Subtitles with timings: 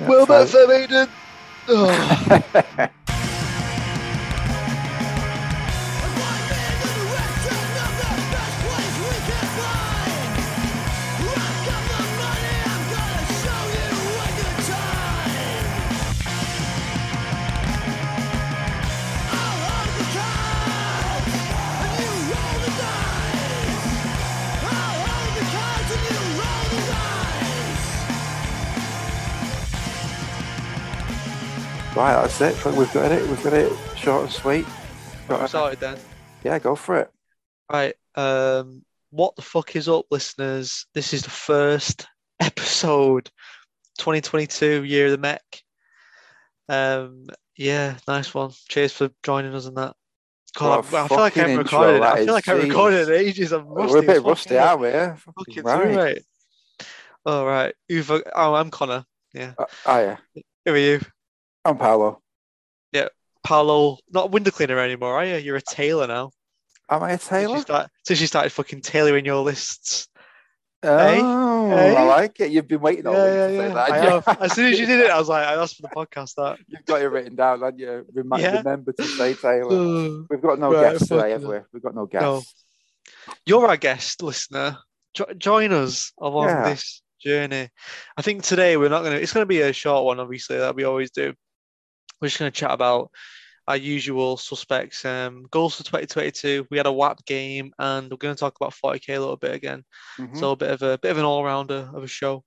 [0.00, 1.08] Well, that's it, Aiden.
[1.68, 2.88] Oh.
[32.00, 32.74] Right, that's it.
[32.74, 33.28] We've got it.
[33.28, 34.64] We've got it short and sweet.
[35.28, 35.98] Got started then.
[36.42, 37.10] Yeah, go for it.
[37.70, 37.94] Right.
[38.14, 40.86] Um, what the fuck is up, listeners?
[40.94, 42.06] This is the first
[42.40, 43.30] episode,
[43.98, 45.42] 2022 year of the mech.
[46.70, 48.52] Um, yeah, nice one.
[48.70, 49.94] Cheers for joining us in that.
[50.56, 51.96] God, I, I feel like I haven't recorded.
[51.96, 52.02] it.
[52.02, 53.52] I feel like I is, haven't recorded it in ages.
[53.52, 53.92] I'm rusty.
[53.92, 54.88] We're a bit rusty, aren't we?
[54.88, 56.24] Yeah, Fucking right.
[57.26, 57.74] All right.
[57.90, 59.04] You've, oh, I'm Connor.
[59.34, 59.52] Yeah.
[59.58, 60.16] Uh, oh, yeah.
[60.64, 61.00] Who are you?
[61.64, 62.20] I'm Paolo.
[62.92, 63.08] Yeah,
[63.44, 65.36] Paolo, not a window cleaner anymore, are you?
[65.36, 66.30] You're a tailor now.
[66.88, 67.60] Am I a Since you, tailor?
[67.60, 70.08] start, since you started fucking tailoring your lists.
[70.82, 71.20] Oh, Hey?
[71.94, 72.50] I like it.
[72.50, 73.74] You've been waiting all week Yeah, to yeah, say yeah.
[73.74, 73.90] that.
[73.92, 74.32] I haven't know.
[74.32, 74.44] you?
[74.44, 76.34] As soon as you did it, I was like, that's for the podcast.
[76.36, 76.58] That.
[76.66, 78.06] You've got it written down, haven't you?
[78.14, 78.56] Remi- Yeah.
[78.58, 79.70] Remember to say Taylor.
[79.72, 81.58] Uh, We've got no Right, guests today, have we?
[81.72, 82.36] We've got no No.
[82.40, 82.64] guests.
[83.44, 84.78] You're our guest listener.
[85.14, 86.70] Jo- join us along Yeah.
[86.70, 87.68] this journey.
[88.16, 90.56] I think today we're not going to, it's going to be a short one, obviously,
[90.56, 91.34] that we always do.
[92.20, 93.10] We're just going to chat about
[93.68, 95.04] our usual suspects.
[95.04, 96.66] Um, goals for 2022.
[96.70, 99.54] We had a WAP game, and we're going to talk about 40k a little bit
[99.54, 99.84] again.
[100.18, 100.36] Mhm.
[100.36, 102.44] So a bit of a bit of an all rounder of a show.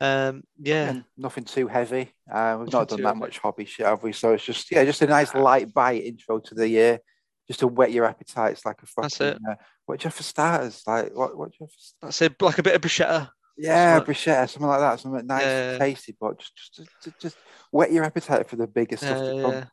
[0.00, 2.12] Um, yeah, And nothing too heavy.
[2.30, 3.20] Uh, we've Nothing not done that heavy.
[3.20, 4.12] much hobby shit, have we?
[4.12, 6.98] So it's just yeah, just a nice light bite intro to the year,
[7.46, 9.02] just to whet your appetites like a fucking.
[9.02, 9.38] That's it.
[9.48, 9.54] Uh,
[9.86, 10.82] what do you have for starters?
[10.86, 11.36] Like what?
[11.36, 11.70] What do you have?
[11.70, 12.06] For...
[12.06, 12.40] that's it.
[12.42, 13.30] Like a bit of bruschetta.
[13.56, 15.70] Yeah, Something bruschetta, something like that, something nice, Yeah.
[15.70, 17.36] and tasty, but just just, just just
[17.70, 19.70] whet your appetite for the bigger stuff Yeah, to come.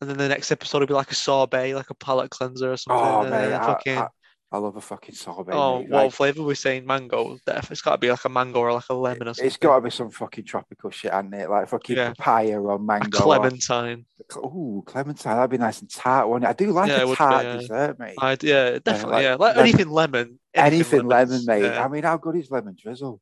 [0.00, 2.76] And then the next episode will be like a sorbet, like a palate cleanser or
[2.76, 3.04] something.
[3.04, 4.08] Oh mate, I, fucking, I,
[4.52, 5.52] I love a fucking sorbet.
[5.54, 5.90] oh, mate.
[5.90, 6.86] what Like, flavour we're saying?
[6.86, 7.36] Mango.
[7.46, 7.70] Def.
[7.72, 9.44] It's got to be like a mango or like a lemon or something.
[9.46, 11.50] it's got to be some fucking tropical shit, hasn't it?
[11.50, 12.12] Like fucking Yeah.
[12.14, 13.18] papaya or a mango.
[13.18, 14.06] or- clementine.
[14.36, 15.34] Ooh, clementine.
[15.36, 16.48] That'd be nice and tart, wouldn't it?
[16.48, 17.56] I do like Yeah, a would be, tart yeah.
[17.56, 18.14] dessert, mate.
[18.20, 19.12] I'd, yeah, definitely.
[19.14, 20.38] like yeah, like anything lemon.
[20.54, 21.62] Anything lemon, lemons, mate.
[21.64, 21.84] yeah.
[21.84, 23.20] I mean, how good is lemon drizzle?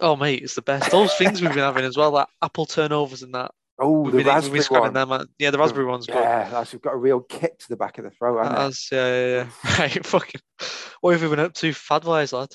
[0.00, 0.90] Oh, mate, it's the best.
[0.90, 3.50] Those things we've been having as well, like apple turnovers and that.
[3.82, 4.92] Oh, the raspberry one.
[4.92, 5.26] them.
[5.38, 6.14] Yeah, the raspberry one's good.
[6.14, 8.42] Yeah, that's we've got a real kick to the back of the throat?
[8.44, 9.26] That's, yeah, yeah,
[9.64, 9.78] yeah.
[9.78, 10.40] Right, fucking.
[11.00, 12.50] What have you been up to, fad wise, lad?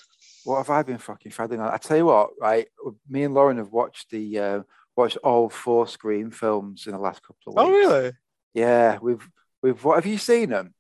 [0.46, 1.74] What have I been fucking fadding on?
[1.74, 2.68] I tell you what, right?
[3.10, 4.62] Me and Lauren have watched the uh,
[4.96, 7.68] watched all four Scream films in the last couple of weeks.
[7.68, 8.14] Oh, really?
[8.54, 9.30] Yeah, we've
[9.62, 9.84] we've.
[9.84, 10.74] What have you seen them?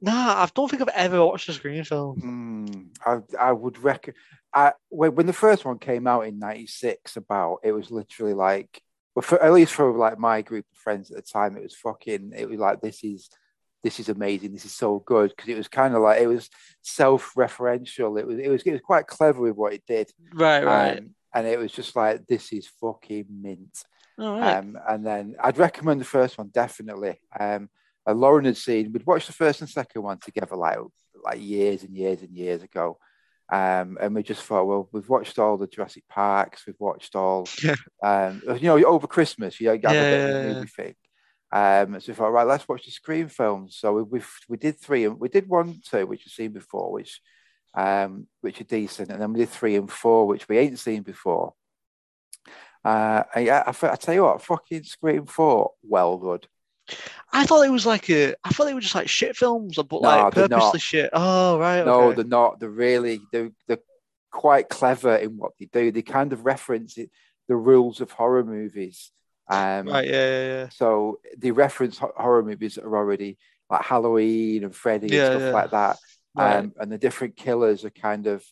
[0.00, 2.20] Nah, I don't think I've ever watched a Scream film.
[2.20, 4.14] Hmm, I I would reckon.
[4.54, 8.82] I when, when the first one came out in '96, about it was literally like,
[9.14, 11.74] well, for, at least for like my group of friends at the time, it was
[11.74, 12.32] fucking.
[12.36, 13.28] It was like this is
[13.82, 14.52] this is amazing.
[14.52, 16.48] This is so good because it was kind of like it was
[16.82, 18.18] self-referential.
[18.20, 20.98] It was it was it was quite clever with what it did, Right, right.
[20.98, 23.84] um, and it was just like this is fucking mint.
[24.18, 24.56] All right.
[24.58, 27.20] Um, and then I'd recommend the first one definitely.
[27.38, 27.70] Um,
[28.06, 30.78] and Lauren had seen we'd watched the first and second one together like
[31.24, 32.98] like years and years and years ago.
[33.52, 37.48] Um, and we just thought, well, we've watched all the Jurassic Parks, we've watched all,
[37.64, 37.74] Yeah.
[38.02, 40.46] um, you know, over Christmas, you know, you have Yeah, a bit of yeah, a
[40.46, 40.54] yeah.
[40.54, 40.94] movie thing.
[41.52, 43.76] Um, so we thought, right, let's watch the Scream films.
[43.76, 46.92] So we we we did three, and we did one, two, which you've seen before,
[46.92, 47.20] which
[47.74, 51.02] um, which are decent, and then we did three and four, which we ain't seen
[51.02, 51.54] before.
[52.84, 56.46] Uh, and yeah, I, I tell you what, fucking Scream Four, well good.
[57.32, 58.34] I thought it was like a.
[58.44, 60.80] I thought they were just like shit films, but No, like purposely not.
[60.80, 61.10] shit.
[61.12, 61.84] Oh, right.
[61.84, 62.16] No, okay.
[62.16, 62.60] they're not.
[62.60, 63.78] They're really they're they're
[64.30, 65.90] quite clever in what they do.
[65.92, 67.10] They kind of reference it,
[67.48, 69.10] the rules of horror movies.
[69.48, 70.68] Um, Right, yeah, yeah, yeah.
[70.70, 75.42] So they reference horror movies that are already like Halloween and Freddy Yeah, and stuff
[75.42, 75.50] yeah.
[75.50, 75.96] like that.
[76.36, 76.56] Right.
[76.56, 78.44] Um, and the different killers are kind of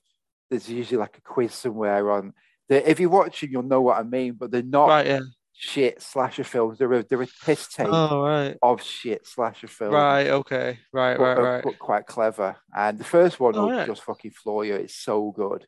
[0.51, 2.33] there's usually like a quiz somewhere on.
[2.69, 4.33] The, if you're watching, you'll know what I mean.
[4.35, 5.21] But they're not right, yeah.
[5.61, 6.79] Shit slasher films.
[6.79, 8.57] They're a, they're a piss take Oh, right.
[8.63, 9.93] of shit slasher films.
[9.93, 10.79] Right, okay.
[10.93, 11.65] Right, but, right, uh, right.
[11.65, 12.57] but quite clever.
[12.77, 13.85] And the first one Oh, yeah.
[13.87, 14.75] just fucking floor you.
[14.77, 15.67] It's so good.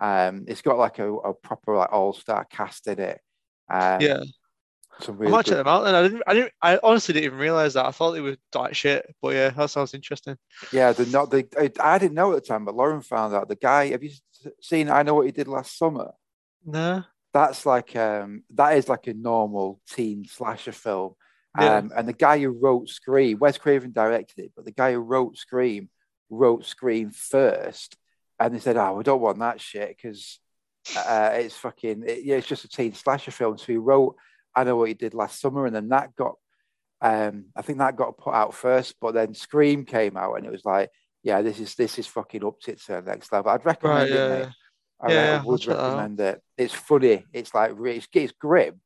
[0.00, 3.20] Um, it's got like a, a proper like all star cast in it.
[3.70, 4.22] Um, Yeah.
[5.00, 5.94] some I really check good- them out then.
[5.94, 7.84] I didn't I didn't I honestly didn't even realise that.
[7.86, 9.14] I thought they were like shit.
[9.20, 10.36] But yeah, that sounds interesting.
[10.72, 11.30] Yeah, they're not.
[11.30, 13.48] They, I, I didn't know at the time, but Lauren found out.
[13.48, 14.10] The guy, have you
[14.62, 14.88] seen?
[14.88, 16.12] I know what he did last summer.
[16.64, 17.02] Nah.
[17.34, 21.14] That's like um, that is like a normal teen slasher film.
[21.58, 21.76] Yeah.
[21.78, 25.00] Um, and the guy who wrote Scream, Wes Craven directed it, but the guy who
[25.00, 25.88] wrote Scream
[26.30, 27.96] wrote Scream first,
[28.38, 30.40] and they said, "Oh, we don't want that shit because
[30.96, 32.36] Uh, it's fucking it, yeah.
[32.36, 33.58] It's just a teen slasher film.
[33.58, 34.16] So he wrote
[34.54, 36.36] I know what he did last summer, and then that got
[37.00, 40.50] um, I think that got put out first, but then Scream came out, and it
[40.52, 40.90] was like,
[41.22, 43.50] yeah, this is this is fucking up to the next level.
[43.52, 44.14] I'd recommend Right, it.
[44.14, 44.48] yeah, mate.
[45.02, 45.08] Yeah.
[45.08, 46.42] I, Yeah, I would recommend it.
[46.56, 47.24] It's funny.
[47.32, 48.80] It's like it's, it's grim,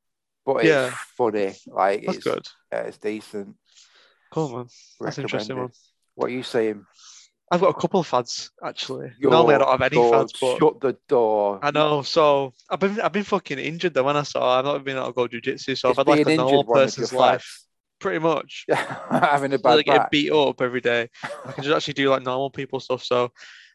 [0.44, 0.91] but it's Yeah.
[1.17, 1.55] funny.
[1.67, 2.47] Like That's it's good.
[2.73, 3.56] yeah, it's decent.
[4.32, 4.67] Cool, man.
[5.00, 5.70] That's an interesting one.
[6.14, 6.85] What are you saying?
[7.50, 9.12] I've got a couple of fads actually.
[9.19, 11.61] Your Normally I don't have any door, fads, but shut the door.
[11.62, 12.00] I know.
[12.03, 14.05] So I've been I've been fucking injured though.
[14.05, 16.26] When I saw I've not been able to go jujitsu, so It's I've had like
[16.26, 17.67] a normal injured one of your person's life, fads.
[17.99, 18.64] pretty much.
[19.11, 20.11] Having a bad getting back.
[20.11, 21.11] beat up every day.
[21.47, 23.03] I can just actually do like normal people stuff.
[23.05, 23.32] So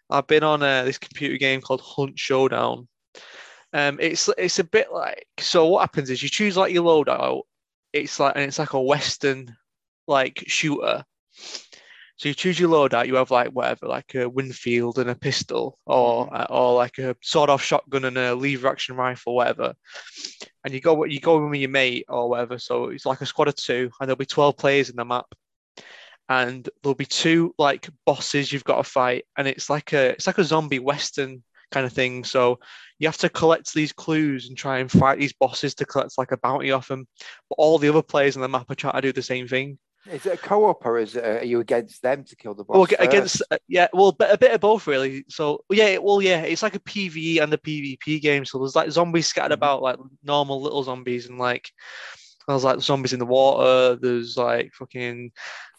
[0.09, 2.87] I've been on uh, this computer game called Hunt Showdown.
[3.73, 5.67] Um, it's it's a bit like so.
[5.67, 7.41] What happens is you choose like your loadout.
[7.91, 9.55] It's like and it's like a western
[10.07, 11.03] like shooter.
[12.15, 13.07] So you choose your loadout.
[13.07, 17.15] You have like whatever, like a Winfield and a pistol, or uh, or like a
[17.21, 19.75] sawed-off shotgun and a lever action rifle, whatever.
[20.63, 22.57] And you go you go in with your mate or whatever.
[22.57, 25.25] So it's like a squad of two, and there'll be twelve players in the map
[26.29, 30.27] and there'll be two like bosses you've got to fight and it's like a it's
[30.27, 32.23] like a zombie western kind of thing.
[32.23, 32.59] So
[32.99, 36.31] you have to collect these clues and try and fight these bosses to collect like
[36.31, 37.07] a bounty off them
[37.49, 39.77] but all the other players on the map are trying to do the same thing.
[40.09, 42.89] Is it a co-op or is it, are you against them to kill the boss?
[42.89, 45.25] well against uh, yeah well a bit, a bit of both really.
[45.27, 48.45] So yeah well yeah it's like a pve and a pvp game.
[48.45, 49.55] So there's like zombies scattered Mhm.
[49.55, 51.69] about like normal little zombies and like
[52.47, 55.31] there's like zombies in the water there's like fucking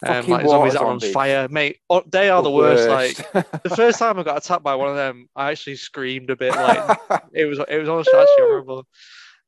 [0.06, 1.12] um, Fucking like zombies that are on zombies.
[1.14, 3.16] fire mate oh, they are the, worst like
[3.62, 6.54] the first time I got attacked by one of them, I actually screamed a bit.
[6.54, 6.98] Like
[7.32, 8.86] it was, it was honestly actually horrible.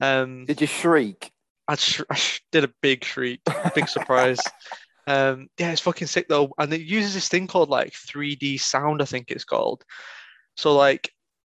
[0.00, 1.30] Um, Did you shriek?
[1.68, 3.40] I, sh- I sh- did a big shriek,
[3.74, 4.40] big surprise.
[5.06, 9.02] Um, yeah, it's fucking sick though, and it uses this thing called like 3D sound,
[9.02, 9.82] I think it's called.
[10.56, 11.10] So like,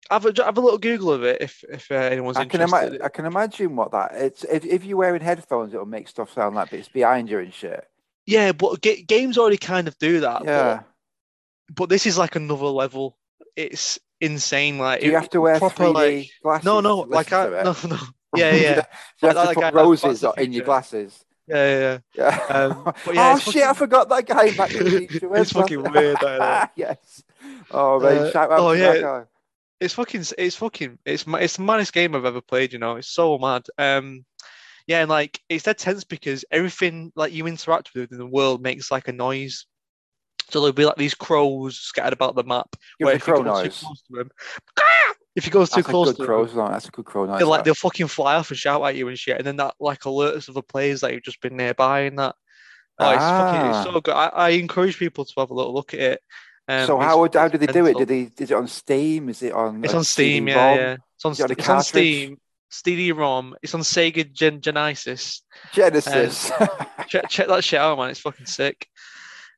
[0.10, 2.96] have a have a little Google of it if if uh, anyone's I can, interested.
[2.96, 4.12] ima- I can imagine what that.
[4.16, 7.54] It's if, if you're wearing headphones, it'll make stuff sound like it's behind you and
[7.54, 7.86] shit.
[8.26, 10.44] yeah, but ga- games already kind of do that.
[10.46, 10.76] Yeah.
[11.68, 13.18] But, but this is like another level.
[13.56, 14.78] It's insane.
[14.80, 16.66] Like Do you it- have to wear proper, 3D like- glasses?
[16.66, 17.98] no, no, like I no no.
[18.36, 18.76] Yeah, yeah.
[18.76, 18.82] Do
[19.24, 21.24] you have Like to that put roses in your glasses?
[21.48, 22.46] Yeah, yeah, Yeah.
[22.50, 23.64] Um, but yeah, oh shit!
[23.64, 24.54] I forgot that guy.
[24.56, 25.34] Back to the Future.
[25.38, 27.24] It's fucking weird, that, yes.
[27.72, 29.24] Oh man, Uh, shout out oh, yeah.
[29.80, 32.74] It's fucking it's fucking it's it's the maddest game I've ever played.
[32.74, 33.66] You know, it's so mad.
[33.78, 34.26] Um,
[34.88, 38.62] yeah, and like it's dead tense because everything like you interact with in the world
[38.62, 39.66] makes like a noise.
[40.50, 42.76] So there'll be like these crows scattered about the map.
[43.00, 43.80] Give where the crow noise.
[43.80, 44.30] close to them,
[45.36, 46.56] if you go too That's a close good to them, crow noise.
[46.56, 47.40] That's a good crow noise.
[47.40, 49.76] they'll like they'll fucking fly off and shout at you and shit, and then that
[49.80, 52.36] like alerts other players that you've just been nearby and that.
[53.00, 53.82] Oh, it's fucking Ah.
[53.82, 54.14] it's so good.
[54.14, 56.22] I, I encourage people to have a little look at it.
[56.68, 57.98] Um, so how would how did they do it?
[57.98, 59.30] Did they is it on Steam?
[59.30, 59.84] Is it on?
[59.84, 60.98] It's on Steam, yeah, yeah.
[61.16, 61.82] It's on, it it's on?
[61.82, 62.38] Steam,
[62.70, 63.56] CD-ROM.
[63.64, 65.44] It's on Sega Gen- Genesis.
[65.74, 66.52] Genesis.
[67.08, 68.10] Check, check that shit out, man.
[68.10, 68.88] It's fucking sick.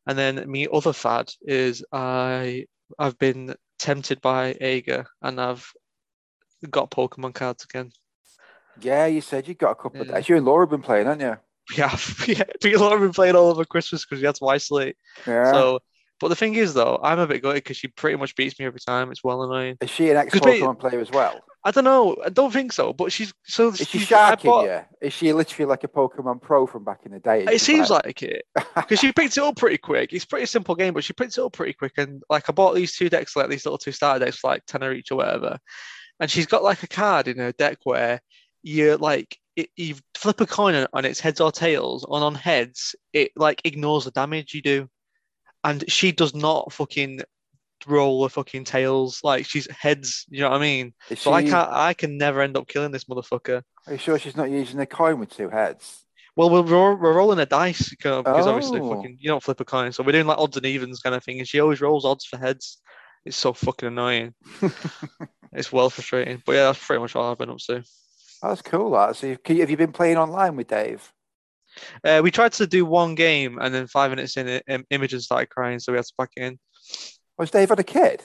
[0.05, 2.65] And then me other fad is I
[2.97, 5.71] I've been tempted by Ega and I've
[6.69, 7.91] got Pokemon cards again.
[8.81, 10.15] yeah, you said you got a couple of Yeah.
[10.15, 10.29] days.
[10.29, 11.37] You and Laura have been playing, haven't you?
[11.77, 11.95] Yeah,
[12.27, 12.43] yeah.
[12.61, 14.95] People have been playing all over Christmas because we had to isolate.
[15.27, 15.51] Yeah.
[15.51, 15.79] So,
[16.19, 18.65] but the thing is, though, I'm a bit gutted because she pretty much beats me
[18.65, 19.11] every time.
[19.11, 19.77] It's well annoying.
[19.81, 21.39] is she an ex Pokemon player as well?
[21.63, 22.15] I don't know.
[22.25, 22.93] I don't think so.
[22.93, 23.69] But she's so.
[23.69, 24.79] Is she sharking bought- you?
[25.01, 27.43] Is she literally like a Pokemon Pro from back in the day?
[27.45, 28.43] It seems like it
[28.75, 30.13] because she picked it up pretty quick.
[30.13, 31.93] It's a pretty simple game, but she picked it up pretty quick.
[31.97, 34.93] And like I bought these two decks, like these little two starter decks, like tenner
[34.93, 35.57] each or whatever.
[36.21, 38.21] And she's got like a card in her deck where
[38.63, 42.35] you like it, you flip a coin on- on its heads or tails, and on
[42.35, 44.87] heads it like ignores the damage you do,
[45.63, 47.21] and she does not fucking
[47.87, 49.21] roll the fucking tails.
[49.23, 50.25] Like she's heads.
[50.29, 50.93] You know what I mean?
[51.09, 51.69] Is So I can't.
[51.71, 53.61] I can never end up killing this motherfucker.
[53.87, 56.03] Are you sure she's not using a coin with two heads?
[56.35, 58.95] Well, we're, we're, rolling a dice kind of, because obviously Oh.
[58.95, 61.21] fucking you don't flip a coin, so we're doing like odds and evens kind of
[61.23, 62.77] thing, and she always rolls odds for heads.
[63.25, 64.33] It's so fucking annoying.
[65.51, 67.83] it's well frustrating, but yeah, that's pretty much all I've been up to.
[68.41, 68.91] That's cool.
[68.91, 69.17] That.
[69.17, 71.11] So, have you been playing online with Dave?
[72.03, 75.19] Uh, we tried to do one game, and then five minutes in, it, Im- Imogen
[75.21, 76.59] started crying, so we had to pack it in.
[77.37, 78.21] Was Dave had a kid?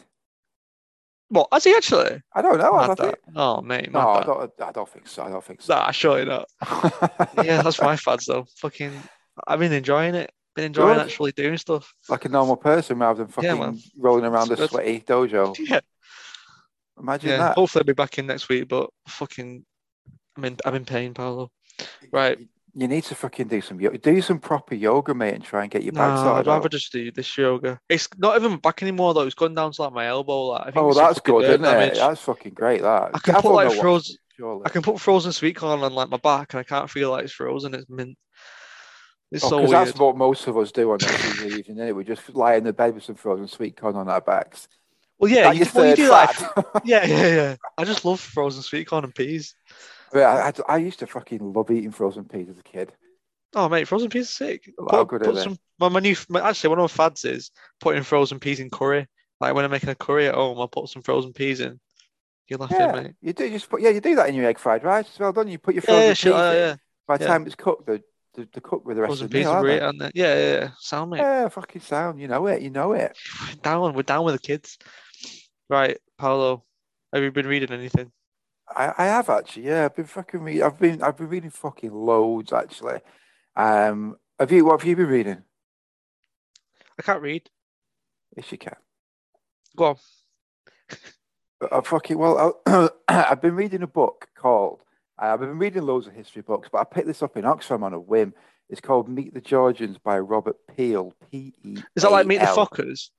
[1.29, 1.49] What?
[1.53, 2.21] Has he actually?
[2.35, 2.75] I don't know.
[2.75, 3.25] I Mad don't that.
[3.25, 3.37] think.
[3.37, 4.51] Oh mate, No, I don't.
[4.61, 5.23] I don't think so.
[5.25, 5.75] I don't think so.
[5.75, 6.49] Nah, surely not.
[7.45, 8.47] Yeah, that's my fads though.
[8.59, 8.93] Fucking,
[9.47, 10.31] I've been enjoying it.
[10.55, 11.07] Been enjoying Good.
[11.07, 11.93] actually doing stuff.
[12.09, 14.71] like a normal person rather than fucking Yeah, rolling around a good.
[14.71, 15.57] sweaty dojo.
[15.69, 15.81] Yeah,
[17.01, 17.37] Imagine yeah.
[17.39, 17.55] that.
[17.57, 19.65] Hopefully, I'll be back in next week, but fucking,
[20.37, 21.51] I'm in, I'm in pain, Paolo.
[22.13, 22.39] Right.
[22.77, 25.71] You need to fucking do some yo- do some proper yoga, mate, and try and
[25.71, 26.71] get your back No, I'd rather out.
[26.73, 27.79] just do this yoga.
[27.89, 29.23] It's not even my back anymore though.
[29.23, 30.47] It's gone down to like my elbow.
[30.47, 31.95] Like, I think Oh, that's good, isn't it?
[31.95, 32.83] That's fucking great.
[32.83, 34.63] That I can Gav put, like, know what to froze- do, surely.
[34.67, 37.25] I can put frozen sweet corn on like my back, and I can't feel like
[37.25, 37.75] it's frozen.
[37.75, 38.19] It's mint.
[39.31, 41.77] It's Oh, so that's what most of us do on Tuesday evening.
[41.77, 41.95] Innit?
[41.95, 44.67] We just lie in the bed with some frozen sweet corn on our backs.
[45.19, 46.65] Well, yeah, you, well, you do fad.
[46.85, 47.57] yeah, yeah, yeah.
[47.79, 49.55] I just love frozen sweet corn and peas.
[50.15, 52.93] I, I, I- I used to fucking love eating frozen peas as a kid.
[53.57, 54.71] Oh, mate, frozen peas are sick.
[54.89, 55.57] Put, put some.
[55.79, 59.07] My, my new, my, actually, one of my fads is putting frozen peas in curry.
[59.41, 61.79] Like when I'm making a curry at home, I'll put some frozen peas in.
[62.49, 63.13] You're laughing, Yeah, mate.
[63.21, 65.33] you do just put yeah, you do that in your egg fried rice as well,
[65.33, 65.53] don't you?
[65.53, 66.59] You put your frozen yeah, peas shit, like that, in.
[66.59, 66.77] yeah.
[67.07, 67.29] By the yeah.
[67.29, 68.03] time it's cooked, the
[68.35, 69.99] the, the cook with the rest Frozen of the peas meal, are aren't great, aren't
[70.01, 70.11] they?
[70.15, 70.71] Yeah, yeah, yeah.
[70.79, 71.19] Sound, mate.
[71.19, 72.21] Yeah, fucking sound.
[72.21, 72.63] You know it.
[72.63, 73.17] You know it.
[73.63, 74.79] Down, we're down with the kids.
[75.71, 76.65] Right, Paolo,
[77.13, 78.11] have you been reading anything?
[78.69, 79.67] I, I have actually.
[79.67, 80.63] Yeah, I've been fucking reading.
[80.63, 83.01] I've been I've been reading fucking loads actually.
[83.57, 84.65] Um, have you?
[84.65, 85.43] What have you been reading?
[86.99, 87.49] I can't read.
[88.37, 88.77] Yes, you can.
[89.77, 89.97] Go on.
[91.71, 94.81] Uh, fucking well, I, I've been reading a book called.
[95.21, 97.83] uh, I've been reading loads of history books, but I picked this up in Oxfam
[97.83, 98.35] on a whim.
[98.69, 101.13] It's called Meet the Georgians by Robert Peal.
[101.31, 101.77] P E.
[101.95, 103.11] Is that like Meet the Fuckers?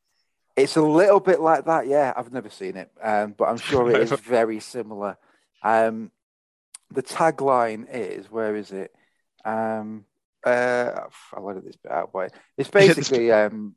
[0.56, 2.14] It's a little bit like that, yeah.
[2.16, 5.18] I've never seen it, um, but I'm sure it is very similar.
[5.64, 6.12] Um,
[6.92, 8.94] the tagline is, where is it?
[9.44, 10.06] Um,
[10.46, 10.92] uh,
[11.34, 12.28] I'll edit this bit out, boy.
[12.58, 13.76] It's basically um,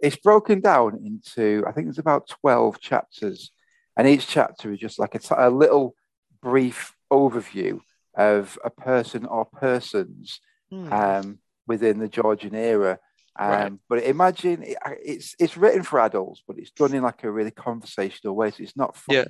[0.00, 3.50] it's broken down into I think there's about twelve chapters,
[3.96, 5.94] and each chapter is just like a, t- a little
[6.42, 7.80] brief overview
[8.16, 10.92] of a person or persons Hmm.
[10.92, 12.98] um, within the Georgian era.
[13.38, 13.72] Um, Right.
[13.88, 17.50] But imagine it, it's it's written for adults, but it's done in like a really
[17.50, 18.50] conversational way.
[18.50, 19.24] So it's not Yeah.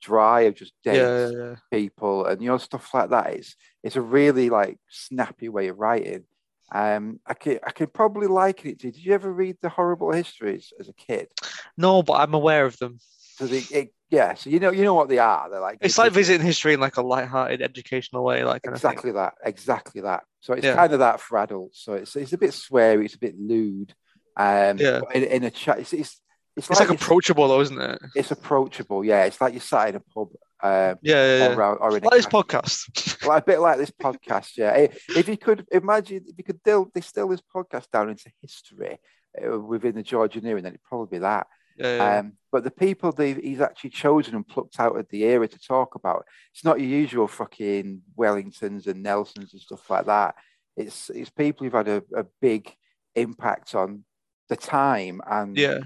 [0.00, 3.34] Dry of just dates, yeah, yeah, people, and you know stuff like that.
[3.34, 6.24] It's it's a really like snappy way of writing.
[6.72, 8.90] Um, I could I could probably liken it to.
[8.90, 11.28] Did you ever read the Horrible Histories as a kid?
[11.76, 12.98] No, but I'm aware of them.
[13.36, 15.48] So they, it, yeah, so you know you know what they are.
[15.50, 18.44] They're like It's like visiting history in like a light-hearted, educational way.
[18.44, 18.90] Like kind of thing.
[18.90, 20.24] exactly that, exactly that.
[20.40, 20.74] So it's Yeah.
[20.76, 21.82] kind of that for adults.
[21.82, 23.94] So it's it's a bit sweary, it's a bit lewd.
[24.36, 25.00] Um, Yeah.
[25.14, 26.20] in, in a chat, it's it's
[26.60, 27.98] it's It's like it's, approachable, though, isn't it?
[28.14, 29.04] it's approachable.
[29.04, 30.28] Yeah, it's like you're sat in a pub,
[30.62, 31.54] um, Yeah, yeah, yeah.
[31.54, 33.24] or, or Like this podcast.
[33.26, 34.56] like a bit like this podcast.
[34.56, 34.86] Yeah,
[35.16, 38.98] if you could imagine, if you could dill, distill this podcast down into history
[39.42, 41.46] uh, within the Georgian era, then it'd probably be that.
[41.78, 42.18] Yeah, yeah.
[42.18, 45.58] Um, but the people that he's actually chosen and plucked out of the era to
[45.58, 50.34] talk about, it's not your usual fucking Wellingtons and Nelsons and stuff like that.
[50.76, 52.74] It's it's people who've had a, a big
[53.14, 54.04] impact on
[54.48, 55.78] the time and yeah,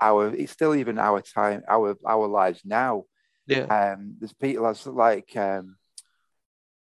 [0.00, 0.34] our.
[0.34, 3.04] It's still even our time, our our lives now.
[3.46, 3.64] yeah.
[3.64, 5.76] Um, there's people that's like, um,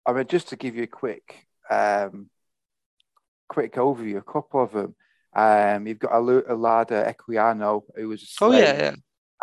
[0.05, 2.29] I mean, just to give you a quick, um,
[3.49, 4.95] quick overview, a couple of them.
[5.33, 8.63] Um, you've got Olaudah Equiano, who was a Oh slave.
[8.63, 8.93] yeah,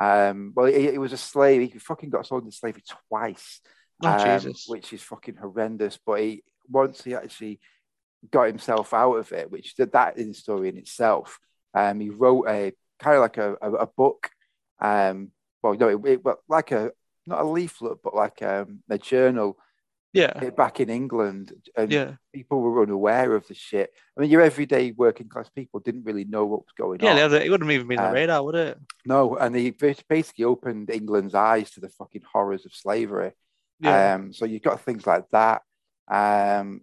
[0.00, 0.28] yeah.
[0.30, 1.72] Um, well, he, he was a slave.
[1.72, 3.60] He fucking got sold into slavery twice,
[4.02, 4.66] Oh um, Jesus.
[4.68, 5.98] which is fucking horrendous.
[6.04, 7.58] But he once he actually
[8.30, 11.38] got himself out of it, which that that is a story in itself.
[11.75, 14.31] Um, he wrote a kind of like a, a, a book.
[14.81, 15.31] Um,
[15.62, 16.93] well, no, it, it, well, like a
[17.26, 19.59] not a leaflet, but like um, a journal
[20.14, 23.90] Yeah, eh, back in England, and yeah, people were unaware of the shit.
[24.17, 27.12] I mean, your everyday working class people didn't really know what was going yeah.
[27.12, 27.19] on.
[27.19, 28.78] other- It wouldn't even been on Um, the radar, would it?
[29.05, 33.33] No, and he basically opened England's eyes to the fucking horrors of slavery.
[33.81, 35.62] Yeah, Um, so you've got things like that.
[36.09, 36.81] Um,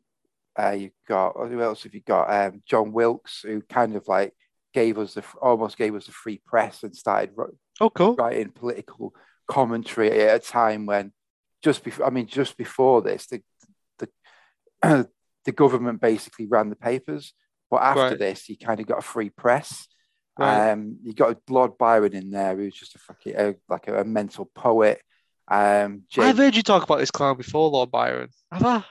[0.57, 2.29] uh, you've got who else have you got?
[2.31, 4.33] Um, John Wilkes, who kind of like
[4.75, 7.31] gave us the almost gave us the free press and started
[7.79, 8.15] oh cool.
[8.15, 9.13] writing political
[9.47, 11.11] commentary at a time when
[11.63, 13.41] just before I mean just before this the
[13.99, 14.09] the
[15.45, 17.33] the government basically ran the papers,
[17.71, 18.19] but after Right.
[18.19, 19.87] this you kind of got a free press.
[20.37, 20.71] Right.
[20.71, 24.03] Um, you got Lord Byron in there, who's just a fucking uh, like a, a
[24.03, 24.99] mental poet.
[25.47, 28.29] Um, I've heard you talk about this clown before, Lord Byron.
[28.51, 28.83] Have I?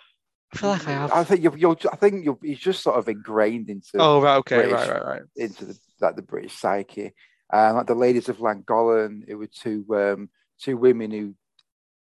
[0.54, 1.12] I feel like I have.
[1.12, 4.36] I think you're, you're I think you're, he's just sort of ingrained into Oh right,
[4.36, 4.72] okay, British.
[4.72, 5.22] right, right, right.
[5.36, 7.12] into the like the British psyche.
[7.52, 10.30] Um, like the ladies of Llangollen, it were two um,
[10.60, 11.34] two women who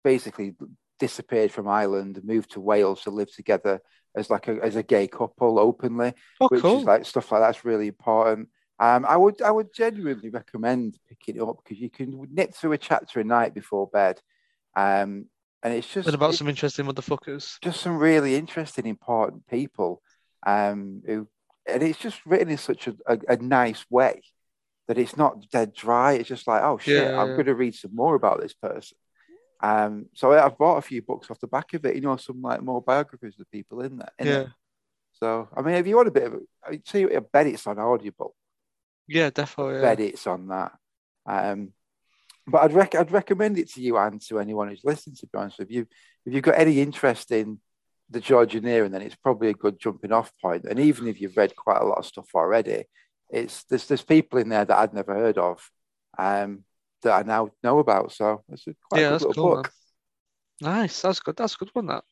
[0.04, 0.54] basically
[0.98, 3.80] disappeared from Ireland and moved to Wales to live together
[4.14, 6.80] as like a as a gay couple openly, Oh which cool.
[6.80, 8.48] is like stuff like that's really important.
[8.78, 12.72] Um, I would I would genuinely recommend picking it up because you can nip through
[12.72, 14.20] a chapter a night before bed,
[14.76, 15.26] um,
[15.62, 17.58] and it's just and about some interesting motherfuckers.
[17.62, 20.02] just some really interesting, important people,
[20.46, 21.28] um, who
[21.66, 24.20] and it's just written in such a, a, a nice way
[24.88, 26.14] that it's not dead dry.
[26.14, 27.34] It's just like, oh shit, Yeah, I'm yeah.
[27.34, 28.98] going to read some more about this person.
[29.62, 31.94] Um, so I- I've bought a few books off the back of it.
[31.94, 34.10] You know, some like more biographies of people in there.
[34.18, 34.40] in Yeah.
[34.40, 34.48] it.
[35.12, 37.78] So I mean, if you want a bit of, I'd say I bet it's on
[37.78, 38.34] Audible.
[39.06, 39.74] Yeah, definitely.
[39.76, 39.80] Yeah.
[39.82, 40.72] bet it's on that.
[41.26, 41.72] Um,
[42.46, 45.16] but I'd rec- I'd recommend it to you and to anyone who's listening.
[45.16, 45.86] To be honest with you,
[46.26, 47.60] if you've got any interest in
[48.10, 50.64] the Georgian era, then it's probably a good jumping off point.
[50.64, 52.84] And even if you've read quite a lot of stuff already,
[53.30, 55.70] it's there's there's people in there that I'd never heard of,
[56.18, 56.64] um,
[57.02, 58.12] that I now know about.
[58.12, 59.54] So it's a quite Yeah, a that's good little cool.
[59.62, 59.72] book.
[60.60, 60.74] man.
[60.80, 61.00] Nice.
[61.02, 61.36] That's good.
[61.36, 61.86] That's a good one.
[61.86, 62.04] That.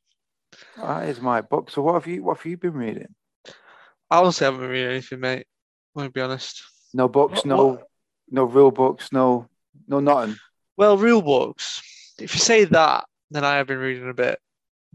[0.76, 1.70] That is my book.
[1.70, 3.14] So what have you what have you been reading?
[4.10, 5.46] I honestly haven't been reading anything, mate.
[5.94, 6.62] I'm gonna be honest.
[6.94, 7.86] No books, What- no what-
[8.32, 9.48] no real books, no
[9.86, 10.36] no nothing.
[10.76, 11.82] Well, real books.
[12.18, 14.38] If you say that, then I have been reading a bit.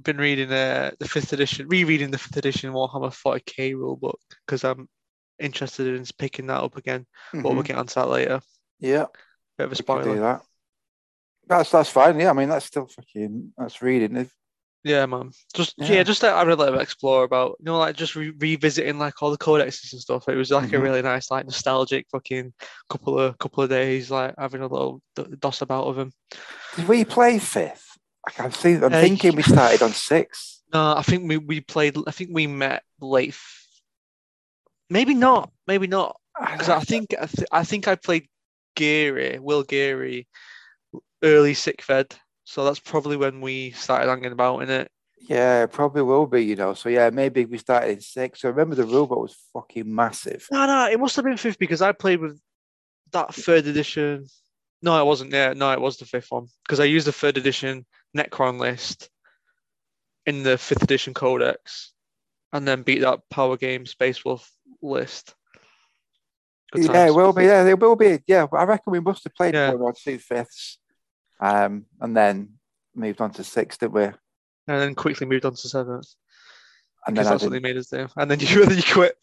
[0.02, 4.64] Been reading uh, the fifth edition, rereading the fifth edition Warhammer 40k rule book because
[4.66, 4.90] I'm
[5.40, 7.06] interested in picking that up again.
[7.34, 7.66] But we'll Mhm.
[7.66, 8.42] get onto that later.
[8.80, 9.06] Yeah.
[9.58, 10.20] Bit of a spoiler.
[10.20, 10.42] that.
[11.48, 12.20] That's that's fine.
[12.20, 14.18] Yeah, I mean that's still fucking that's reading.
[14.18, 14.34] If
[14.86, 15.32] Yeah, man.
[15.56, 16.04] Just yeah, Yeah.
[16.04, 19.32] just uh, having a little explore about you know like just re- revisiting like all
[19.32, 20.30] the codexes and stuff.
[20.30, 20.82] It was like a Mhm.
[20.84, 22.54] really nice like nostalgic fucking
[22.88, 26.14] couple of couple of days like having a little d- doss about of him.
[26.76, 27.98] did we play fifth?
[28.28, 28.74] I can see.
[28.76, 30.62] I'm Uh, thinking we started on six.
[30.72, 31.98] No, I think we we played.
[32.08, 33.30] I think we met late.
[33.30, 33.64] f-
[34.92, 35.52] Maybe not.
[35.66, 36.16] Maybe not.
[36.40, 38.30] Because I think I, th- I think I played
[38.76, 40.28] Geary, Will Geary,
[41.24, 42.16] early sick ed.
[42.46, 44.90] So that's probably when we started hanging about in it.
[45.20, 46.44] Yeah, it probably will be.
[46.46, 46.74] You know.
[46.74, 48.42] So yeah, maybe we started in six.
[48.42, 50.48] So I remember the book was fucking massive.
[50.52, 52.40] No, no, it must have been fifth because I played with
[53.12, 54.28] that third edition.
[54.82, 55.32] No, it wasn't.
[55.32, 57.86] Yeah, no, it was the fifth one because I used the third edition
[58.16, 59.10] Necron list
[60.26, 61.94] in the fifth edition Codex,
[62.54, 65.34] and then beat that Power Game Space Wolf list.
[66.72, 67.44] Good yeah, it will be.
[67.46, 68.20] Yeah, there will be.
[68.28, 69.72] Yeah, I reckon we must have played Yeah.
[69.72, 70.78] one or two fifths,
[71.40, 72.54] um, and then
[72.96, 74.04] moved on to six, didn't we?
[74.04, 76.08] and then quickly moved on to seventh
[77.06, 78.08] And then I, that's what they made us do.
[78.18, 79.16] And then you, then you quit.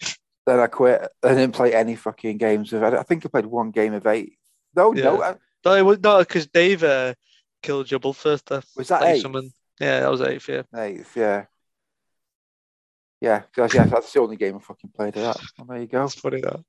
[0.46, 1.08] then I quit.
[1.22, 2.82] I didn't play any fucking games of.
[2.82, 4.34] I think I played one game of eight.
[4.76, 7.14] No, no, I- No, it was no, because Dave uh,
[7.62, 8.50] killed Jubble first.
[8.52, 9.22] Uh, was that eight?
[9.22, 9.52] summoned.
[9.80, 10.48] Yeah, that was eighth.
[10.48, 11.46] Yeah, Eighth, yeah.
[13.22, 15.36] Yeah, 'cause, yeah, that's the only game I fucking played of that.
[15.58, 16.00] Well, there you go.
[16.00, 16.40] that's funny.
[16.40, 16.60] That.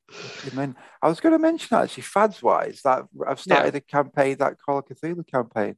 [0.46, 4.38] I mean, I was going to mention actually, fads wise, that I've started a campaign,
[4.38, 5.76] that Call of Cthulhu campaign.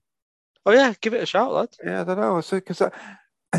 [0.65, 1.69] Oh yeah, give it a shout, lad.
[1.83, 2.41] Yeah, I don't know.
[2.41, 2.81] So, because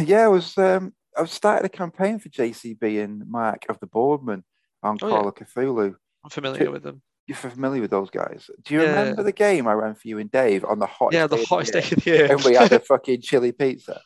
[0.05, 4.45] yeah, I was, um, I've started a campaign for JCB and Mark of the Boardman
[4.83, 5.29] on Oh, Call yeah.
[5.29, 5.95] of Cthulhu.
[6.25, 7.01] I'm familiar with them.
[7.27, 8.51] You're familiar with those guys?
[8.63, 8.89] Do you Yeah.
[8.89, 11.15] remember the game I ran for you and Dave on the hottest?
[11.15, 12.27] Yeah, the day of hottest day of the year.
[12.31, 14.01] And we had the fucking chili pizza.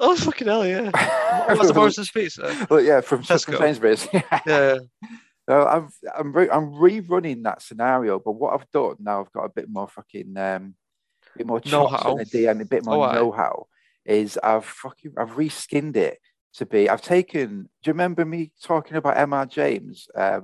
[0.00, 0.90] Oh fucking hell, yeah.
[1.46, 2.66] What was the Morrison's pizza?
[2.70, 3.38] Well, yeah, from, from.
[3.38, 4.08] Sainsbury's.
[4.46, 4.78] Yeah,
[5.48, 9.44] No, I'm I'm re- I'm rerunning that scenario, but what I've done now, I've got
[9.44, 10.74] a bit more fucking um,
[11.34, 13.66] a bit more chops in the DM, a bit more Oh, know-how.
[14.06, 16.18] Is I've fucking I've reskinned it
[16.54, 16.88] to be.
[16.88, 17.68] I've taken.
[17.82, 19.34] Do you remember me talking about M.
[19.34, 19.44] R.
[19.44, 20.40] James uh,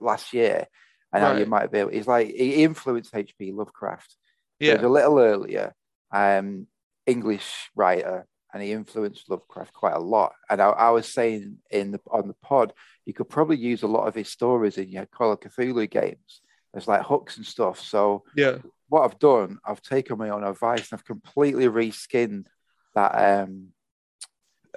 [0.00, 0.66] last year?
[1.10, 1.78] And how you might be.
[1.78, 3.52] Able, he's like he influenced H.P.
[3.52, 4.14] Lovecraft.
[4.60, 5.72] Yeah, a little earlier,
[6.12, 6.66] um,
[7.06, 10.32] English writer, and he influenced Lovecraft quite a lot.
[10.48, 12.72] And I, I was saying in the on the pod,
[13.04, 16.40] you could probably use a lot of his stories in your Call of Cthulhu games.
[16.72, 17.80] There's like hooks and stuff.
[17.80, 18.58] So yeah.
[18.88, 22.46] what I've done, I've taken my own advice and I've completely reskinned
[22.94, 23.10] that.
[23.10, 23.68] Um,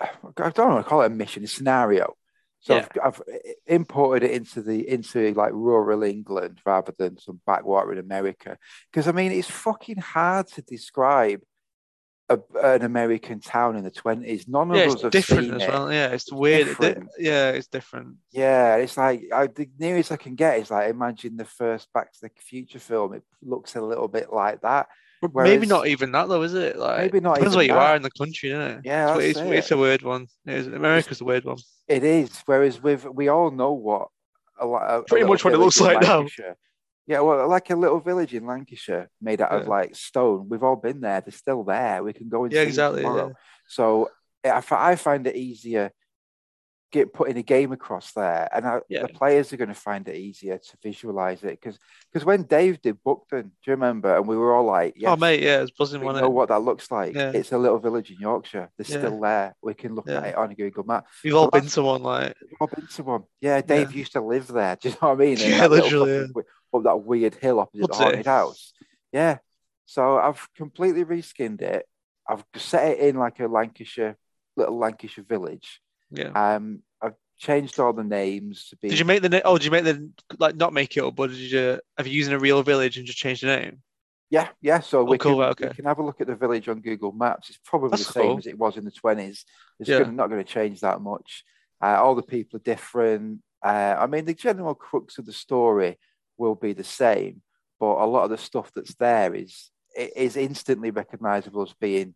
[0.01, 2.15] I don't know, I call it a mission, a scenario.
[2.61, 2.87] So Yeah.
[3.03, 7.99] I've, I've imported it into the into like rural England rather than some backwater in
[7.99, 8.57] America.
[8.91, 11.41] Because I mean, it's fucking hard to describe
[12.33, 14.47] a, an American town in the twenties.
[14.47, 15.69] None of Yeah, us have different seen as it.
[15.69, 15.91] well.
[15.91, 16.61] Yeah, it's weird.
[16.67, 17.09] It- different.
[17.19, 18.15] yeah, it's different.
[18.31, 22.11] Yeah, it's like I, the nearest I can get is like imagine the first Back
[22.13, 23.13] to the Future film.
[23.13, 24.87] It looks a little bit like that.
[25.21, 26.77] But maybe not even that though, is it?
[26.77, 27.77] Like Maybe not depends where you that.
[27.91, 28.81] are in the country, isn't it?
[28.85, 30.27] Yeah, it's, that's it's, it's a weird one.
[30.47, 30.67] It is.
[30.67, 31.57] America's a weird one.
[31.87, 32.41] It is.
[32.47, 34.07] Whereas with we all know what
[34.59, 36.25] a, lot- Pretty much what it looks like now.
[37.11, 40.47] Yeah, well, like a little village in Lancashire made out of like stone.
[40.49, 41.19] We've all been there.
[41.19, 42.01] They're still there.
[42.03, 43.01] We can go and Yeah, exactly.
[43.01, 43.27] tomorrow.
[43.27, 43.33] Yeah.
[43.67, 44.09] So
[44.45, 45.91] I find it easier
[46.93, 49.03] get putting a game across there, and I, Yeah.
[49.03, 51.79] the players are going to find it easier to visualize it because
[52.11, 54.13] because when Dave did Buckton, do you remember?
[54.17, 56.49] And we were all like, oh, yes, Oh mate, yeah, it's buzzing we know what
[56.49, 57.15] that looks like.
[57.15, 57.31] Yeah.
[57.33, 58.69] It's a little village in Yorkshire.
[58.77, 58.97] They're Yeah.
[59.07, 59.55] still there.
[59.61, 61.07] We can look at it on a Google map.
[61.23, 62.03] We've all been to one.
[62.03, 63.23] Like, I've all been to one.
[63.39, 64.75] Yeah, Dave used to live there.
[64.81, 65.37] Do you know what I mean?
[65.39, 66.43] Yeah, literally, fucking
[66.73, 68.07] Up that weird hill opposite What's the it?
[68.07, 68.73] haunted house.
[69.11, 69.37] Yeah.
[69.85, 71.85] So I've completely reskinned it.
[72.29, 74.15] I've set it in like a Lancashire,
[74.55, 75.81] little Lancashire village.
[76.11, 76.29] yeah.
[76.55, 78.89] Um, I've changed all the names to be.
[78.89, 79.57] Did you make the oh?
[79.57, 82.33] Did you make the like not make it up, but did you have you using
[82.33, 83.81] a real village and just change the name?
[84.29, 84.79] Yeah, yeah.
[84.79, 85.67] So we, Oh, cool, can, okay.
[85.67, 87.49] we can have a look at the village on Google Maps.
[87.49, 88.37] It's probably That's the same cool.
[88.37, 89.43] as it was in the twenties.
[89.77, 89.99] It's Yeah.
[89.99, 91.43] gonna, not going to change that much.
[91.83, 93.41] Uh, all the people are different.
[93.61, 95.97] Uh, I mean, the general crux of the story
[96.41, 97.41] will be the same,
[97.79, 102.15] but a lot of the stuff that's there is is instantly recognisable as being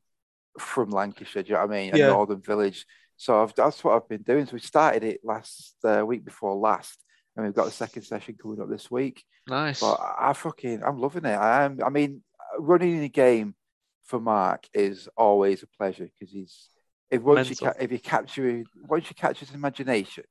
[0.59, 1.43] from Lancashire.
[1.43, 1.93] Do you know what I mean?
[1.93, 2.85] A northern village.
[3.17, 4.45] So I've, that's what I've been doing.
[4.45, 6.97] So we started it last uh, week before last,
[7.35, 9.23] and we've got a second session coming up this week.
[9.47, 9.79] Nice.
[9.79, 11.37] But I I fucking, I'm loving it.
[11.49, 11.79] I am.
[11.85, 12.23] I mean,
[12.59, 13.55] running a game
[14.03, 16.69] for Mark is always a pleasure because he's
[17.09, 17.67] if once you Mental.
[17.67, 20.25] ca- if you capture once you catch his imagination,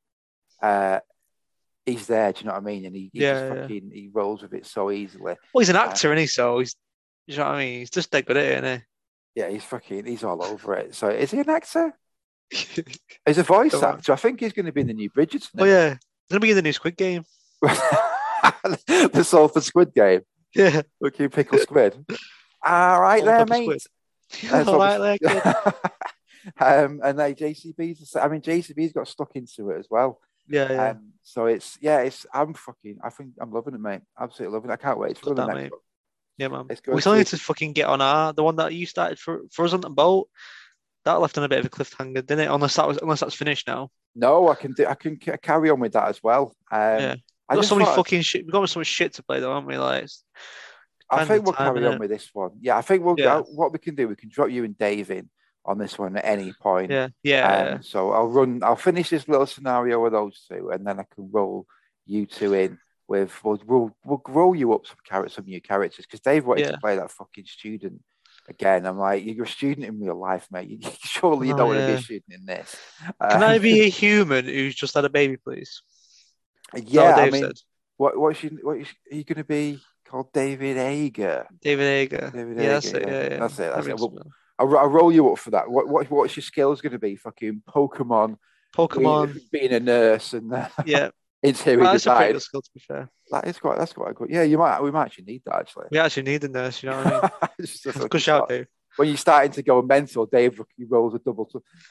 [0.63, 1.01] uh,
[1.87, 2.33] he's there.
[2.33, 2.85] Do you know what I mean?
[2.87, 3.61] And he, he Yeah, just yeah.
[3.62, 5.35] fucking he rolls with it so easily.
[5.53, 6.27] well, he's an uh, actor, isn't he?
[6.27, 6.77] So he's,
[7.27, 7.79] you know what I mean?
[7.81, 8.83] He's just dead good at it,
[9.35, 10.94] Yeah, he's fucking he's all over it.
[10.94, 11.92] So is he an actor?
[12.51, 12.88] isn't?
[13.27, 13.94] He's a voice on.
[13.97, 14.12] actor.
[14.12, 15.49] I think he's going to be in the new Bridgerton.
[15.59, 15.99] oh yeah, he's
[16.31, 17.25] gonna be in the new Squid Game.
[17.62, 20.20] the Salford Squid Game.
[20.55, 20.83] Yeah.
[21.01, 22.05] Look, you pickle squid.
[22.62, 23.83] All right Salt, there, mate.
[24.31, 24.68] squid.
[24.68, 25.75] All right, there, kid.
[26.61, 30.20] um, and they JCB's, I mean, JCB's got stuck into it as well.
[30.49, 30.89] Yeah, yeah.
[30.91, 34.03] Um, so it's yeah, it's I'm fucking, I think I'm loving it, mate.
[34.19, 34.75] Absolutely loving it.
[34.75, 35.71] I can't wait Love the that, mate.
[35.73, 35.81] one.
[36.37, 36.67] Yeah, man.
[36.69, 39.43] It's We still need to- fucking get on our the one that you started for
[39.53, 40.29] for us on the boat.
[41.05, 42.51] That left on a bit of a cliffhanger, didn't it?
[42.51, 43.91] Unless that was unless that's finished now.
[44.15, 46.55] No, I can do, I can carry on with that as well.
[46.71, 47.15] Um, Yeah.
[47.49, 48.45] I We've got so many fucking shit.
[48.45, 49.77] We've got so much shit to play though, haven't we?
[49.77, 50.25] Like, it's-
[51.11, 52.53] I think we'll time, carry on with this one.
[52.61, 53.41] Yeah, I think we'll Yeah.
[53.41, 54.09] what we can do.
[54.09, 55.29] We can drop you and Dave in
[55.64, 56.90] on this one at any point.
[56.90, 58.62] yeah, yeah, Um, so I'll run.
[58.62, 61.66] I'll finish this little scenario with those two, and then I can roll
[62.07, 63.33] you two in with.
[63.44, 66.72] We'll we'll, we'll grow you up some characters, some new characters, because Dave wanted Yeah.
[66.72, 68.03] to play that fucking student
[68.48, 68.85] again.
[68.85, 70.68] I'm like, you're a student in real life, mate.
[70.68, 72.77] You, surely you Oh, don't want to be a student in this.
[73.31, 75.81] Can Uh, I be a human who's just had a baby, please?
[76.74, 77.53] Yeah, I mean, said.
[77.96, 80.33] what what's you, what is, are you going to be called?
[80.33, 81.46] David Ager.
[81.62, 82.31] David Ager.
[82.35, 83.03] David yeah, that's it.
[83.07, 83.22] yeah.
[83.22, 83.38] Yeah.
[83.38, 84.27] That's it, That that's it.
[84.59, 84.77] Well, a.
[84.77, 85.71] I'll, I'll roll you up for that.
[85.71, 87.17] What, what what's your skills going to be?
[87.17, 88.37] Fucking Pokemon,
[88.75, 89.35] Pokemon.
[89.35, 91.11] being, being a nurse and uh, Yeah,
[91.43, 92.33] interior that's a design.
[92.33, 93.11] good skill to be fair.
[93.31, 93.79] That is quite.
[93.79, 94.31] That's quite good.
[94.31, 94.83] Yeah, you might.
[94.83, 95.87] We might actually need that actually.
[95.90, 96.83] We actually need a nurse.
[96.83, 98.09] You know what I mean?
[98.09, 98.49] Good shout.
[98.49, 98.67] Dave.
[98.97, 101.51] When you're starting to go mental, Dave he rolls a double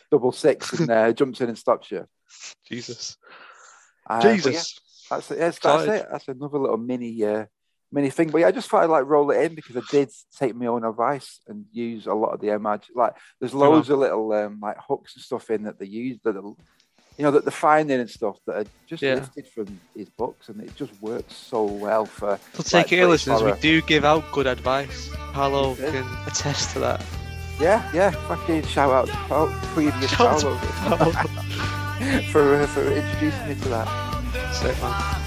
[0.09, 2.07] double six and uh, jumps in and stops you.
[2.65, 3.17] Jesus.
[4.09, 4.79] Uh, but yeah, Jesus.
[5.09, 5.37] that's it.
[5.61, 6.07] That's it.
[6.11, 7.45] That's another little mini uh,
[7.93, 8.29] mini thing.
[8.31, 10.65] But yeah, I just thought I'd like roll it in because I did take my
[10.65, 12.89] own advice and use a lot of the image.
[12.93, 16.35] Like there's loads of little um, like hooks and stuff in that they use that
[16.35, 19.15] you know that they're finding and stuff that are just Yeah.
[19.15, 23.07] lifted from his books and it just works so well for So take like, it
[23.07, 23.43] listeners.
[23.43, 25.09] We do give out good advice.
[25.31, 27.05] Paolo can attest to that.
[27.59, 28.09] Yeah, yeah.
[28.27, 31.11] Fucking shout out to Paul, previous Shout out Paolo
[32.31, 34.53] for uh, for introducing me to that.
[34.53, 35.22] Sick, man.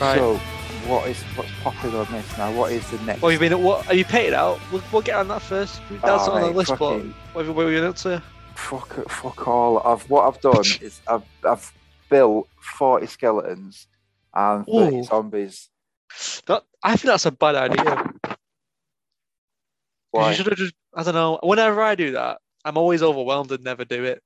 [0.00, 0.16] Right.
[0.16, 0.36] So,
[0.86, 2.52] what is what's popular on this now?
[2.52, 3.20] What is the next?
[3.20, 3.84] Well, you've been what?
[3.84, 4.58] Have you paid it out?
[4.72, 5.80] We'll, we'll get on that first.
[6.02, 7.02] That's Oh, on the list, but
[7.34, 8.22] what have you been up to?
[8.54, 9.78] fuck, it, fuck all.
[9.86, 11.72] I've what I've done is I've I've
[12.08, 13.86] built forty skeletons
[14.34, 15.04] and thirty Ooh.
[15.04, 15.68] zombies.
[16.46, 18.12] That, I think that's a bad idea.
[20.12, 20.30] Why?
[20.30, 20.74] You should have just.
[20.94, 21.38] I don't know.
[21.42, 24.22] Whenever I do that, I'm always overwhelmed and never do it.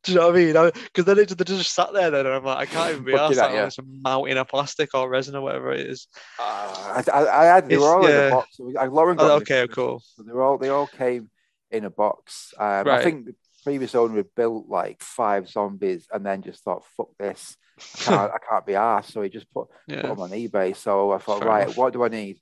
[0.04, 0.72] do you know what I mean?
[0.84, 3.14] Because then it, they just sat there, then and I'm like, I can't even be
[3.14, 3.60] asked at you.
[3.62, 6.08] like, some mountain of plastic or resin or whatever it is.
[6.38, 8.56] Uh, I, I, I had they were It's- all in a box.
[8.78, 10.02] I, Lauren got Oh, them okay, Christmas, cool.
[10.16, 11.30] So they were all they all came
[11.70, 12.52] in a box.
[12.58, 16.84] Um, I think the previous owner had built like five zombies and then just thought,
[16.96, 20.30] "Fuck this, I can't, I can't be asked." So he just put, put them on
[20.30, 20.74] eBay.
[20.74, 21.76] So I thought, Fair right, enough.
[21.76, 22.40] what do I need?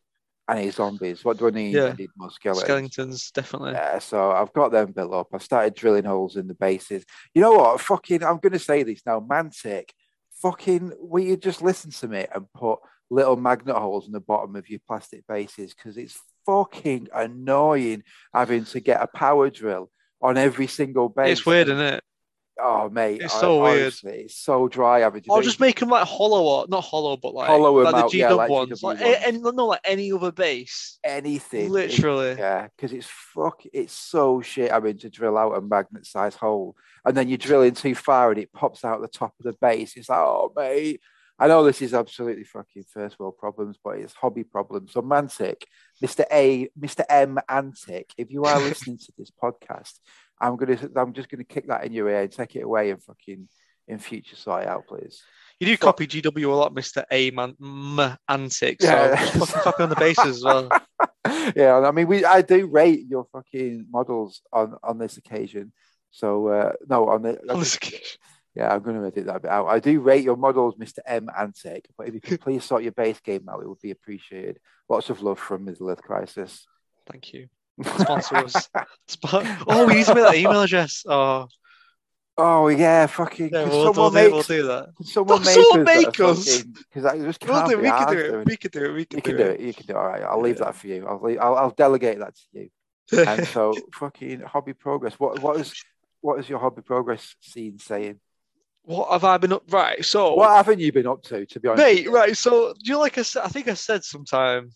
[0.49, 1.25] I need zombies.
[1.25, 1.75] What do I need?
[1.75, 1.89] Yeah.
[1.89, 2.65] I need more skeletons.
[2.65, 3.73] Skeletons, definitely.
[3.73, 5.29] Yeah, so I've got them built up.
[5.35, 7.05] I've started drilling holes in the bases.
[7.35, 7.81] You know what?
[7.83, 9.21] Fucking, I'm going to say this now.
[9.21, 9.91] Mantic,
[10.41, 12.79] fucking, will you just listen to me and put
[13.11, 15.75] little magnet holes in the bottom of your plastic bases?
[15.75, 19.91] Because it's fucking annoying having to get a power drill
[20.23, 21.39] on every single base.
[21.39, 22.03] It's weird, isn't it?
[22.61, 23.21] Oh, mate.
[23.23, 23.83] It's I- so weird.
[23.83, 27.17] honestly, It's so dry to Or do just make them like hollow or not hollow,
[27.17, 29.01] but like, hollow like out, the yeah, G-Dub like ones, like ones.
[29.01, 30.99] a- any, no, like any other base.
[31.05, 31.67] anything.
[31.67, 32.35] It- Literally.
[32.37, 36.39] Yeah, because it's fuck, it's so shit I mean, to drill out a magnet sized
[36.39, 39.45] hole, and then you drill in too far and it pops out the top of
[39.45, 39.97] the base.
[39.97, 41.01] It's like, oh mate,
[41.39, 44.93] I know this is absolutely fucking first world problems, but it's hobby problems.
[44.93, 45.63] So Mantic,
[46.03, 50.01] Mister A, Mister M Antic, if you are listening to this podcast,
[50.41, 53.03] I'm gonna, I'm just gonna kick that in your ear and take it away and
[53.03, 53.49] fucking
[53.89, 55.23] in future sort it out, please.
[55.61, 57.05] You do copy GW a lot, Mr.
[57.11, 58.85] A man M antics.
[58.85, 59.17] Yeah.
[59.17, 60.69] So just fucking copy on the bases as well.
[61.57, 65.73] yeah, I mean, we I do rate your fucking models on on this occasion.
[66.11, 68.19] So uh, no, on the On this occasion.
[68.55, 69.67] yeah, I'm going to edit that bit out.
[69.67, 72.93] I do rate your models, Mister M Antic, but if you could please sort your
[72.93, 74.59] base game out, it would be appreciated.
[74.89, 76.67] Lots of love from Middle Earth Crisis.
[77.11, 77.49] Thank you.
[77.83, 78.69] Sponsor us.
[79.09, 81.05] Sp- oh, we need to make that email address.
[81.07, 81.49] Oh,
[82.37, 83.51] oh yeah, fucking.
[83.53, 84.89] yeah, we'll, someone we'll, do, we'll do that.
[85.03, 86.63] someone make someone us make us.
[86.63, 88.31] Because I just We'll do, we can do it.
[88.31, 88.93] doing- We can do it.
[88.93, 89.61] We can, You can do, do it.
[89.61, 89.97] You can do it.
[89.97, 90.65] All right, I'll leave Yeah.
[90.67, 91.07] that for you.
[91.07, 92.71] I'll, leave, I'll I'll delegate that to you.
[93.27, 95.19] And so, fucking hobby progress.
[95.19, 95.75] What what is
[96.21, 98.21] what is your hobby progress scene saying?
[98.89, 99.65] what have I been up?
[99.71, 100.03] Right.
[100.03, 101.45] So, What haven't you been up to?
[101.45, 102.35] To be honest, mate, right.
[102.35, 104.71] So, do you know, like I said, I think I said sometime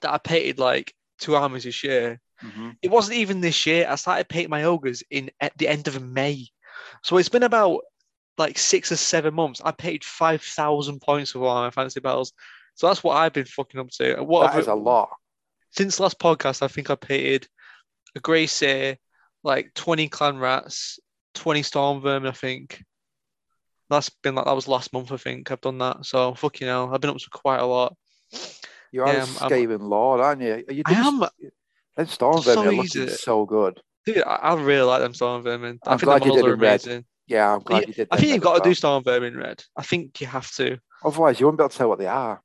[0.00, 2.20] that I painted like two armies this year.
[2.42, 2.76] Mhm.
[2.82, 3.86] It wasn't even this year.
[3.88, 6.48] I started painting my ogres in at the end of May.
[7.02, 7.82] So it's been about
[8.38, 9.60] like six or seven months.
[9.64, 12.32] I paid five thousand points for of my fantasy battles.
[12.74, 14.22] So that's what I've been fucking up to.
[14.22, 15.10] What That have- a lot.
[15.72, 17.46] since last podcast, I think I painted
[18.16, 18.96] a Grey Seer,
[19.44, 20.98] like 20 clan rats,
[21.34, 22.82] 20 storm vermin, I think.
[23.90, 25.50] That's been like that was last month, I think.
[25.50, 26.06] I've done that.
[26.06, 27.94] So fucking hell, I've been up to quite a lot.
[28.92, 30.64] You're Yeah, a I'm- I'm- lord, aren't you?
[30.68, 31.20] Are you I am
[31.96, 33.08] Them storm so vermin are looking easy.
[33.08, 33.80] so good.
[34.06, 35.78] dude, I, I really like them storm vermin.
[35.86, 37.04] I I'm think glad the you models did are in red.
[37.26, 38.08] Yeah, I'm glad Yeah, you did.
[38.10, 39.62] I think you've got to do storm vermin red.
[39.76, 40.78] I think you have to.
[41.04, 42.42] Otherwise, you won't be able to tell what they are.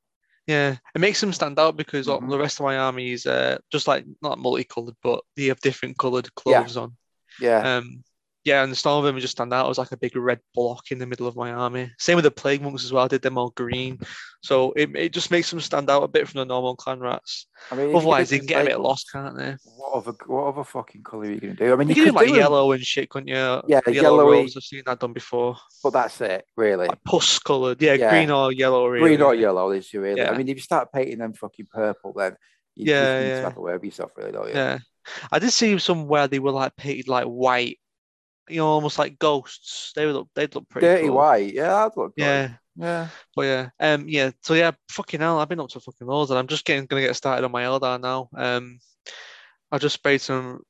[0.47, 2.29] Yeah, it makes them stand out because Mhm.
[2.29, 5.97] the rest of my army is uh, just like not multicolored, but they have different
[5.97, 6.59] colored Yeah.
[6.61, 6.97] clothes on.
[7.39, 8.03] Yeah, Um,
[8.45, 10.91] yeah, and the storm vermin just stand out It was like a big red block
[10.91, 11.91] in the middle of my army.
[11.99, 13.03] Same with the plague monks as well.
[13.05, 13.99] I did them all green,
[14.41, 17.47] so it, it just makes them stand out a bit from the normal clan rats.
[17.71, 19.55] I mean, you Otherwise, they can get a bit lost, can't they?
[19.63, 21.73] What other what other fucking color are you gonna do?
[21.73, 23.35] I mean, You you, can do like do yellow and shit, couldn't you?
[23.35, 24.55] Yeah, yellow yellowy- rose.
[24.55, 25.57] I've seen that done before.
[25.83, 26.87] but that's it, really.
[26.87, 28.11] Like pus coloured, yeah, Yeah.
[28.11, 28.87] green or yellow.
[28.87, 29.07] Really.
[29.09, 30.21] Green or yellow is you really.
[30.23, 32.35] I mean, if you start painting them fucking purple, then
[32.75, 33.35] you Yeah, just need yeah.
[33.37, 34.53] to have a word with yourself, really, don't you?
[34.53, 34.77] Yeah,
[35.31, 37.79] I did see some where they were like painted like white,
[38.49, 39.91] you know, almost like ghosts.
[39.95, 41.15] They would look, they'd look pretty Dirty cool.
[41.17, 42.23] white, yeah, that'd look good.
[42.23, 43.07] Yeah, yeah.
[43.35, 44.31] But yeah, um, yeah.
[44.41, 47.01] So yeah, fucking hell, I've been up to fucking loads, and I'm just getting gonna
[47.01, 48.29] get started on my Eldar now.
[48.35, 48.79] Um,
[49.71, 50.61] I just sprayed some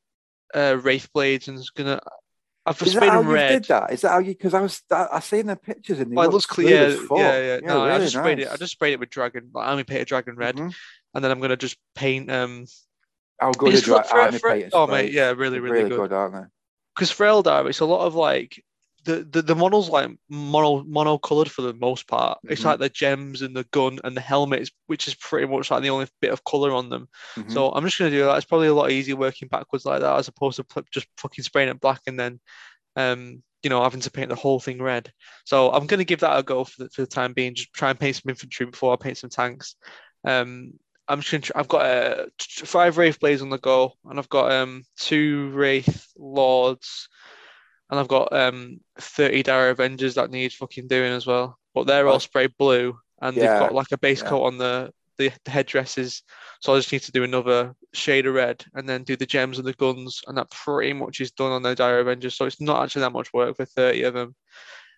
[0.53, 1.99] uh Wraith blades and it's gonna.
[2.67, 3.61] I've Is that sprayed how them you red.
[3.61, 3.93] did that?
[3.93, 4.31] Is that how you?
[4.33, 6.87] Because I was, I, I seen the pictures and Well, it look looks clear.
[6.87, 7.59] as Yeah, yeah, yeah.
[7.61, 8.47] No, I really just sprayed it.
[8.51, 10.73] I just sprayed it with dragon, like Army Painter dragon red, Mhm.
[11.13, 12.31] and then I'm gonna just paint.
[12.31, 12.65] Um,
[13.39, 16.11] How good just is dry army for oh mate, yeah, really, They're really, good.
[16.11, 16.49] aren't they?
[16.95, 18.63] Because for Eldar, it's a lot of like
[19.03, 22.39] the the, the models like mono mono colored for the most part.
[22.45, 22.65] It's Mhm.
[22.65, 25.91] like the gems and the gun and the helmets, which is pretty much like the
[25.91, 27.07] only bit of color on them.
[27.35, 27.51] Mhm.
[27.51, 28.37] So I'm just gonna do that.
[28.37, 31.69] It's probably a lot easier working backwards like that as opposed to just fucking spraying
[31.69, 32.39] it black and then,
[32.95, 35.11] um, you know, having to paint the whole thing red.
[35.43, 37.53] So I'm gonna give that a go for the, for the time being.
[37.55, 39.75] Just try and paint some infantry before I paint some tanks.
[40.23, 41.59] Um, I'm just gonna.
[41.59, 46.07] I've got uh, five wraith blades on the go, and I've got um two wraith
[46.17, 47.09] lords,
[47.89, 51.57] and I've got um 30 Dire Avengers that need fucking doing as well.
[51.73, 54.23] But they're all sprayed blue, and Yeah, they've got like a base yeah.
[54.23, 56.23] coat on the, the the headdresses.
[56.61, 59.59] So I just need to do another shade of red and then do the gems
[59.59, 62.35] and the guns, and that pretty much is done on the Dire Avengers.
[62.35, 64.35] So it's not actually that much work for 30 of them.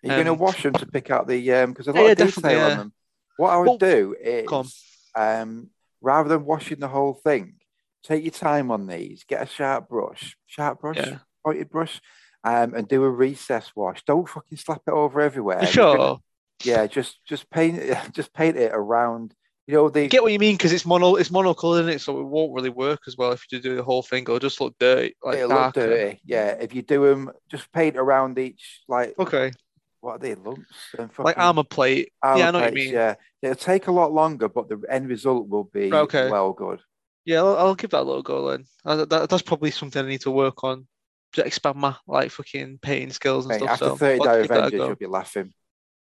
[0.02, 1.72] You're you going to Um, wash them to pick out the um?
[1.72, 2.66] Because a Yeah, lot yeah, of detail yeah.
[2.66, 2.92] on them.
[3.36, 7.54] What I would Well, do is, um, rather than washing the whole thing,
[8.02, 9.24] take your time on these.
[9.24, 11.18] Get a sharp brush, sharp brush, Yeah.
[11.44, 12.00] pointed brush,
[12.44, 14.02] um, and do a recess wash.
[14.04, 15.62] Don't fucking slap it over everywhere.
[15.62, 16.20] You're gonna- sure.
[16.64, 19.34] yeah, just just paint it, just paint it around.
[19.66, 22.00] You know the I get what you mean because it's mono it's monocolored in it,
[22.00, 24.22] so it won't really work as well if you do the whole thing.
[24.22, 26.20] It'll just look dirty, like it'll look dirty.
[26.24, 29.52] Yeah, if you do them, just paint around each like Okay,
[30.00, 32.12] what are they lumps and like armor plate.
[32.22, 32.94] armor yeah, I know what you mean.
[32.94, 36.30] Yeah, it'll take a lot longer, but the end result will be okay.
[36.30, 36.80] well good.
[37.24, 38.64] Yeah, I'll, I'll give that a little go then.
[38.84, 40.86] Uh, that, that's probably something I need to work on
[41.34, 43.70] to expand my like fucking painting skills and Mate, stuff.
[43.70, 45.52] after so 30 I'll Dire give that a Avengers, you'll be laughing.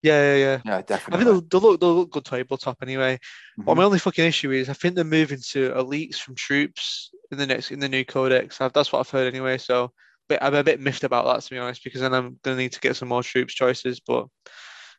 [0.03, 0.61] Yeah, yeah, yeah.
[0.63, 1.13] Yeah, definitely.
[1.13, 3.17] I think they'll, they'll look they'll look good tabletop anyway.
[3.57, 3.77] Well, Mhm.
[3.77, 7.47] my only fucking issue is I think they're moving to elites from troops in the
[7.47, 8.61] next in the new codex.
[8.61, 9.57] I've, that's what I've heard anyway.
[9.57, 9.91] So,
[10.29, 12.73] but I'm a bit miffed about that to be honest, because then I'm gonna need
[12.73, 13.99] to get some more troops choices.
[13.99, 14.27] But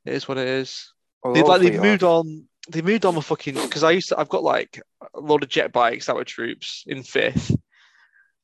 [0.05, 0.93] it is what it is.
[1.23, 2.49] Well, they, like they've moved on.
[2.71, 4.19] They moved on my fucking because I used to.
[4.19, 4.81] I've got like
[5.14, 7.55] a lot of jet bikes that were troops in fifth,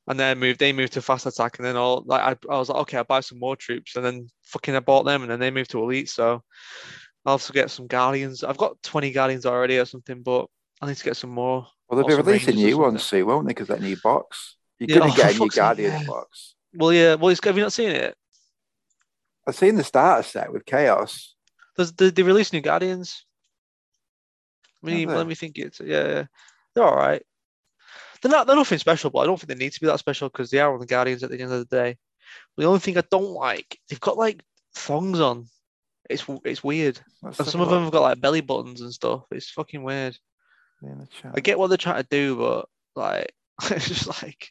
[0.09, 0.61] and then moved.
[0.61, 3.05] They moved to fast attack, and then all like I, I was like, okay, I'll
[3.05, 5.83] buy some more troops, and then fucking I bought them, and then they moved to
[5.83, 6.09] elite.
[6.09, 6.43] So
[7.27, 8.43] I'll also get some guardians.
[8.45, 10.47] I've got twenty guardians already or something, but
[10.81, 11.67] I need to get some more.
[11.89, 13.51] Well, they'll be releasing new ones soon, won't they?
[13.51, 14.57] Because that new box.
[14.79, 16.07] You're Yeah, going oh, to get a new Guardians yeah.
[16.07, 16.55] box.
[16.75, 17.15] Well, yeah.
[17.15, 18.17] Well, it's, have you not seen it?
[19.47, 21.35] I've seen the starter set with Chaos.
[21.77, 23.25] There's, they, they released new guardians.
[24.83, 25.59] I mean, let me think.
[25.59, 26.25] It's yeah, yeah.
[26.75, 27.23] They're all right.
[28.21, 28.47] They're not.
[28.47, 30.59] They're nothing special, but I don't think they need to be that special because they
[30.59, 31.97] are on the Guardians at the end of the day.
[32.57, 34.43] The only thing I don't like, they've got like
[34.75, 35.47] thongs on.
[36.11, 39.25] It's it's weird, Let's and some of them have got like belly buttons and stuff.
[39.31, 40.17] It's fucking weird.
[40.83, 41.33] in the chat.
[41.35, 43.33] I get what they're trying to do, but like,
[43.71, 44.51] it's just like,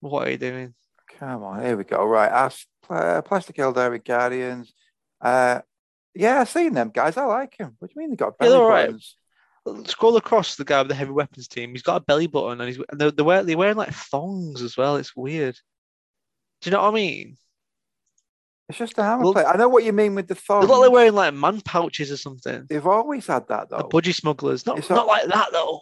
[0.00, 0.74] what are you doing?
[1.18, 2.04] Come on, here we go.
[2.04, 4.72] Right, As, pl- Plastic Aeldari Guardians.
[5.20, 5.60] Uh,
[6.14, 7.16] yeah, I've seen them guys.
[7.16, 7.76] I like him.
[7.78, 8.86] What do you mean they got belly they're all right.
[8.86, 9.16] buttons?
[9.88, 11.70] Scroll across the guy with the heavy weapons team.
[11.70, 14.60] He's got a belly button, and he's and they're, they're, wearing, they're wearing like thongs
[14.62, 14.96] as well.
[14.96, 15.54] It's weird.
[16.60, 17.36] Do you know what I mean?
[18.68, 19.46] It's just a armor Well- plate.
[19.46, 20.60] I know what you mean with the They thong.
[20.62, 22.66] look like they're wearing like man pouches or something.
[22.68, 23.88] They've always had that The though.
[23.88, 24.66] budgie smugglers.
[24.66, 25.80] Not It's not not- like that though.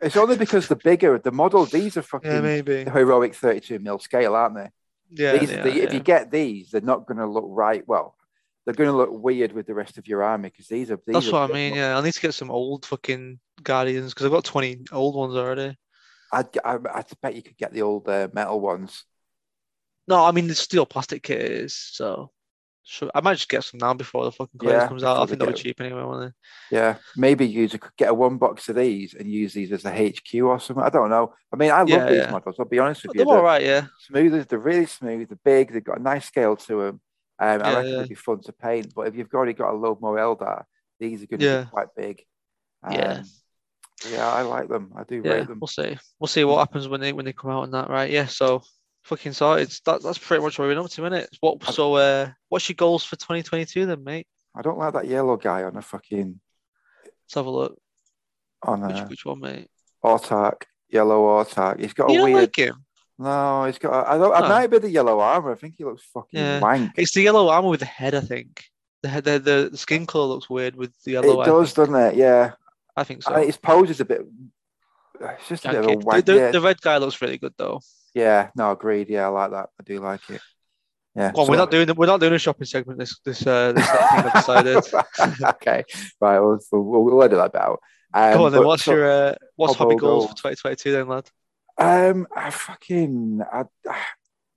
[0.00, 1.64] It's only because the bigger the model.
[1.64, 2.84] These are fucking Yeah, maybe.
[2.84, 4.68] the heroic 32 mil scale, aren't they?
[5.10, 5.36] Yeah.
[5.38, 5.92] these, yeah, the, if yeah.
[5.92, 7.82] you get these, they're not going to look right.
[7.86, 8.14] Well,
[8.64, 11.00] they're going to look weird with the rest of your army because these are.
[11.06, 11.70] These That's are what I mean.
[11.72, 11.78] ones.
[11.78, 15.34] Yeah, I need to get some old fucking guardians because I've got twenty old ones
[15.34, 15.76] already.
[16.32, 19.04] I'd, I, I bet you could get the old uh, metal ones.
[20.06, 22.30] No, I mean the steel plastic kit so.
[22.90, 25.16] Sure, I might just get some now before the fucking clothes Yeah, comes out.
[25.16, 26.34] I think they they'll be cheap anyway, won't
[26.72, 29.92] Yeah, maybe you could get a one box of these and use these as a
[29.92, 30.82] HQ or something.
[30.84, 31.32] I don't know.
[31.52, 32.30] I mean, I love Yeah, these yeah.
[32.32, 32.56] models.
[32.58, 33.08] I'll be honest they?
[33.08, 33.30] with They're you.
[33.32, 33.86] all They're right, yeah.
[34.08, 34.48] smooth.
[34.48, 35.28] They're really smooth.
[35.28, 35.72] They're big.
[35.72, 37.00] They've got a nice scale to them.
[37.38, 38.02] Um, I Yeah, reckon yeah.
[38.02, 38.92] they'd be fun to paint.
[38.92, 40.64] But if you've already got a load more Eldar,
[40.98, 41.58] these are going to Yeah.
[41.60, 42.24] be quite big.
[42.88, 43.20] Yeah.
[43.20, 43.24] Um,
[44.10, 44.92] yeah, I like them.
[44.96, 45.58] I do Yeah, rate them.
[45.60, 45.96] we'll see.
[46.18, 48.10] We'll see what happens when they when they come out on that, right?
[48.10, 48.26] Yeah.
[48.26, 48.62] So
[49.02, 49.72] fucking sorted.
[49.86, 51.36] That, that's pretty much what we're up to, isn't it?
[51.40, 54.26] What so uh what's your goals for 2022 then, mate?
[54.54, 56.40] I don't like that yellow guy on a fucking
[57.04, 57.78] Let's have a look.
[58.62, 59.68] on Which, a which one, mate?
[60.04, 61.80] Autarch, yellow Autarch.
[61.80, 62.36] He's got You a weird.
[62.36, 62.84] like him?
[63.18, 63.92] No, he's got.
[63.92, 64.34] A, I don't.
[64.34, 65.52] I might be the yellow armor.
[65.52, 66.58] I think he looks fucking Yeah.
[66.58, 66.92] wank.
[66.96, 68.64] It's the yellow armor with the head, I think.
[69.02, 71.42] The head, the, the, skin color looks weird with the yellow.
[71.42, 72.14] It does, doesn't it?
[72.16, 72.52] Yeah.
[72.96, 73.34] I think so.
[73.34, 74.22] I- his pose is a bit.
[75.20, 76.24] It's just a bit of a wank.
[76.24, 76.50] the, the, yeah.
[76.50, 77.80] the red guy looks really good though.
[78.14, 78.50] Yeah.
[78.56, 79.08] No, agreed.
[79.08, 79.68] Yeah, I like that.
[79.78, 80.40] I do like it.
[81.16, 81.32] Yeah.
[81.34, 84.32] Well, so- we're not doing we're not doing a shopping segment this this uh this
[84.32, 84.84] decided.
[85.54, 85.84] okay.
[86.20, 86.38] Right.
[86.38, 87.80] We'll, we'll, we'll edit that out.
[88.12, 88.64] Um, Go on then.
[88.64, 91.30] What's so- your uh, what's hobby goals for 2022 then, lad?
[91.78, 93.64] Um, I fucking I,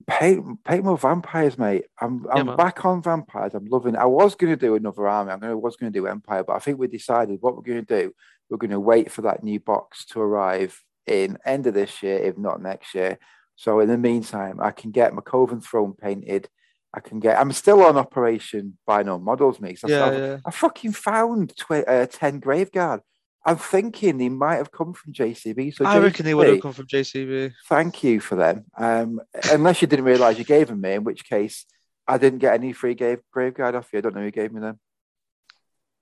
[0.06, 1.84] paint paint more vampires, mate.
[2.00, 2.56] I'm I'm man.
[2.56, 3.54] back on vampires.
[3.54, 3.94] I'm loving.
[3.94, 4.00] It.
[4.00, 5.32] I was going to do another army.
[5.32, 7.84] I'm gonna was going to do Empire, but I think we decided what we're going
[7.84, 8.12] to do.
[8.50, 12.18] We're going to wait for that new box to arrive in end of this year,
[12.18, 13.18] if not next year.
[13.56, 16.48] So in the meantime, I can get my Coven throne painted.
[16.92, 17.38] I can get.
[17.38, 19.80] I'm still on Operation No Models, mate.
[19.84, 20.38] I Yeah, yeah.
[20.46, 23.00] I fucking found tw- uh, ten Graveguard.
[23.46, 25.74] I'm thinking they might have come from JCB.
[25.74, 27.52] So I reckon they would have come from JCB.
[27.68, 28.64] thank you for them.
[28.76, 31.66] Um, unless you didn't realize you gave them me, in which case
[32.06, 33.98] I didn't get any free grave graveguard off you.
[33.98, 34.78] I don't know who gave me them.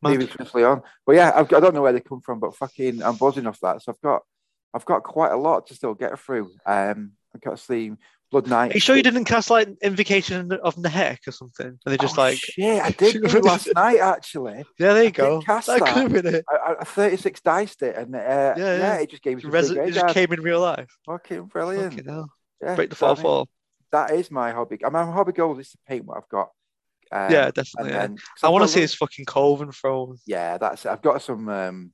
[0.03, 0.82] Maybe it's on.
[1.07, 3.46] But yeah, I've, got- I don't know where they come from, but fucking, I'm buzzing
[3.46, 3.82] off that.
[3.82, 4.22] So I've got,
[4.74, 6.50] I've got quite a lot to still get through.
[6.66, 7.93] Um, Got see
[8.30, 8.70] Blood Knight.
[8.72, 11.66] Are you sure you didn't cast like Invocation of Nehek or something?
[11.66, 14.64] And they just Oh, like, shit, I did do it last night actually.
[14.78, 15.41] yeah, there you did go.
[15.43, 15.93] cast That that.
[15.95, 16.45] could have been it.
[16.51, 18.95] I, I- I 36 diced it, and uh, yeah, yeah.
[18.97, 20.89] it just gave me Res- it just came in real life.
[21.07, 21.95] Fucking brilliant.
[21.95, 22.26] Fucking.
[22.62, 23.49] Yeah, Break the I fourth wall.
[23.91, 24.78] That is my hobby.
[24.85, 26.51] I mean, my hobby goal is to paint what I've got.
[27.11, 27.91] Um, yeah, definitely.
[27.93, 27.99] yeah.
[28.07, 30.16] then I want to see lo- his fucking Coven throne.
[30.26, 30.89] Yeah, that's it.
[30.91, 31.47] I've got some.
[31.49, 31.93] Um,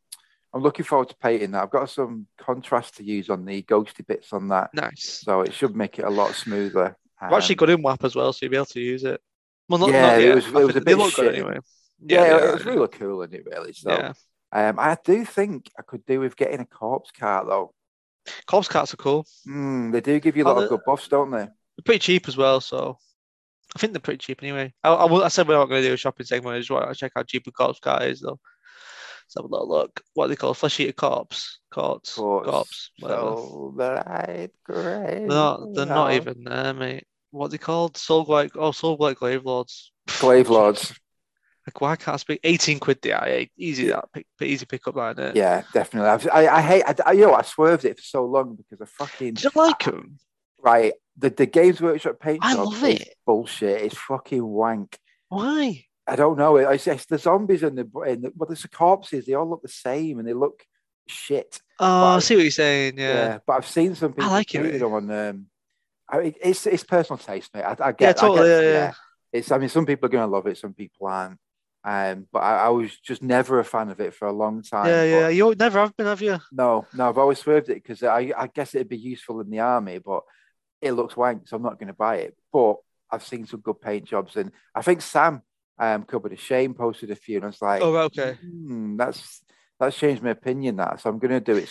[0.55, 1.63] I'm looking forward to painting that.
[1.65, 5.21] I've got some contrast to use on the ghosty bits on that, Nice.
[5.25, 6.97] so it should make it a lot smoother.
[7.21, 9.21] I've actually Um, got in WAP as well, so you'll be able to use it.
[9.69, 10.35] Well, not, Yeah, not it yet.
[10.37, 11.35] was- it was a bit look good shit.
[11.35, 11.59] anyway.
[12.01, 13.45] Yeah, they it was really cool, isn't it?
[13.45, 13.73] Really.
[13.75, 14.13] So, yeah.
[14.53, 17.75] um, I do think I could do with getting a corpse cart though.
[18.47, 19.27] Corpse carts are cool.
[19.47, 21.45] Mm, they do give you a Oh, lot of good buffs, don't they?
[21.47, 22.99] They're pretty cheap as well, so
[23.75, 24.73] I think they're pretty cheap anyway.
[24.85, 26.55] I, I, I said we're not going to do a shopping segment.
[26.57, 28.39] I just want to check how cheap a corpse cart is, though.
[29.29, 30.01] Let's have a little look.
[30.15, 31.59] What do they call flesh eater corpse?
[31.71, 32.15] Corpse.
[32.15, 32.49] Corpse.
[32.51, 32.91] Corpse.
[32.99, 33.21] Whatever.
[33.37, 35.05] So bright, great.
[35.19, 37.05] they're not, they're not even there, mate.
[37.31, 37.99] What are they called?
[37.99, 38.53] Soul Blight.
[38.55, 39.93] Oh, Soul Blight Glaive Lords.
[40.19, 40.95] Glaive Lords.
[41.67, 42.41] Like, why can't I speak?
[42.43, 43.49] 18 quid the IA.
[43.59, 44.07] Easy that.
[44.15, 45.33] Pick, easy pick up line there.
[45.35, 46.09] Yeah, definitely.
[46.09, 46.85] I've, I, I hate.
[46.87, 49.51] I, I, you know, I swerved it for so long because I fucking Do you
[49.55, 50.19] like them?
[50.63, 50.95] right.
[51.19, 53.15] The the Games Workshop paint I love is it.
[53.27, 53.83] bullshit.
[53.83, 54.99] It's fucking wank.
[55.29, 55.85] Why?
[56.09, 56.57] I don't know.
[56.57, 59.27] It's, it's the zombies and the, and the well, there's the corpses.
[59.27, 60.65] They all look the same and they look
[61.07, 61.61] shit.
[61.79, 62.95] Oh, I see what you're saying.
[62.99, 63.39] Yeah, Yeah.
[63.47, 64.79] but I've seen some people I like it.
[64.79, 65.11] them on.
[65.11, 65.47] Um,
[66.09, 67.63] I, it- it's it's personal taste, mate.
[67.63, 68.01] I, I get.
[68.01, 68.93] Yeah, totally, get- yeah, yeah.
[69.33, 69.53] It's.
[69.53, 70.59] I mean, some people are going to love it.
[70.59, 71.39] Some people aren't.
[71.85, 74.87] Um, but I, I was just never a fan of it for a long time.
[74.87, 75.29] Yeah, yeah.
[75.29, 76.39] You never have been, have you?
[76.53, 79.61] No, no, I've always swerved it because I, I guess it'd be useful in the
[79.61, 80.23] army, but
[80.83, 82.37] it looks wank, so I'm not going to buy it.
[82.53, 82.77] But
[83.11, 85.43] I've seen some good paint jobs, and I think Sam
[85.79, 88.35] um covered a shame posted a few, and I was like, Oh, okay.
[88.41, 89.43] "Hmm, that's
[89.79, 90.77] that's changed my opinion.
[90.77, 91.71] That so I'm going to do it,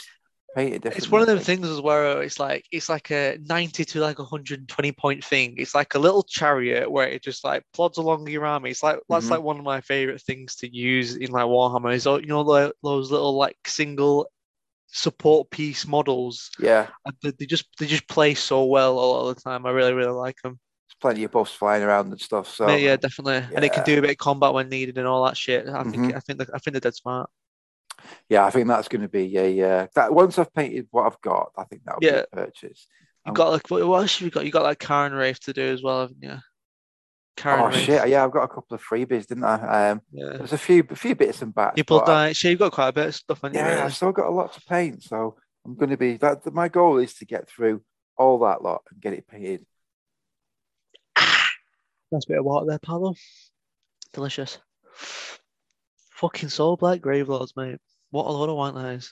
[0.55, 0.97] paint it differently.
[0.97, 2.19] It's one of them things as well.
[2.21, 5.55] It's like it's like a 90 to like 120 point thing.
[5.57, 8.71] It's like a little chariot where it just like plods along your army.
[8.71, 9.31] It's like that's Mhm.
[9.31, 11.93] like one of my favorite things to use in like Warhammer.
[11.93, 14.29] Is all- you know tho- those little like single
[14.87, 16.49] support piece models.
[16.59, 19.65] Yeah, And They, they just they just play so well a lot of the time.
[19.65, 20.59] I really really like them.
[20.87, 22.53] There's plenty of buffs flying around and stuff.
[22.53, 23.45] So yeah, definitely.
[23.55, 25.67] And it can do a bit of combat when needed and all that shit.
[25.67, 26.15] I think Mhm.
[26.15, 27.29] I think that- I think they're dead smart.
[28.29, 31.19] yeah, I think that's going to be a uh, that once I've painted what I've
[31.21, 32.11] got, I think that'll Yeah.
[32.21, 32.87] be a purchase.
[33.25, 34.45] You Um, got like what, what else have you got?
[34.45, 36.37] You got like Cairn Wraith to do as well, haven't you?
[37.35, 37.75] Cairn Oh Wraith.
[37.79, 38.07] shit!
[38.07, 39.89] Yeah, I've got a couple of freebies, didn't I?
[39.91, 40.37] Um, Yeah.
[40.37, 41.75] there's a few, a few bits and bats.
[41.75, 42.31] People die.
[42.33, 43.59] Sure, you've got quite a bit of stuff on you.
[43.59, 43.83] Yeah.
[43.85, 45.35] I've still got a lot to paint, so
[45.65, 46.45] I'm going to be that.
[46.53, 47.83] My goal is to get through
[48.15, 49.65] all that lot and get it painted.
[52.11, 53.13] Nice bit of water there, Paolo.
[54.13, 54.59] Delicious.
[56.11, 57.79] Fucking Soulblight Gravelords, mate.
[58.11, 59.11] What a load of white lies.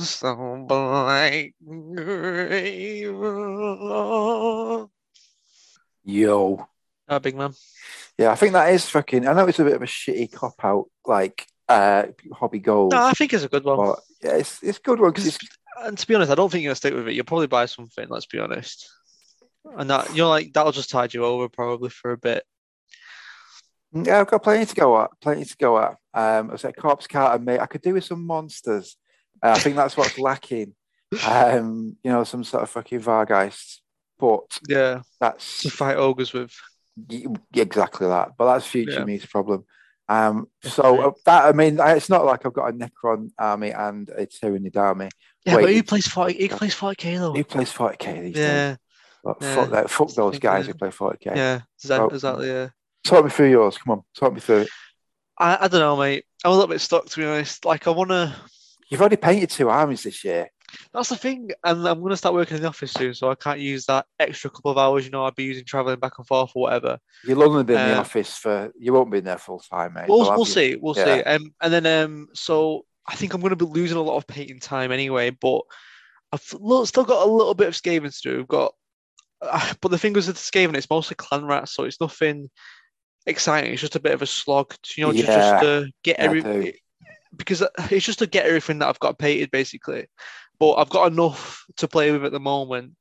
[0.00, 4.90] Soul black grave lords.
[6.04, 6.66] Yo,
[7.08, 7.52] Oh, big man.
[8.18, 9.26] yeah, I think that is fucking.
[9.26, 13.04] I know it's a bit of a shitty cop out, like uh hobby goals, No,
[13.04, 13.76] I think it's a good one.
[13.76, 15.48] but yeah, it's it's a good one because Because,
[15.84, 17.14] and to be honest, I don't think you're gonna stick with it.
[17.14, 18.06] You'll probably buy something.
[18.08, 18.88] Let's be honest.
[19.78, 22.44] And that you're like that'll just tide you over probably for a bit.
[23.92, 25.96] yeah, I've got plenty to go at, plenty to go at.
[26.14, 28.96] Um, I said corpse cart and mate, I could do with some monsters.
[29.42, 30.74] Uh, I think that's what's lacking.
[31.26, 33.78] Um, you know, some sort of fucking Vargeist,
[34.18, 36.52] but Yeah, that's to fight ogres with.
[37.54, 38.30] Exactly that.
[38.38, 39.04] But that's future Yeah.
[39.04, 39.64] me's problem.
[40.08, 43.70] Um, so uh, that I mean, I- it's not like I've got a Necron army
[43.70, 45.08] and a Tyranid army.
[45.46, 46.46] Yeah, Wait, but who plays forty?
[46.48, 47.32] Who plays forty k though?
[47.34, 48.78] Who plays 40k these days?
[49.24, 49.54] Yeah.
[49.54, 49.90] fuck that.
[49.90, 51.36] Fuck those guys who play 40k.
[51.36, 52.08] yeah, exactly.
[52.10, 52.14] Oh.
[52.14, 52.68] exactly yeah.
[53.04, 53.78] Talk me through yours.
[53.78, 54.68] Come on, talk me through it.
[55.38, 56.24] I, I don't know, mate.
[56.44, 57.64] I'm a little bit stuck to be honest.
[57.64, 58.36] Like I wanna.
[58.90, 60.48] You've already painted two armies this year.
[60.92, 63.58] That's the thing, and I'm gonna start working in the office soon, so I can't
[63.60, 65.04] use that extra couple of hours.
[65.04, 66.98] You know, I'd be using traveling back and forth or whatever.
[67.24, 68.72] You'll only be in the Uh, office for.
[68.78, 70.06] You won't be in there full time, mate.
[70.08, 70.76] We'll, we'll see.
[70.80, 71.00] We'll see.
[71.00, 71.22] Yeah.
[71.26, 74.26] Um, and then um, so I think I'm going to be losing a lot of
[74.26, 75.30] painting time anyway.
[75.30, 75.60] But
[76.32, 78.36] I've still got a little bit of Skaven to do.
[78.38, 78.72] We've got,
[79.42, 82.50] uh, but the thing is with Skaven, it's mostly clan rats, so it's nothing
[83.26, 83.72] exciting.
[83.72, 84.74] It's just a bit of a slog.
[84.82, 85.34] To, you know, just, Yeah.
[85.34, 86.80] just to get Yeah, every
[87.36, 90.06] because it's just to get everything that I've got painted basically.
[90.58, 92.94] But I've got enough to play with at the moment.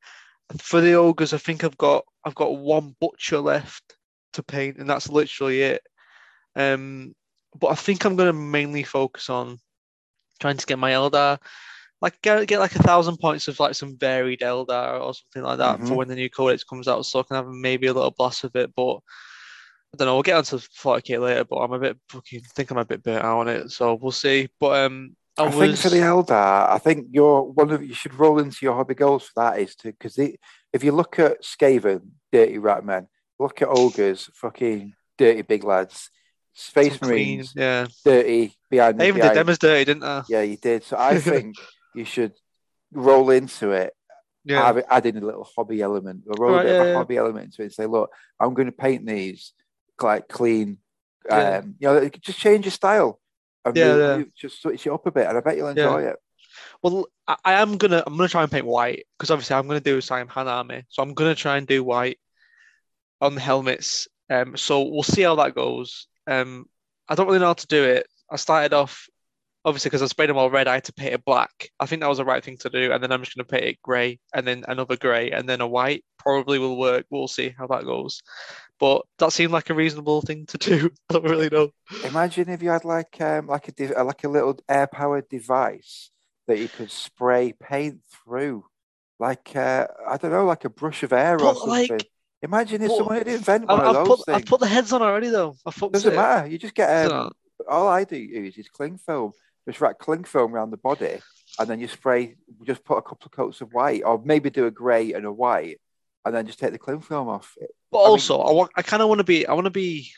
[0.60, 3.96] For the ogres, I think I've got I've got one butcher left
[4.34, 5.82] to paint, and that's literally it.
[6.56, 7.14] Um,
[7.58, 9.60] but I think I'm going to mainly focus on
[10.39, 11.39] trying to get my Eldar,
[12.02, 15.60] like get, get like a thousand points of like some varied Eldar or something like
[15.60, 15.95] that for Mhm.
[15.97, 18.56] when the new codex comes out, so I can have maybe a little blast of
[18.56, 18.72] it.
[18.76, 18.95] But
[19.93, 20.14] I don't know.
[20.16, 23.24] We'll get onto 40k later, but I'm a bit fucking think I'm a bit burnt
[23.26, 24.47] out on it, so we'll see.
[24.60, 27.93] But um, I, I, was think for the Eldar, I think you're one of you
[27.93, 31.43] should roll into your hobby goals for that is to because if you look at
[31.43, 36.10] Skaven, dirty rat men, look at ogres, fucking dirty big lads,
[36.54, 38.99] Space some clean- Marines, Yeah, dirty behind.
[38.99, 40.22] they even did behind- them as dirty, didn't they?
[40.30, 40.84] Yeah, you did.
[40.84, 41.56] So I think
[41.96, 42.34] you should
[42.92, 43.94] roll into it,
[44.44, 46.86] Yeah, have it, add in a little hobby element, or roll Right, a bit of
[46.88, 46.96] a yeah.
[46.96, 49.54] hobby element into it and say, look, I'm going to paint these
[50.02, 50.78] like clean.
[51.30, 51.58] Yeah.
[51.60, 53.20] Um, you know, just change your style.
[53.64, 54.18] And Yeah, move- yeah.
[54.18, 55.86] move- just switch it up a bit, and I bet you'll Yeah.
[55.86, 56.16] enjoy it.
[56.82, 59.80] Well, I, I am gonna I'm gonna try and paint white because obviously I'm gonna
[59.80, 62.20] do Saim-Hann army, so I'm gonna try and do white
[63.22, 64.08] on the helmets.
[64.30, 66.08] Um, so we'll see how that goes.
[66.26, 66.66] Um,
[67.08, 68.08] I don't really know how to do it.
[68.30, 69.08] I started off
[69.66, 70.68] obviously because I sprayed them all red.
[70.68, 71.70] I had to paint it black.
[71.80, 73.66] I think that was the right thing to do, and then I'm just gonna paint
[73.66, 76.03] it grey, and then another grey, and then a white.
[76.18, 77.05] Probably will work.
[77.09, 78.22] We'll see how that goes.
[78.80, 80.89] But that seemed like a reasonable thing to do.
[81.09, 81.70] I don't really know.
[82.05, 86.12] Imagine if you had like um, like a de- like a little air powered device
[86.47, 88.66] that you could spray paint through,
[89.20, 91.97] like uh, I don't know, like a brush of air or something.
[91.97, 92.07] like,
[92.43, 94.36] Imagine if but someone had invented one of I've those put things.
[94.38, 95.55] I've put the heads on already though.
[95.66, 96.16] I fucked Doesn't it.
[96.16, 96.47] matter.
[96.47, 97.32] You just get um,
[97.70, 99.34] all I do use is cling film.
[99.68, 101.20] Just wrap cling film around the body,
[101.59, 102.36] and then you spray.
[102.66, 105.32] Just put a couple of coats of white, or maybe do a grey and a
[105.32, 105.80] white,
[106.26, 107.55] and then just take the cling film off.
[107.91, 109.72] But I mean- also, I want, I kind of want to be, I want to
[109.72, 110.12] be,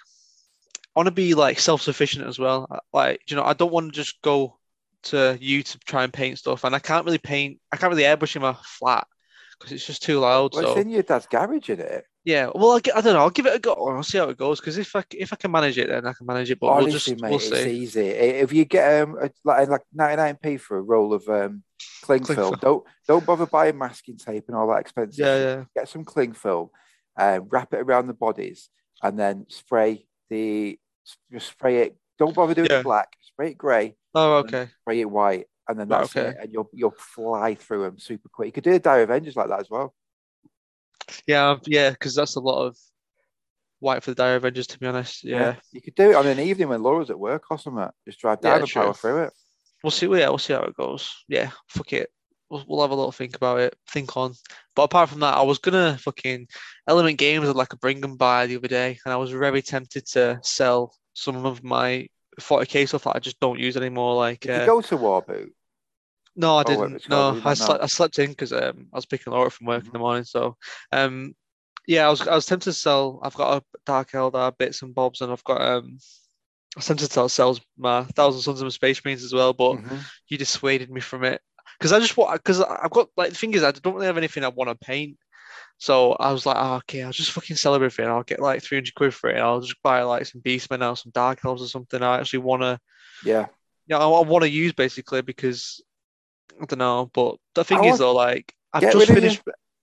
[0.95, 2.67] I want to be like self-sufficient as well.
[2.71, 4.57] Uh, like, you know, I don't want to just go
[5.03, 8.03] to you to try and paint stuff, and I can't really paint, I can't really
[8.03, 9.05] airbrush in my flat
[9.59, 10.53] because it's just too loud.
[10.53, 12.05] Well, so it's in your dad's garage, in it.
[12.25, 13.73] Yeah, well, I, I don't know, I'll give it a go.
[13.73, 16.13] I'll see how it goes because if I if I can manage it, then I
[16.13, 16.59] can manage it.
[16.59, 17.69] But we'll Honestly, just mate, we'll it's see.
[17.71, 18.07] easy.
[18.07, 21.63] If you get um a, like like ninety nine p for a roll of um
[22.03, 22.59] cling, Cling film, film.
[22.61, 25.25] don't don't bother buying masking tape and all that expensive.
[25.25, 26.69] Yeah, yeah, Get some cling film,
[27.17, 28.69] um, wrap it around the bodies,
[29.01, 30.79] and then spray the
[31.31, 31.97] just spray it.
[32.17, 32.79] Don't bother doing Yeah.
[32.79, 33.09] it black.
[33.21, 33.95] Spray it grey.
[34.15, 34.69] Oh, okay.
[34.81, 36.29] Spray it white, and then Right, that's okay.
[36.29, 36.37] it.
[36.39, 38.45] And you'll you'll fly through them super quick.
[38.47, 39.93] You could do a Dire Avengers like that as well.
[41.27, 42.77] Yeah, yeah, because that's a lot of
[43.79, 45.23] white for the Dire Avengers, to be honest.
[45.23, 47.87] Yeah, You could do it on an evening when Laura's at work or something.
[48.05, 48.81] Just drive Yeah, down and true.
[48.81, 49.33] power through it.
[49.83, 50.05] we'll see.
[50.07, 51.13] Yeah, we'll see how it goes.
[51.27, 52.09] Yeah, fuck it.
[52.49, 54.33] We'll, we'll have a little think about it, think on.
[54.75, 56.47] But apart from that, I was gonna fucking
[56.87, 59.61] Element Games had like a bring and buy the other day, and I was very
[59.61, 62.07] tempted to sell some of my
[62.39, 64.15] 40k stuff that I just don't use anymore.
[64.15, 65.49] Like, Did uh, you go to Warboot?
[66.35, 67.07] No, I Oh, didn't.
[67.09, 67.83] No, called, did you I slept.
[67.83, 69.93] I slept in because um, I was picking Laura from work in Mhm.
[69.93, 70.23] the morning.
[70.23, 70.57] So,
[70.91, 71.35] um,
[71.87, 73.19] yeah, I was I was tempted to sell.
[73.23, 75.97] I've got a Dark Eldar, bits and bobs, and I've got um,
[76.75, 79.99] I was tempted to sell my Thousand Sons of Space Marines as well, but Mhm.
[80.29, 81.41] you dissuaded me from it
[81.77, 84.17] because I just want because I've got like the thing is I don't really have
[84.17, 85.17] anything I want to paint.
[85.79, 88.07] So I was like, oh, okay, I'll just fucking sell everything.
[88.07, 89.35] I'll get like 300 quid for it.
[89.35, 92.01] and I'll just buy like some Beastmen or some Dark Elves or something.
[92.03, 92.79] I actually want to,
[93.25, 93.47] Yeah.
[93.87, 95.81] you know, I, want to use basically because
[96.61, 97.09] I don't know.
[97.13, 99.41] But the thing I is though, like I've just your- finished.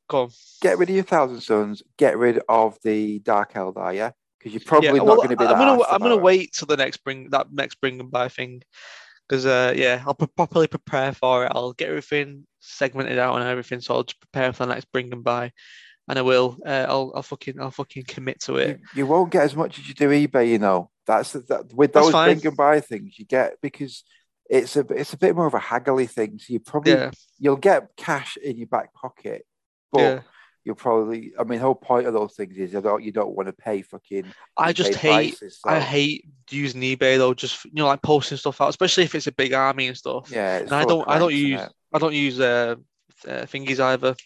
[0.09, 0.31] Go on.
[0.61, 1.83] Get rid of your Thousand Sons.
[1.97, 4.11] Get rid of the Dark Eldar, yeah?
[4.39, 6.77] Because you're probably Yeah, not going to be I'm gonna I'm gonna wait till the
[6.77, 8.63] next bring that next bring and buy thing
[9.29, 11.53] because uh yeah I'll pro- properly prepare for it.
[11.55, 15.13] I'll get everything segmented out and everything, so I'll just prepare for the next bring
[15.13, 15.53] and buy,
[16.09, 16.59] and I will.
[16.67, 18.81] Uh, I'll I'll fucking I'll fucking commit to it.
[18.95, 20.91] you won't get as much as you do eBay, you know.
[21.07, 24.03] That's that, with those bring and buy things you get because
[24.51, 26.39] it's a it's a bit more of a haggly thing.
[26.39, 29.47] So you probably Yeah, you'll get cash in your back pocket,
[29.93, 30.21] but yeah.
[30.65, 33.35] you'll probably I mean the whole point of those things is you don't you don't
[33.35, 34.27] want to pay fucking
[34.57, 37.33] I just hate prices, I hate using eBay though.
[37.33, 40.31] Just you know like posting stuff out, especially if it's a big army and stuff.
[40.33, 40.59] yeah.
[40.59, 41.71] And I don't I don't use innit?
[41.93, 42.75] I don't use uh,
[43.27, 44.17] uh thingies either.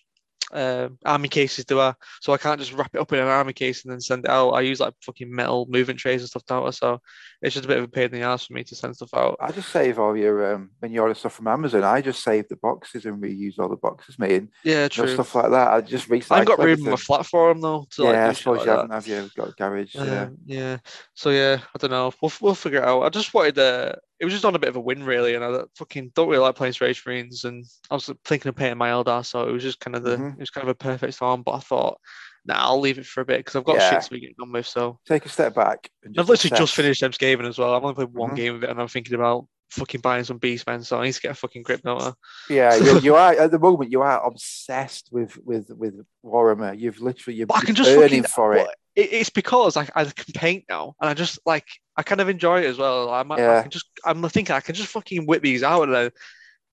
[0.54, 1.94] Um, army cases do I?
[2.20, 4.30] So I can't just wrap it up in an army case and then send it
[4.30, 4.50] out.
[4.50, 7.00] I use like fucking metal movement trays and stuff down So
[7.42, 9.12] it's just a bit of a pain in the ass for me to send stuff
[9.14, 9.36] out.
[9.40, 11.82] I just save all your um, when you order stuff from Amazon.
[11.82, 15.08] I just save the boxes and reuse all the boxes, mate, and Yeah, true.
[15.08, 15.72] stuff like that.
[15.72, 16.32] I just recycle.
[16.32, 17.86] I have got room in my flat for them though.
[17.90, 19.30] To, like, yeah, I suppose like you haven't, have you?
[19.36, 19.94] Got a garage.
[19.94, 20.22] yeah.
[20.22, 20.76] Um, yeah.
[21.14, 22.12] So yeah, I don't know.
[22.22, 23.02] We'll we'll figure it out.
[23.02, 25.44] I just wanted uh it was just on a bit of a win really, and
[25.44, 28.90] I fucking don't really like playing Space Marines, and I was thinking of painting my
[28.90, 30.32] Eldar, so it was just kind of the Mhm.
[30.34, 31.42] it was kind of a perfect storm.
[31.42, 31.98] But I thought,
[32.44, 33.90] nah, I'll leave it for a bit because I've got Yeah.
[33.90, 34.66] shit to be getting on with.
[34.66, 35.90] So Take a step back.
[36.04, 36.76] And I've literally just assess.
[36.76, 37.74] finished M Skaven as well.
[37.74, 38.36] I've only played one Mhm.
[38.36, 40.84] game of it, and I'm thinking about fucking buying some Beastmen.
[40.84, 42.12] So I need to get a fucking grip, don't I?
[42.48, 43.90] Yeah, you, you are at the moment.
[43.90, 45.94] You are obsessed with with with
[46.24, 46.78] Warhammer.
[46.78, 48.68] You've literally you're, But I can just fucking for it.
[48.96, 51.66] It, it's because I, I can paint now, and I just like
[51.96, 53.10] I kind of enjoy it as well.
[53.10, 56.12] I, might, I can just I'm thinking I can just fucking whip these out, and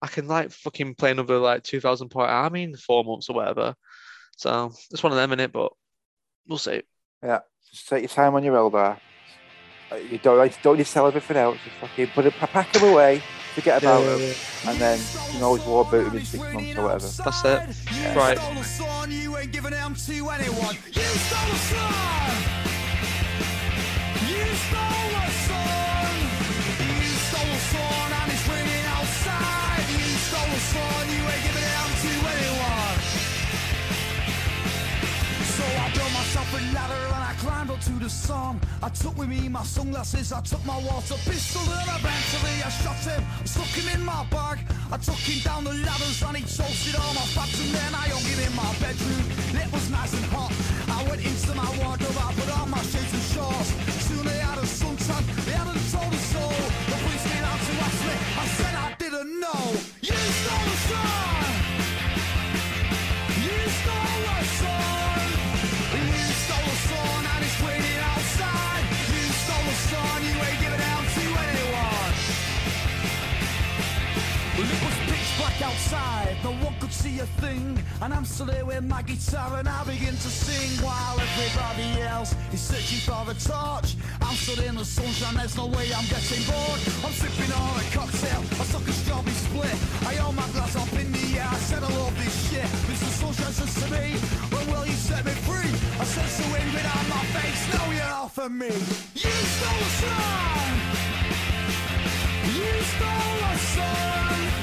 [0.01, 3.35] I can like fucking play another like two thousand point army in four months or
[3.35, 3.75] whatever.
[4.37, 5.71] So it's one of them in it, but
[6.47, 6.81] we'll see.
[7.23, 8.99] Yeah, just take your time on your Eldar.
[9.97, 11.57] You don't like don't need to sell everything else.
[11.63, 13.21] Just fucking put it, pack them away,
[13.55, 14.69] Forget about yeah, him, yeah.
[14.71, 17.07] and then you can always war about him in six months or whatever.
[17.07, 17.91] That's it.
[17.91, 18.37] You Right.
[18.37, 20.75] stole the sun, you ain't giving them to anyone.
[20.87, 22.31] You stole the sun.
[24.31, 26.15] You stole the sun.
[26.79, 29.83] You stole the sun and it's raining outside.
[29.91, 32.97] You stole the sun, you ain't giving them to anyone.
[35.43, 36.61] So I built myself a
[37.71, 38.59] I to the sun.
[38.83, 42.99] I took with me my sunglasses, I took my water pistol and eventually I shot
[43.07, 43.23] him.
[43.23, 44.59] I stuck him in my bag.
[44.91, 48.11] I took him down the ladders and he toasted all my fats and then I
[48.11, 49.23] hung him in my bedroom.
[49.55, 50.51] It was nice and hot.
[50.91, 53.69] I went into my wardrobe, I put on my shades and shorts.
[54.03, 56.51] Soon they had a suntan, they hadn't told a soul.
[56.91, 59.63] The police came out to ask me, I said I didn't know.
[60.03, 61.30] You stole the sun!
[75.93, 77.77] Outside, no one could see a thing.
[78.01, 82.35] And I'm still there with my guitar and I begin to sing while everybody else
[82.53, 83.95] is searching for a torch.
[84.21, 86.79] I'm stood in the sunshine, there's no way I'm getting bored.
[87.05, 89.77] I'm sipping on a cocktail, I suck a strawberry split.
[90.07, 92.67] I hold my glass up in the air, I said I love this shit.
[92.87, 93.11] Mr.
[93.19, 94.17] Sunshine says to me,
[94.51, 95.71] when will you set me free?
[95.99, 98.71] I said to him without my face, no you're off of me.
[99.15, 100.71] You stole the sun!
[102.47, 104.60] You stole the sun.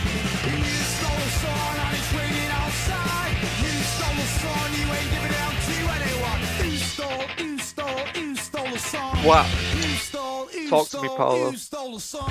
[9.25, 9.47] Wow.
[9.75, 11.51] You you Talk to me, Paolo.
[11.51, 12.31] You stole the sun.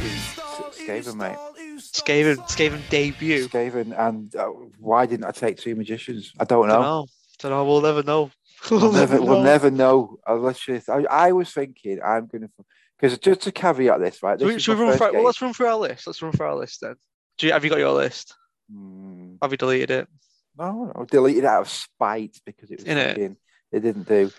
[0.00, 1.36] You stole, you Skaven, mate.
[1.58, 2.36] you Skaven.
[2.48, 3.48] Skaven debut.
[3.48, 4.46] Skaven, and uh,
[4.78, 6.32] why didn't I take two magicians?
[6.40, 6.82] I don't Don't know.
[6.82, 7.06] know.
[7.40, 7.64] Don't know.
[7.64, 8.30] We'll never know.
[8.70, 9.42] We'll never, we'll know.
[9.42, 10.18] never know.
[10.26, 12.50] I, literally, I, I was thinking I'm going to,
[12.98, 14.38] because just to caveat this, right?
[14.38, 16.06] Should we, should we run through, well, let's run through our list.
[16.06, 16.94] Let's run through our list then.
[17.38, 18.34] Do you, have you got your list?
[18.72, 20.08] Mm, Have you deleted it?
[20.58, 23.08] no, no, deleted out of spite because it was Innit?
[23.10, 23.36] fucking,
[23.72, 24.30] it didn't do.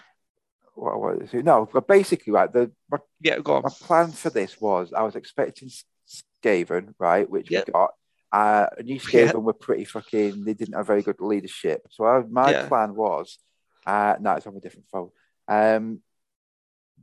[0.75, 1.45] What, what it?
[1.45, 2.51] No, but basically, right.
[2.51, 3.63] The my, Yeah, go on.
[3.63, 5.69] my plan for this was I was expecting
[6.43, 7.67] Skaven, right, which Yep.
[7.67, 7.91] we got.
[8.31, 8.99] Uh, New Yeah.
[9.31, 10.45] Skaven were pretty fucking.
[10.45, 11.87] They didn't have very good leadership.
[11.91, 12.67] So I, my Yeah.
[12.67, 13.37] plan was,
[13.85, 15.11] uh, no, it's on a different phone.
[15.49, 16.01] Um,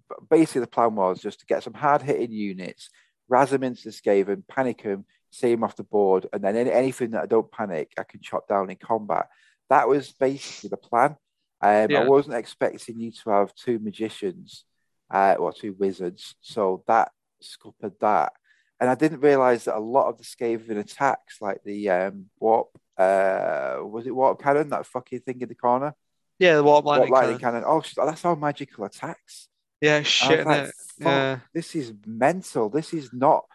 [0.09, 2.89] but basically, the plan was just to get some hard hitting units,
[3.29, 7.11] razz them into the Skaven, panic them, see them off the board, and then anything
[7.11, 9.29] that I don't panic, I can chop down in combat.
[9.69, 11.17] That was basically the plan.
[11.61, 12.01] Um, Yeah.
[12.03, 14.65] I wasn't expecting you to have two magicians,
[15.11, 17.11] uh, or two wizards, so that
[17.43, 18.33] scuppered that.
[18.81, 22.69] And I didn't realize that a lot of the Skaven attacks, like the um, warp,
[22.97, 25.95] uh, was it warp cannon, that fucking thing in the corner?
[26.39, 27.11] Yeah, the warp lightning.
[27.11, 27.63] Warp lightning cannon.
[27.65, 27.83] cannon.
[27.97, 29.49] Oh, that's all magical attacks.
[29.81, 30.47] Yeah, shit.
[30.47, 30.73] like, innit?
[31.01, 31.39] "Fuck, Yeah.
[31.53, 32.69] this is mental.
[32.69, 33.47] This is not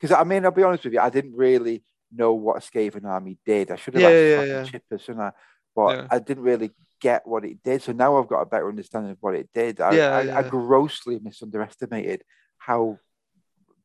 [0.00, 1.82] because I mean, I'll be honest with you, I didn't really
[2.12, 3.70] know what a Skaven army did.
[3.70, 4.64] I should have Yeah, had yeah, yeah.
[4.64, 5.32] chippers, shouldn't I?
[5.74, 6.06] But Yeah.
[6.10, 7.82] I didn't really get what it did.
[7.82, 9.80] So now I've got a better understanding of what it did.
[9.80, 12.22] I, Yeah, I, I grossly misunderestimated
[12.58, 12.98] how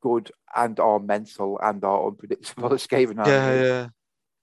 [0.01, 3.67] good and or mental and or unpredictable a Skaven army Yeah, is.
[3.67, 3.87] yeah.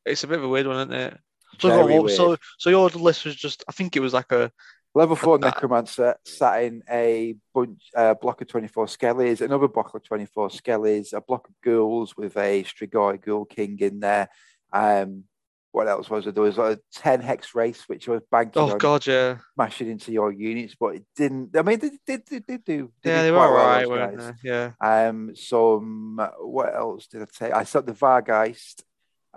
[0.06, 1.18] It's a bit of a weird one, isn't it?
[1.60, 4.52] So, so, so your list was just, I think it was like a,
[4.94, 9.94] Level four Uh, necromancer sat in a bunch, uh, block of 24 skellies, another block
[9.94, 14.28] of 24 skellies, a block of ghouls with a Strigoi ghoul king in there.
[14.72, 15.24] Um,
[15.70, 16.32] what else was there?
[16.32, 20.10] There was a 10 hex wraiths, which was banking oh on god, yeah, smashing into
[20.10, 21.56] your units, but it didn't.
[21.56, 22.90] I mean, they did, they, did do.
[23.04, 24.48] yeah, did they were well, alright, weren't they?
[24.48, 27.52] Yeah, Um, some what else did I take?
[27.52, 28.82] I saw the Vargeist,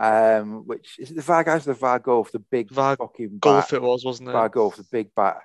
[0.01, 3.39] um, which is it the Vargeist or the Vargulf, the big Var- fucking bat.
[3.41, 4.31] golf it was, wasn't it?
[4.33, 5.37] Vargulf, the big bat,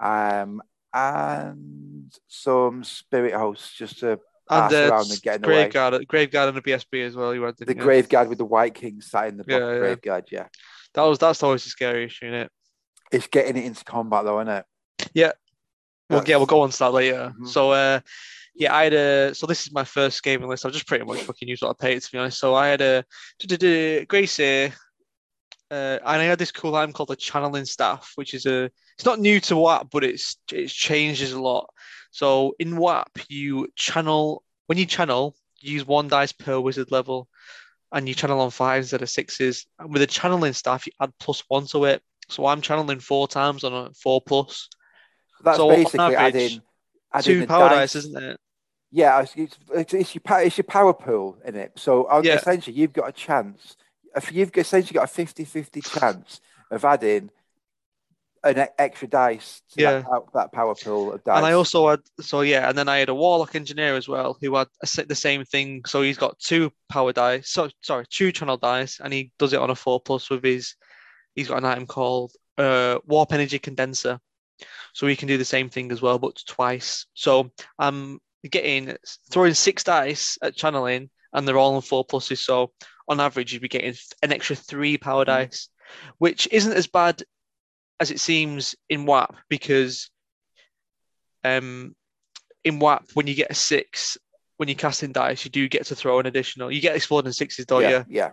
[0.00, 0.62] um,
[0.94, 4.18] and some spirit hosts just to
[4.50, 5.68] and uh, around and get in the way.
[5.68, 7.34] Graveguard, Graveguard and the BSB as well.
[7.34, 9.78] You had The grave guard with the Wight King sat in the Yeah, yeah.
[9.78, 10.24] grave guard.
[10.30, 10.46] Yeah,
[10.94, 12.50] That was that's always the scariest unit.
[13.12, 14.64] it's getting it into combat though, isn't it?
[15.14, 15.32] Yeah.
[16.10, 17.34] Well, yeah, we'll go on to that later.
[17.38, 17.46] Mhm.
[17.48, 18.00] So, uh,
[18.58, 19.34] yeah, I had a.
[19.34, 20.66] So this is my first gaming list.
[20.66, 22.40] I've just pretty much fucking used what I paid to be honest.
[22.40, 23.04] So I had a
[24.06, 24.74] Grey Seer,
[25.70, 28.64] uh, and I had this cool item called the channeling staff, which is a.
[28.96, 31.70] It's not new to WAP, but it's it's changes a lot.
[32.10, 37.28] So in WAP, you channel when you channel, you use one dice per wizard level,
[37.92, 39.66] and you channel on fives instead of sixes.
[39.78, 42.02] And with the channeling staff, you add plus one to it.
[42.28, 44.68] So I'm channeling four times on a four plus.
[45.44, 46.62] That's So basically average, adding,
[47.14, 48.40] adding Two power dice, dice, isn't it?
[48.90, 51.72] Yeah, it's, it's, it's, it's your power, it's your power pool in it.
[51.76, 52.34] So uh, Yeah.
[52.36, 53.76] essentially, you've got a chance.
[54.16, 57.30] If you've got- essentially got a 50-50 chance of adding
[58.44, 60.00] an extra dice to Yeah.
[60.00, 61.36] that, that power pool of dice.
[61.36, 64.38] And I also had so yeah, and then I had a warlock engineer as well
[64.40, 65.82] who had a, the same thing.
[65.86, 69.60] So he's got two power dice, so sorry, two channel dice, and he does it
[69.60, 70.74] on a four plus with his.
[71.34, 74.18] He's got an item called uh, warp energy condenser,
[74.94, 77.06] so he can do the same thing as well, but twice.
[77.14, 78.20] So I'm
[78.50, 78.96] getting
[79.30, 82.38] throwing six dice at channeling, and they're all on four pluses.
[82.38, 82.72] So
[83.08, 85.26] on average, you'd be getting an extra three power Mhm.
[85.26, 85.68] dice,
[86.18, 87.22] which isn't as bad
[88.00, 90.10] as it seems in WAP because
[91.44, 91.94] um
[92.64, 94.18] in WAP when you get a six
[94.56, 97.64] when you're casting dice you do get to throw an additional you get exploding sixes
[97.66, 98.30] don't yeah, you yeah.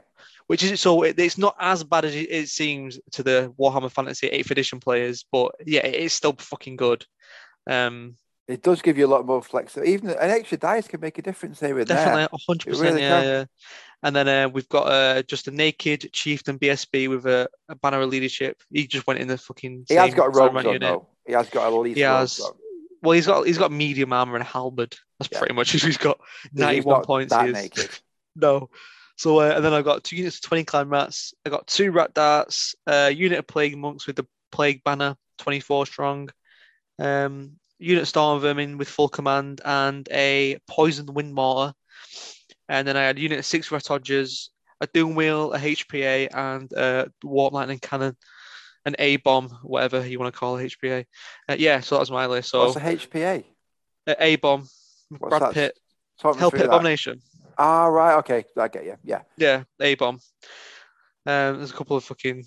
[0.48, 3.92] which is so it, it's not as bad as it, it seems to the Warhammer
[3.92, 7.06] Fantasy 8th edition players but yeah it is still fucking good
[7.70, 8.16] um
[8.48, 9.94] It does give you a lot more flexibility.
[9.94, 12.56] Even an extra dice can make a difference here and definitely there.
[12.76, 13.46] 100% really yeah, yeah
[14.04, 18.02] and then uh, we've got uh, just a naked chieftain BSB with a, a banner
[18.02, 20.82] of leadership he just went in the fucking He has got robes on unit.
[20.82, 21.08] though.
[21.26, 22.40] He has got a least He has.
[22.40, 22.52] on.
[23.02, 24.96] Well, he's got he's got medium armor and a halberd.
[25.20, 25.40] That's Yeah.
[25.40, 26.20] pretty much who he's got.
[26.44, 27.34] He's Ninety-one not points.
[27.34, 27.90] That naked.
[28.36, 28.70] No.
[29.18, 31.34] So uh, and then I've got two units of twenty clan rats.
[31.46, 32.76] I got two rat darts.
[32.86, 36.30] A unit of plague monks with the plague banner, twenty-four strong.
[37.00, 41.74] Um, unit storm vermin with full command and a poisoned wind mortar.
[42.68, 44.50] And then I had unit six retodgers,
[44.82, 48.18] a doom wheel, a HPA, and a warp lightning cannon,
[48.86, 51.06] an A bomb, whatever you want to call a HPA.
[51.50, 52.50] Uh, yeah, so that was my list.
[52.50, 53.44] So What's a HPA?
[54.20, 54.68] A bomb,
[55.12, 55.54] Brad that?
[55.54, 55.80] Pitt,
[56.22, 56.66] Hell Pit.
[56.66, 57.22] Abomination.
[57.58, 58.18] Ah, right.
[58.18, 58.98] Okay, I get you.
[59.04, 59.22] Yeah.
[59.38, 60.20] Yeah, A bomb.
[61.28, 62.44] Um, there's a couple of fucking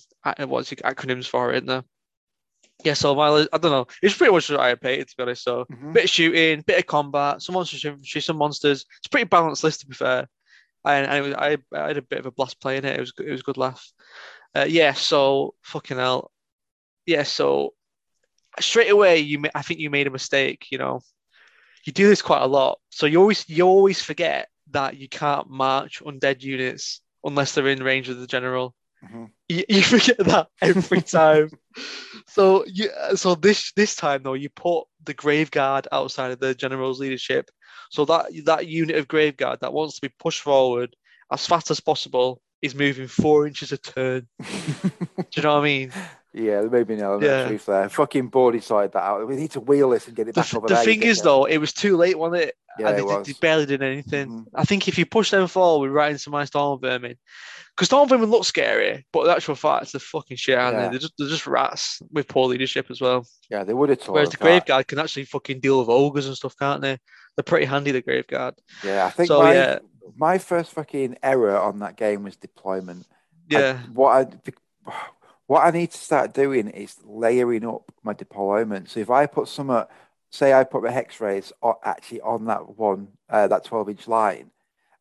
[0.47, 1.85] what's it, acronyms for it in there.
[2.85, 3.87] Yeah, so my I don't know.
[4.03, 5.43] It's pretty much what I paid to be honest.
[5.43, 5.95] So Mhm.
[5.95, 8.85] bit of shooting, bit of combat, some monsters, infantry, some monsters.
[8.99, 10.29] It's a pretty balanced list to be fair.
[10.85, 12.97] And, and it was, I, I had a bit of a blast playing it.
[12.97, 13.85] It was it was a good laugh.
[14.55, 16.31] Uh, yeah, so fucking hell.
[17.05, 17.75] Yeah, so
[18.61, 20.67] straight away you I think you made a mistake.
[20.71, 21.01] You know,
[21.85, 25.51] you do this quite a lot, so you always you always forget that you can't
[25.51, 28.75] march undead units unless they're in range of the general.
[29.05, 29.31] Mhm.
[29.49, 31.51] You, you forget that every time.
[32.27, 36.55] so you so this this time though you put the grave guard outside of the
[36.55, 37.51] general's leadership.
[37.91, 40.95] So that that unit of grave guard that wants to be pushed forward
[41.33, 44.27] as fast as possible is moving four inches a turn.
[44.41, 44.51] Do
[45.37, 45.93] you know what I mean?
[46.33, 47.57] Yeah, there may be an element Yeah.
[47.67, 47.89] there.
[47.89, 49.27] Fucking Bordy sorted that out.
[49.27, 50.83] We need to wheel this and get it The, back f- over the there.
[50.85, 51.25] you thing is dickhead.
[51.25, 52.55] though, it was too late, wasn't it?
[52.79, 53.33] yeah, and it was.
[53.41, 54.29] barely did anything.
[54.29, 54.45] Mhm.
[54.55, 57.17] I think if you push them forward we're right into my storm vermin,
[57.75, 60.83] because storm vermin look scary, but the actual fact they're fucking shit, aren't Yeah.
[60.85, 60.91] they?
[60.91, 63.27] They're just they're just rats with poor leadership as well.
[63.51, 66.27] Yeah, they would have told Whereas the grave guard can actually fucking deal with ogres
[66.29, 66.99] and stuff, can't they?
[67.37, 68.55] They're pretty handy, the grave guard.
[68.85, 69.79] Yeah, I think So my, yeah,
[70.17, 73.07] my first fucking error on that game was deployment.
[73.51, 74.93] I- yeah, what I
[75.49, 78.91] what I need to start doing is layering up my deployment.
[78.91, 79.85] So if I put some, uh,
[80.31, 84.51] say I put my hex wraiths actually on that one, uh, that twelve inch line,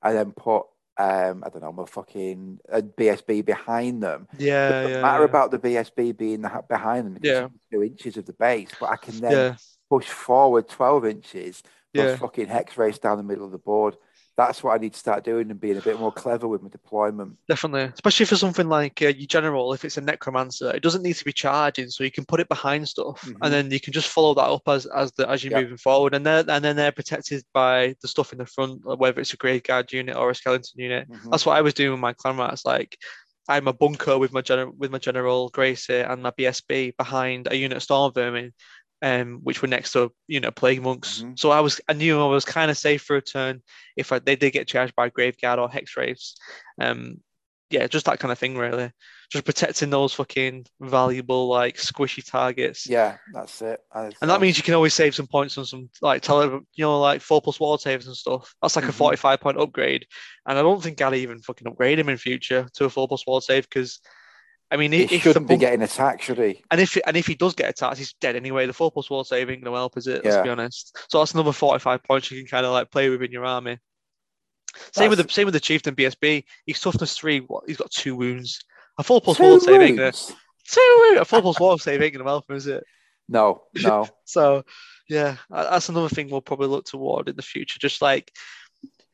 [0.02, 0.66] and then put
[0.98, 4.28] um, I don't know, my fucking uh, BSB behind them.
[4.40, 5.30] yeah, it doesn't yeah, matter yeah.
[5.30, 7.50] about the BSB being the, behind them Yeah.
[7.72, 9.56] two inches of the base, but I can then yeah,
[9.90, 11.62] push forward twelve inches.
[11.94, 12.16] Those yeah.
[12.16, 13.98] fucking hex wraiths down the middle of the board.
[14.38, 16.70] That's what I need to start doing and being a bit more clever with my
[16.70, 17.38] deployment.
[17.50, 21.16] Definitely, especially for something like uh, your general, if it's a necromancer, it doesn't need
[21.16, 23.36] to be charging, so you can put it behind stuff, Mhm.
[23.42, 25.62] and then you can just follow that up as as the as you're Yeah.
[25.62, 29.20] moving forward, and then and then they're protected by the stuff in the front, whether
[29.20, 31.10] it's a grave guard unit or a skeleton unit.
[31.10, 31.32] Mhm.
[31.32, 32.64] That's what I was doing with my clan rats.
[32.64, 32.96] Like
[33.50, 37.48] I'm a bunker with my general with my general Grey Seer and my BSB behind
[37.50, 38.54] a unit of storm vermin,
[39.02, 41.22] um, which were next to you know plague monks.
[41.22, 41.38] Mhm.
[41.40, 43.62] So I was I knew I was kind of safe for a turn
[43.96, 46.36] if I, they did get charged by grave guard or hex wraiths.
[46.80, 47.22] Um,
[47.70, 48.92] yeah, just that kind of thing really.
[49.30, 52.88] Just protecting those fucking valuable like squishy targets.
[52.88, 53.82] Yeah, that's it.
[53.94, 57.00] And that means you can always save some points on some like tele, you know,
[57.02, 58.56] like four plus ward saves and stuff.
[58.62, 58.94] That's like a Mhm.
[58.94, 60.08] 45 point upgrade.
[60.48, 63.28] And I don't think I'd even fucking upgrade him in future to a four plus
[63.28, 64.00] ward save because
[64.70, 66.64] I mean he shouldn't be getting attacked, should he?
[66.72, 68.66] and if and if he does get attacked, he's dead anyway.
[68.66, 70.24] The four plus ward save ain't gonna help, is it?
[70.26, 70.44] Let's Yeah.
[70.44, 70.98] be honest.
[71.10, 73.80] So that's another 45 points you can kind of like play with in your army.
[74.92, 76.44] Same with the same with the chieftain BSB.
[76.66, 77.40] He's toughness three.
[77.40, 78.64] What he's got two wounds.
[78.98, 80.36] A four plus save ain't gonna wounds?
[80.68, 81.18] two.
[81.20, 82.84] A four plus save ain't gonna help is it?
[83.30, 84.08] No, no.
[84.26, 84.64] So,
[85.10, 87.80] yeah, that's another thing we'll probably look toward in the future.
[87.80, 88.32] Just like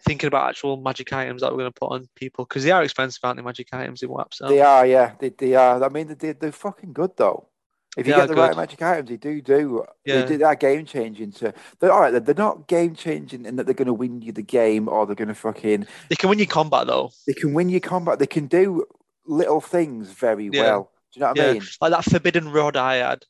[0.06, 2.84] thinking about actual magic items that we're going to put on people because they are
[2.84, 3.44] expensive, aren't they?
[3.44, 4.34] Magic items in WAP.
[4.34, 5.14] So, They are, yeah.
[5.20, 5.84] They, they are.
[5.84, 7.48] I mean, they, they're fucking good though.
[7.96, 9.86] If you They get the right magic items, they do do.
[10.04, 10.22] Yeah.
[10.22, 11.32] They do that game changing.
[11.34, 12.26] To they're all right.
[12.26, 15.16] They're, not game changing in that they're going to win you the game or they're
[15.16, 15.86] going to fucking.
[16.10, 17.12] they can win you combat though.
[17.28, 18.18] They can win you combat.
[18.18, 18.86] They can do
[19.28, 20.62] little things very Yeah.
[20.64, 20.92] well.
[21.14, 21.62] Do you know what I mean?
[21.82, 23.26] like that forbidden rod I had.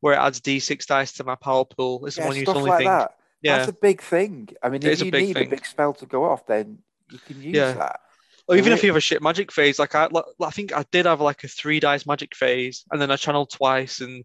[0.00, 2.04] where it adds D6 dice to my power pool.
[2.04, 2.88] It's Yeah, one use only like thing.
[2.88, 3.17] that.
[3.42, 3.58] Yeah.
[3.58, 4.48] That's a big thing.
[4.62, 5.46] I mean, It if you need thing.
[5.46, 6.78] a big spell to go off, then
[7.10, 7.72] you can use Yeah.
[7.72, 8.00] that.
[8.48, 10.84] Or even if you have a shit magic phase, like I, like, I think I
[10.90, 14.24] did have like a three dice magic phase, and then I channeled twice, and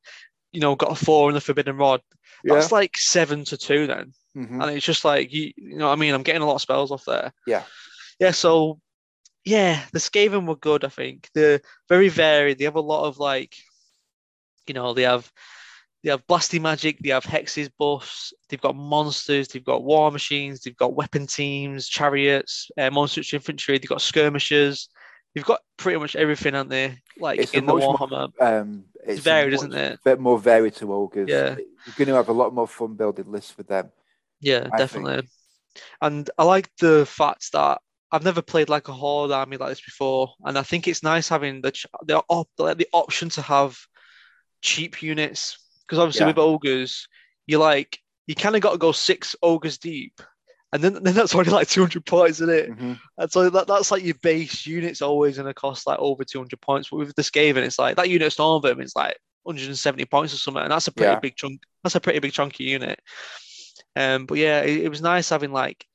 [0.54, 2.02] you know got a four in the forbidden rod.
[2.46, 4.62] That's like seven to two then, Mhm.
[4.64, 6.90] and it's just like you, you know, I mean, I'm getting a lot of spells
[6.92, 7.34] off there.
[7.46, 7.64] Yeah.
[8.20, 8.32] yeah.
[8.32, 8.80] So
[9.44, 10.86] yeah, the Skaven were good.
[10.86, 11.60] I think they're
[11.90, 12.60] very varied.
[12.60, 13.54] They have a lot of like,
[14.68, 15.30] you know, they have
[16.04, 20.62] they have blasty magic, they have hexes buffs, they've got monsters, they've got war machines,
[20.62, 24.90] they've got weapon teams, chariots, uh, monsters infantry, they've got skirmishers.
[25.34, 27.00] They've got pretty much everything, aren't they?
[27.18, 28.30] Like It's in the much more- Warhammer.
[28.40, 29.94] Um, it's, a varied, isn't it?
[29.94, 31.28] A bit more varied to ogres.
[31.28, 31.56] Yeah.
[31.58, 33.90] You're going to have a lot more fun building lists for them.
[34.42, 35.28] Yeah, I definitely.
[36.02, 37.82] And I like the fact that
[38.12, 41.28] I've never played like a horde army like this before, and I think it's nice
[41.28, 43.76] having the ch- the op- the option to have
[44.62, 45.58] cheap units
[45.94, 46.28] because obviously Yeah.
[46.28, 47.08] with ogres,
[47.46, 50.20] you like you kind of got to go six ogres deep,
[50.72, 52.72] and then then that's only like two hundred points in it.
[52.72, 53.00] Mhm.
[53.18, 56.60] And so that, that's like your base unit's always going to cost like over 200
[56.62, 56.90] points.
[56.90, 60.64] But with the Skaven, it's like that unit Stormvermin is like 170 points or something.
[60.64, 61.20] And that's a pretty Yeah.
[61.20, 61.62] big chunk.
[61.84, 63.00] That's a pretty big chunky unit.
[63.96, 65.86] Um, but yeah, it, it was nice having like,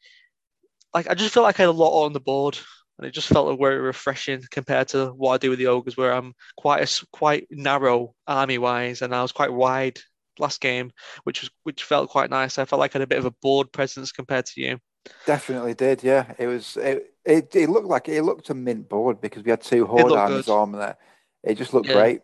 [0.94, 2.58] like I just feel like I had a lot on the board.
[2.98, 6.12] And it just felt very refreshing compared to what I do with the ogres, where
[6.12, 9.98] I'm quite a quite narrow army wise, and I was quite wide
[10.38, 10.90] last game,
[11.24, 12.58] which was which felt quite nice.
[12.58, 14.78] I felt like I had a bit of a board presence compared to you.
[15.26, 16.02] Definitely did.
[16.02, 16.76] Yeah, it was.
[16.76, 20.12] It, it it looked like it looked a mint board because we had two horde
[20.12, 20.52] armies good.
[20.52, 20.96] on there.
[21.44, 21.94] It just looked Yeah.
[21.94, 22.20] great.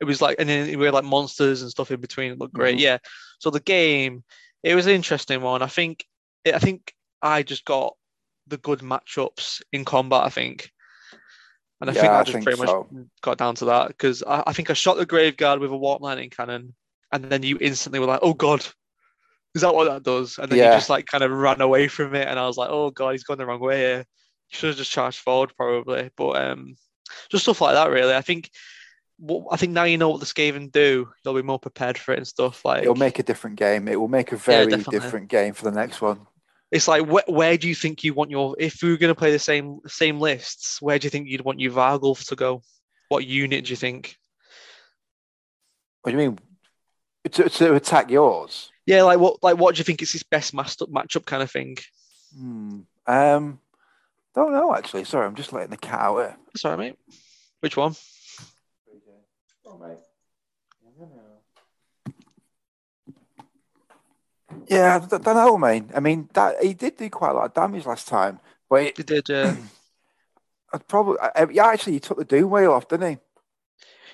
[0.00, 2.52] it was like and then we had like monsters and stuff in between it looked
[2.54, 2.80] great Mhm.
[2.80, 2.98] yeah
[3.38, 4.24] so the game
[4.62, 6.04] it was an interesting one i think
[6.52, 7.94] i think i just got
[8.46, 10.70] the good matchups in combat i think
[11.80, 12.86] and i think Yeah, i I just think pretty much
[13.22, 15.76] got down to that because I, I think i shot the grave guard with a
[15.76, 16.74] warp lightning cannon
[17.12, 18.66] and then you instantly were like oh god
[19.54, 22.14] is that what that does and then you just like kind of ran away from
[22.14, 24.06] it and i was like oh god he's gone the wrong way here
[24.48, 26.74] should have just charged forward probably but um
[27.30, 28.50] just stuff like that really i think
[29.18, 32.12] what I think now you know what the Skaven do, you'll be more prepared for
[32.12, 32.64] it and stuff.
[32.64, 33.88] Like It'll make a different game.
[33.88, 34.98] It will make a very definitely.
[34.98, 36.26] different game for the next one.
[36.74, 39.18] It's like wh- where do you think you want your if we were going to
[39.18, 40.82] play the same same lists?
[40.82, 42.62] Where do you think you'd want your Vargulf to go?
[43.08, 44.16] What unit do you think?
[46.02, 46.38] What do you mean?
[47.30, 48.72] To, to attack yours?
[48.86, 51.50] Yeah, like what like what do you think is his best matchup matchup kind of
[51.50, 51.78] thing?
[52.36, 52.80] Hmm.
[53.06, 53.60] Um.
[54.34, 55.04] Don't know actually.
[55.04, 56.36] Sorry, I'm just letting the cat out here.
[56.46, 56.98] That's all right, mate.
[57.60, 57.94] Which one?
[59.64, 59.98] Oh, mate.
[64.68, 65.90] Yeah, I don't know, man.
[65.94, 68.98] I mean, that he did do quite a lot of damage last time, but it,
[68.98, 69.30] You did.
[69.30, 69.54] Uh,
[70.72, 71.66] I'd probably uh, yeah.
[71.66, 73.18] Actually, he took the doom wheel off, didn't he?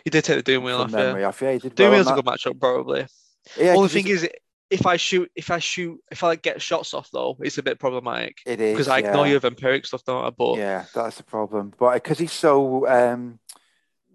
[0.05, 0.93] He did take the Doom Wheel off.
[0.93, 1.43] Yeah, off.
[1.43, 1.65] Yeah, he did.
[1.65, 3.07] well Doom on Wheel's a good matchup, probably.
[3.59, 4.29] Yeah, Only 'cause thing is,
[4.71, 7.63] if I shoot, if I shoot, if I like get shots off though, it's a
[7.63, 10.31] bit problematic it is because I know you have vampiric stuff, don't I?
[10.31, 11.75] But Yeah, that's the problem.
[11.79, 13.41] But because he's so um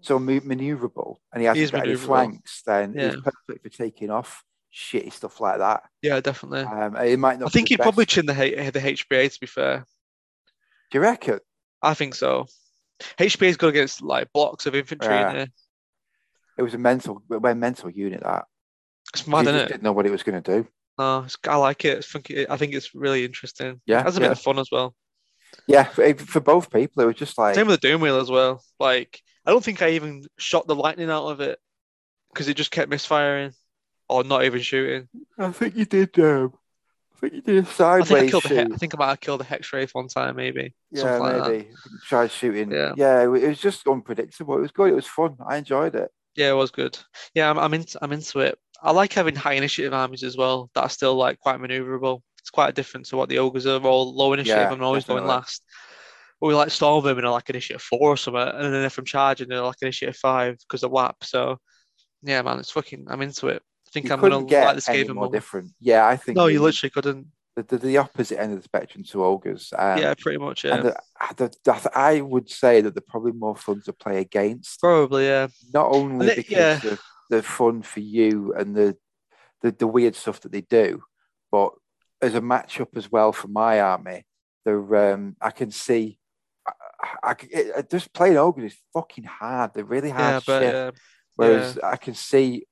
[0.00, 1.98] so maneuverable and he He got any manoeuvrable.
[1.98, 3.10] flanks, then Yeah.
[3.12, 4.44] he's perfect for taking off
[4.76, 5.82] shitty stuff like that.
[6.02, 6.60] yeah, definitely.
[6.60, 7.46] Um, it might not.
[7.46, 9.32] I think he'd probably chin the the HBA.
[9.32, 9.86] To be fair,
[10.90, 11.40] Do you reckon?
[11.82, 12.46] I think so.
[13.18, 15.14] HBA's good against like blocks of infantry.
[15.14, 15.34] Yeah.
[15.34, 15.50] innit?
[16.58, 18.44] It was a mental, a mental unit that.
[19.14, 19.68] It's mad, it?
[19.68, 20.68] didn't know what it was going to do.
[20.98, 21.98] No, it's, I like it.
[21.98, 23.80] I think I think it's really interesting.
[23.86, 24.28] Yeah, it has a yeah.
[24.28, 24.94] bit of fun as well.
[25.66, 28.30] Yeah, for, for both people, it was just like Same with the Doom Wheel as
[28.30, 28.62] well.
[28.80, 31.58] Like I don't think I even shot the lightning out of it
[32.32, 33.52] because it just kept misfiring
[34.08, 35.08] or not even shooting.
[35.38, 36.18] I think you did.
[36.18, 36.52] Um,
[37.14, 38.72] I think you did a I think I killed he- shoot.
[38.72, 40.74] I think I might have killed the Hex Wraith one time, maybe.
[40.90, 41.68] Yeah, Something like maybe
[42.06, 42.70] tried shooting.
[42.70, 42.92] Yeah.
[42.96, 44.56] Yeah, it, was just unpredictable.
[44.58, 44.90] It was good.
[44.90, 45.36] It was fun.
[45.48, 46.10] I enjoyed it.
[46.36, 46.98] Yeah, it was good.
[47.34, 48.58] Yeah, I'm, I'm into I'm into it.
[48.82, 52.20] I like having high initiative armies as well that are still like quite maneuverable.
[52.40, 55.26] It's quite different to what the ogres are all low initiative Yeah, and always going
[55.26, 55.62] last.
[56.40, 59.48] But we like Stormvermin are like initiative four or something, and then if I'm charging,
[59.48, 61.24] they're like initiative five because of WAP.
[61.24, 61.58] So
[62.22, 63.06] yeah, man, it's fucking.
[63.08, 63.62] I'm into it.
[63.96, 65.32] Think You I'm couldn't get like this game more more.
[65.32, 65.72] different.
[65.80, 67.28] Yeah, I think No, you literally couldn't.
[67.56, 69.72] the, the, the opposite end of the spectrum to ogres.
[69.74, 70.64] Um, yeah, pretty much.
[70.64, 70.96] Yeah, And the,
[71.36, 75.24] the, the, I would say that they're probably more fun to play against, probably.
[75.26, 76.98] Yeah, not only it- because
[77.30, 77.40] yeah.
[77.40, 78.96] fun for you and the,
[79.62, 81.02] the the weird stuff that they do,
[81.50, 81.72] but
[82.20, 84.26] as a matchup as well for my army,
[84.66, 86.18] they're um, I can see.
[86.68, 86.72] I,
[87.30, 87.36] I,
[87.78, 89.72] I- just playing ogres is fucking hard.
[89.72, 90.74] They're really hard yeah, to but shift.
[90.74, 90.90] yeah,
[91.36, 92.66] Whereas I can see,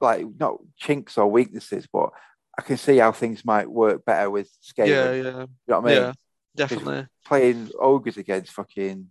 [0.00, 2.10] like, not chinks or weaknesses, but
[2.58, 5.24] I can see how things might work better with yeah, scaling.
[5.24, 5.94] yeah, You know what I mean?
[6.02, 6.12] yeah,
[6.56, 7.06] definitely.
[7.26, 9.08] Playing ogres against fucking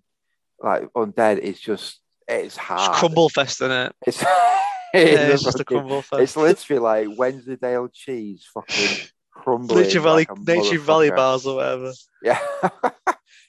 [0.62, 2.92] like undead is just it's hard.
[2.92, 3.96] It's crumble fest isn't it.
[4.06, 4.24] It's
[4.94, 6.22] it's just a crumble fest.
[6.22, 9.84] It's literally like Wensleydale cheese fucking crumbling.
[9.84, 11.94] Nature Valley, like Nature Valley bars or whatever.
[12.22, 12.40] Yeah.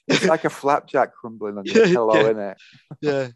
[0.07, 2.21] it's like a flapjack crumbling on Yeah, your pillow, yeah.
[2.21, 2.57] isn't it?
[3.01, 3.27] Yeah.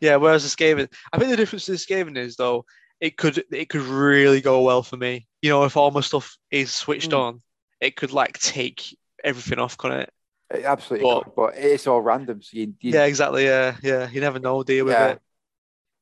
[0.00, 2.64] Yeah, whereas the Skaven, I think the difference with the Skaven is though,
[3.00, 5.26] it could it could really go well for me.
[5.42, 7.18] You know, if all my stuff is switched Mm.
[7.18, 7.40] on,
[7.80, 10.10] it could like take everything off, couldn't it?
[10.54, 12.42] It absolutely But- could, but it's all random.
[12.42, 13.44] So you, you Yeah, exactly.
[13.44, 14.08] Yeah, yeah.
[14.10, 15.08] You never know, you, with Yeah.
[15.08, 15.20] it?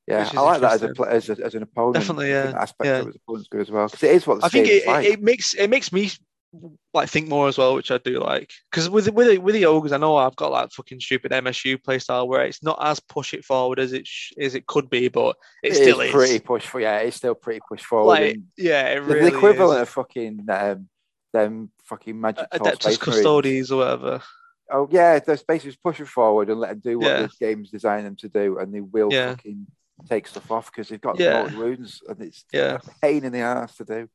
[0.09, 1.95] yeah, I like that as a, as, a as an opponent.
[1.95, 2.99] Definitely, yeah, Aspect yeah.
[2.99, 5.23] of his opponent's good as well because it is what the I think it, it
[5.23, 6.11] makes it makes me
[6.93, 8.51] like think more as well, which I do like.
[8.71, 11.77] Because with with the, with the ogres, I know I've got that fucking stupid MSU
[11.81, 15.09] playstyle where it's not as push it forward as it sh- as it could be,
[15.09, 16.13] but it, It still is is.
[16.13, 16.99] pretty push for yeah.
[16.99, 18.07] It's still pretty push forward.
[18.07, 19.83] like yeah, it the, really the equivalent is.
[19.83, 20.89] of fucking um,
[21.33, 24.23] them fucking magic Adeptus Space Custodes or whatever.
[24.73, 27.23] Oh yeah, they're basically just push it forward and let them do what Yeah.
[27.23, 29.31] the game's designed them to do, and they will Yeah.
[29.31, 29.67] fucking
[30.09, 31.47] take stuff off because they've got Yeah.
[31.49, 31.59] yeah.
[31.59, 34.09] wounds, and it's Yeah, a pain in the ass to do.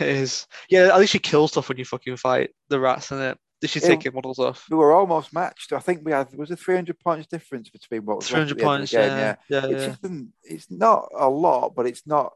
[0.00, 0.46] it is.
[0.68, 3.38] Yeah, at least you kill stuff when you fucking fight the rats in it.
[3.60, 4.64] They should take your models off.
[4.70, 5.74] We were almost matched.
[5.74, 8.56] I think we had was a three hundred points difference between what was Three hundred
[8.58, 8.92] the end of points.
[8.92, 9.86] game, Yeah, yeah, It's yeah.
[9.88, 12.32] just an, it's not a lot, but it's not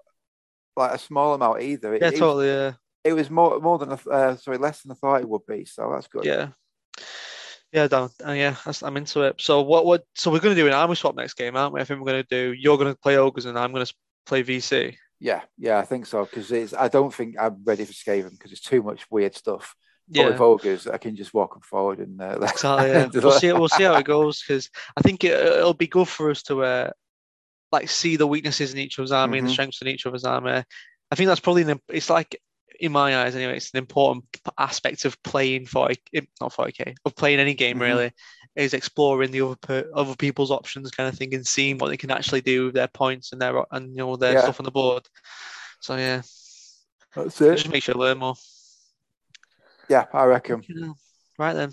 [0.76, 1.94] like a small amount either.
[1.94, 2.48] It, Yeah, it was- totally.
[2.48, 2.72] Yeah,
[3.04, 5.64] it was more more than a, uh, sorry less than I thought it would be.
[5.64, 6.26] So that's good.
[6.26, 6.48] yeah.
[7.74, 8.08] Yeah, Dan.
[8.24, 9.34] Uh, yeah, I'm into it.
[9.40, 9.84] So what?
[9.84, 10.04] What?
[10.14, 11.80] So we're gonna do an army swap next game, aren't we?
[11.80, 12.54] I think we're gonna do.
[12.56, 13.86] You're gonna play ogres and I'm gonna
[14.26, 14.96] play VC.
[15.18, 16.72] yeah, yeah, I think so because it's.
[16.72, 19.74] I don't think I'm ready for Skaven because it's too much weird stuff.
[20.08, 22.90] But Yeah, with ogres, I can just walk them forward and Uh, exactly.
[22.90, 23.08] Yeah.
[23.12, 23.52] we'll see.
[23.52, 26.62] We'll see how it goes because I think it, it'll be good for us to
[26.62, 26.90] uh,
[27.72, 29.54] like see the weaknesses in each other's army and the Mhm.
[29.54, 30.62] strengths in each other's army.
[31.10, 32.40] I think that's probably an, it's like
[32.80, 33.56] in my eyes anyway.
[33.56, 34.24] It's an important
[34.58, 37.82] aspect of playing 40 eh, not 40k of playing any game Mhm.
[37.82, 38.12] really
[38.56, 41.96] is exploring the other per, other people's options kind of thing and seeing what they
[41.96, 44.42] can actually do with their points and their and you know their Yeah.
[44.42, 45.06] stuff on the board.
[45.80, 46.22] So yeah,
[47.14, 48.34] That's it just makes you learn more.
[49.88, 50.62] Yeah, I reckon
[51.38, 51.72] Right then,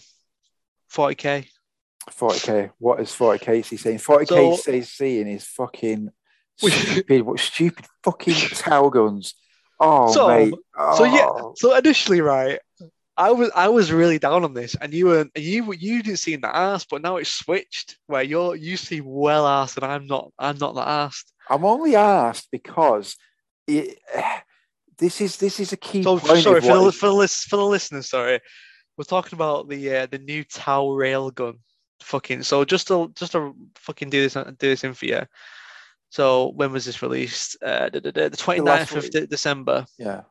[0.91, 1.47] 40k.
[2.09, 2.71] 40k.
[2.79, 3.59] What is 40k?
[3.59, 4.27] Is he saying 40k?
[4.27, 6.09] So- says seeing is fucking
[6.57, 7.21] stupid.
[7.21, 9.35] what stupid fucking Tau guns?
[9.81, 10.53] Oh So- mate.
[10.97, 11.53] so yeah, Oh.
[11.57, 12.59] So initially, right,
[13.17, 16.19] I was I was really down on this, and you were and you you didn't
[16.19, 20.05] seem that asked, but now it's switched where you're you seem well asked, and I'm
[20.07, 21.33] not I'm not that asked.
[21.49, 23.17] I'm only asked because
[23.67, 23.99] it,
[24.97, 26.43] this is this is a key So point.
[26.43, 28.39] sorry for the for the lis- for the listeners, sorry,
[28.97, 31.55] we're talking about the uh, the new Tau railgun.
[32.03, 35.21] Fucking so just to just to fucking do this do this in for you.
[36.11, 37.57] So when was this released?
[37.63, 39.85] Uh, da- da, the 29th of de- December.
[39.97, 40.21] yeah.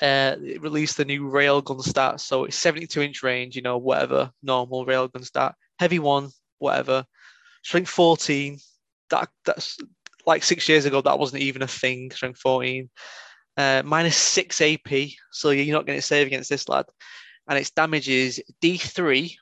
[0.00, 2.20] uh, it released the new railgun stats.
[2.20, 5.54] So it's 72 inch range, you know, whatever, normal railgun stat.
[5.78, 7.04] Heavy one, whatever.
[7.62, 8.58] Strength 14.
[9.10, 9.76] That that's
[10.26, 12.10] like six years ago, that wasn't even a thing.
[12.10, 12.88] Strength 14.
[13.58, 14.88] Uh, minus six AP,
[15.32, 16.86] so you're not going to save against this lad.
[17.46, 19.34] And its damage is D3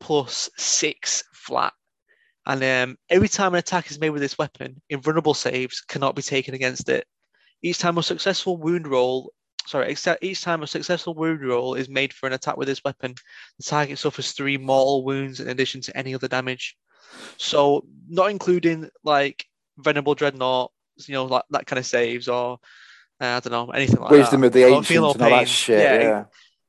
[0.00, 1.72] plus six flat.
[2.46, 6.22] And um, every time an attack is made with this weapon, invulnerable saves cannot be
[6.22, 7.06] taken against it.
[7.62, 9.32] Each time a successful wound roll
[9.66, 13.14] sorry, each time a successful wound roll is made for an attack with this weapon,
[13.58, 16.76] the target suffers three mortal wounds in addition to any other damage.
[17.38, 19.46] So, not including like
[19.78, 20.70] Venerable Dreadnought,
[21.06, 22.58] you know, like that kind of saves or
[23.20, 24.48] uh, I don't know, anything like Wisdom that.
[24.48, 25.78] of the ancients and all that shit.
[25.80, 26.20] Yeah, Yeah.
[26.20, 26.26] it-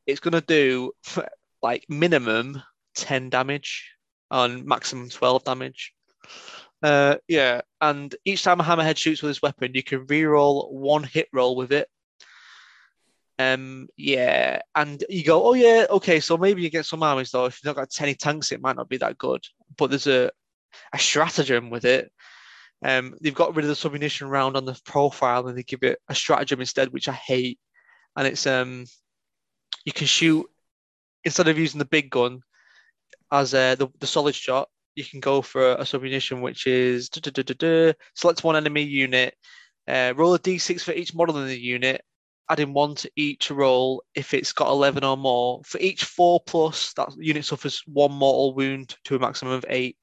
[0.08, 0.92] it's gonna do
[1.62, 2.62] like minimum
[2.96, 3.92] 10 damage
[4.36, 5.94] on maximum 12 damage.
[6.84, 11.04] Uh, yeah, and each time a hammerhead shoots with this weapon, you can reroll one
[11.04, 11.88] hit roll with it.
[13.40, 17.46] Um, yeah, and you go, oh yeah, okay, so maybe you get some armies though.
[17.46, 19.44] If you've not got any tanks, it might not be that good.
[19.78, 20.32] But there's a
[20.94, 22.12] a stratagem with it.
[22.84, 26.00] Um, they've got rid of the submunition round on the profile and they give it
[26.10, 27.58] a stratagem instead, which I hate.
[28.18, 28.86] And it's um,
[29.86, 30.46] you can shoot
[31.24, 32.42] instead of using the big gun
[33.32, 37.20] as uh, the the solid shot, you can go for a submunition which is duh,
[37.22, 37.54] duh, duh, duh,
[37.90, 39.36] duh, select one enemy unit,
[39.88, 42.02] uh, roll a d6 for each model in the unit,
[42.50, 45.62] adding one to each roll if it's got 11 or more.
[45.66, 49.98] For each four plus, that unit suffers one mortal wound to a maximum of eight.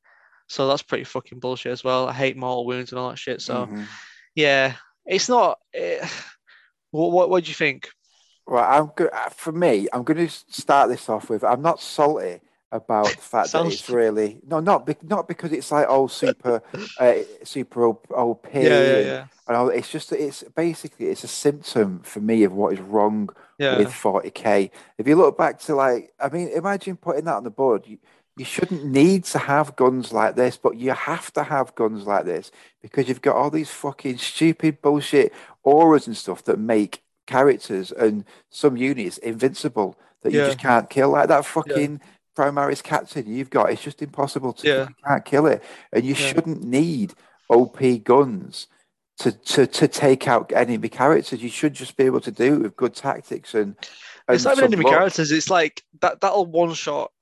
[0.49, 2.09] So that's pretty fucking bullshit as well.
[2.09, 3.41] I hate mortal wounds and all that shit.
[3.41, 3.87] So Mhm.
[4.35, 4.75] yeah,
[5.07, 5.59] it's not.
[5.73, 6.07] eh,
[6.91, 7.89] what what what do you think?
[8.47, 9.11] Right, I'm good.
[9.31, 11.45] For me, I'm going to start this off with.
[11.45, 12.41] I'm not salty
[12.73, 16.63] about the fact that it's really no, not be, not because it's like oh super,
[16.99, 17.15] uh,
[17.45, 18.49] super OP.
[18.53, 22.21] Yeah, yeah, and- yeah, and all- it's just that it's basically it's a symptom for
[22.21, 23.77] me of what is wrong yeah.
[23.79, 24.71] with 40k.
[24.99, 27.87] If you look back to like, I mean, imagine putting that on the board.
[27.87, 27.99] You,
[28.37, 32.25] you shouldn't need to have guns like this, but you have to have guns like
[32.25, 32.51] this
[32.81, 38.25] because you've got all these fucking stupid bullshit auras and stuff that make characters and
[38.49, 40.47] some units invincible that you Yeah.
[40.47, 41.11] just can't kill.
[41.11, 42.01] Like that fucking
[42.37, 44.89] Primaris captain you've got, it's just impossible to Yeah.
[44.89, 45.63] you can't kill it.
[45.93, 46.29] And you Yeah.
[46.29, 47.15] shouldn't need
[47.51, 48.67] OP guns
[49.19, 51.43] to, to to take out enemy characters.
[51.43, 53.77] You should just be able to do it with good tactics and,
[54.27, 54.95] and it's not even enemy luck.
[54.95, 55.31] characters.
[55.31, 56.21] It's like that.
[56.21, 57.13] That'll one shot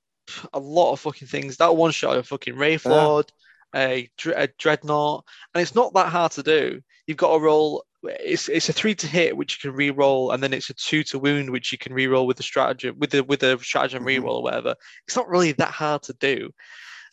[0.53, 1.57] a lot of fucking things.
[1.57, 3.27] That one shot a fucking Wraithlord,
[3.75, 6.81] a, a dreadnought, and it's not that hard to do.
[7.07, 7.83] You've got to roll.
[8.03, 11.03] It's it's a three to hit, which you can re-roll, and then it's a two
[11.05, 14.07] to wound, which you can re-roll with the stratagem with the with the stratagem Mhm.
[14.07, 14.75] re-roll or whatever.
[15.07, 16.51] It's not really that hard to do.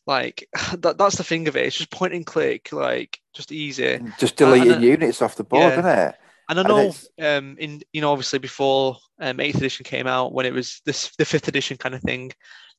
[0.06, 1.66] Like that, that's the thing of it.
[1.66, 3.98] It's just point and click, like just easy.
[4.18, 5.72] Just and deleting units off the board, yeah.
[5.72, 6.14] isn't it?
[6.50, 10.32] And I know, it's- um, in you know, obviously before um, eighth edition came out,
[10.32, 12.32] when it was this the fifth edition kind of thing,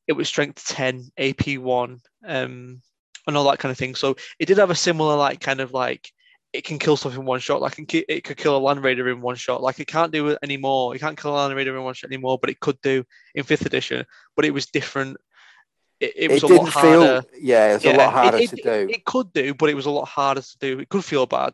[0.08, 2.82] it was strength ten, AP one, um,
[3.28, 3.94] and all that kind of thing.
[3.94, 6.10] So it did have a similar like kind of like
[6.52, 7.62] it can kill stuff in one shot.
[7.62, 9.62] Like it, it could kill a land raider in one shot.
[9.62, 10.96] Like it can't do it anymore.
[10.96, 13.04] It can't kill a land raider in one shot anymore, but it could do
[13.36, 14.06] in fifth edition.
[14.36, 15.18] But it was different.
[16.00, 17.22] It, it was a didn't lot harder.
[17.22, 18.88] feel yeah, it's Yeah, a lot harder it, to do.
[18.90, 20.80] It could do, but it was a lot harder to do.
[20.80, 21.54] It could feel bad,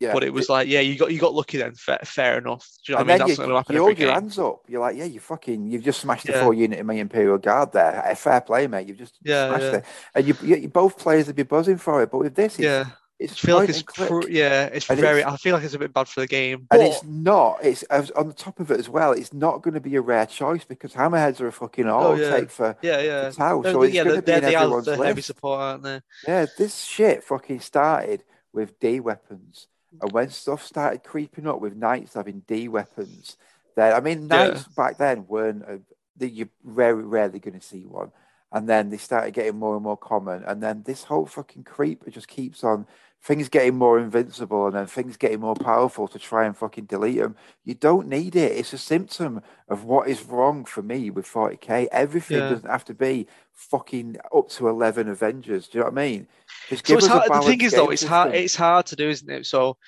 [0.00, 0.12] yeah.
[0.12, 1.74] but it was like, yeah, you got you got lucky then.
[1.74, 2.68] Fair, fair enough.
[2.84, 3.26] Do you know and what I mean?
[3.26, 4.14] That's you, not going to happen you hold your game.
[4.14, 4.62] hands up.
[4.68, 6.42] You're like, yeah, you fucking, you've just smashed the Yeah.
[6.42, 8.02] four unit in my Imperial Guard there.
[8.04, 8.88] A fair play, mate.
[8.88, 9.84] You've just Yeah, smashed it.
[10.14, 12.10] And you, you, both players would be buzzing for it.
[12.10, 12.86] But with this, it's, Yeah,
[13.24, 15.20] it's I feel like it's cr- yeah, it's And very.
[15.20, 16.66] it's- I feel like it's a bit bad for the game.
[16.70, 17.58] And but- it's not.
[17.64, 19.12] It's on the top of it as well.
[19.12, 22.14] It's not going to be a rare choice because hammerheads are a fucking auto Oh,
[22.14, 22.30] yeah.
[22.30, 23.30] take for, yeah, yeah.
[23.30, 23.62] for Tau.
[23.62, 25.60] They're- So it's yeah, going to be they're, in they are everyone's the heavy support,
[25.60, 26.00] aren't they?
[26.28, 28.22] Yeah, this shit fucking started
[28.52, 29.66] with D weapons,
[30.00, 33.36] and when stuff started creeping up with knights having D weapons,
[33.76, 34.48] then I mean, Yeah.
[34.48, 35.80] knights back then weren't a,
[36.18, 38.12] that you're very rarely going to see one,
[38.52, 42.08] and then they started getting more and more common, and then this whole fucking creep
[42.10, 42.86] just keeps on.
[43.24, 47.16] Things getting more invincible and then things getting more powerful to try and fucking delete
[47.16, 47.36] them.
[47.64, 48.52] You don't need it.
[48.52, 51.88] It's a symptom of what is wrong for me with 40k.
[51.90, 52.50] Everything Yeah.
[52.50, 55.68] doesn't have to be fucking up to 11 Avengers.
[55.68, 56.28] Do you know what I mean?
[56.68, 57.32] Just So it's hard.
[57.32, 58.34] The thing is, though, it's hard.
[58.34, 59.46] It's hard to do, isn't it?
[59.46, 59.78] So,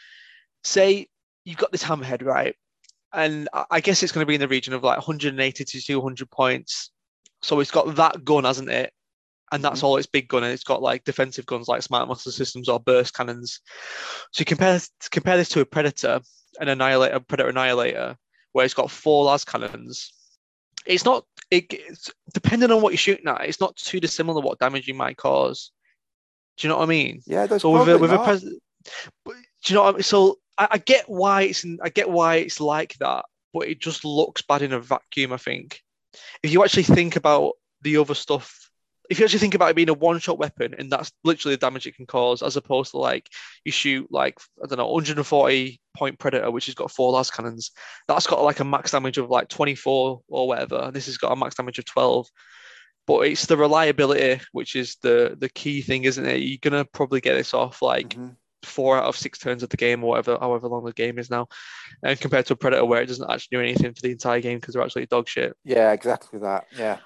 [0.65, 1.07] say
[1.45, 2.57] you've got this hammerhead, right?
[3.13, 5.81] And I I guess it's going to be in the region of like 180 to
[5.83, 6.91] 200 points.
[7.43, 8.95] So it's got that gun, hasn't it?
[9.53, 9.87] And that's Mm-hmm.
[9.87, 12.81] all its big gun, and it's got like defensive guns like smart missile systems or
[12.81, 13.61] burst cannons.
[14.33, 14.81] So you compare
[15.11, 16.21] compare this to a predator,
[16.61, 18.17] an annihilator, predator annihilator,
[18.53, 20.13] where it's got four las cannons.
[20.85, 21.25] It's not.
[21.51, 24.95] It, it's, depending on what you're shooting at, it's not too dissimilar what damage you
[24.95, 25.71] might cause.
[26.57, 27.23] Do you know what I mean?
[27.27, 28.25] Yeah, that's So with a, with a not.
[28.25, 28.59] pres-
[29.25, 30.03] but do you know what I mean?
[30.03, 33.79] So I, I get why it's in, I get why it's like that, but it
[33.81, 35.33] just looks bad in a vacuum.
[35.33, 35.81] I think
[36.43, 38.66] if you actually think about the other stuff,
[39.11, 41.87] if you actually think about it being a one-shot weapon and that's literally the damage
[41.87, 43.29] it can cause, as opposed to like
[43.65, 47.71] you shoot like I don't know 140 point predator, which has got four las cannons,
[48.09, 51.33] that's got like a max damage of like 24 or whatever, and this has got
[51.33, 52.27] a max damage of 12
[53.07, 57.21] but it's the reliability which is the the key thing isn't it you're gonna probably
[57.21, 58.35] get this off like Mhm.
[58.65, 61.31] four out of six turns of the game or whatever however long the game is
[61.31, 61.47] now
[62.03, 64.59] and compared to a predator where it doesn't actually do anything for the entire game
[64.59, 66.67] because they're actually dog shit Yeah, exactly that.
[66.77, 66.99] Yeah.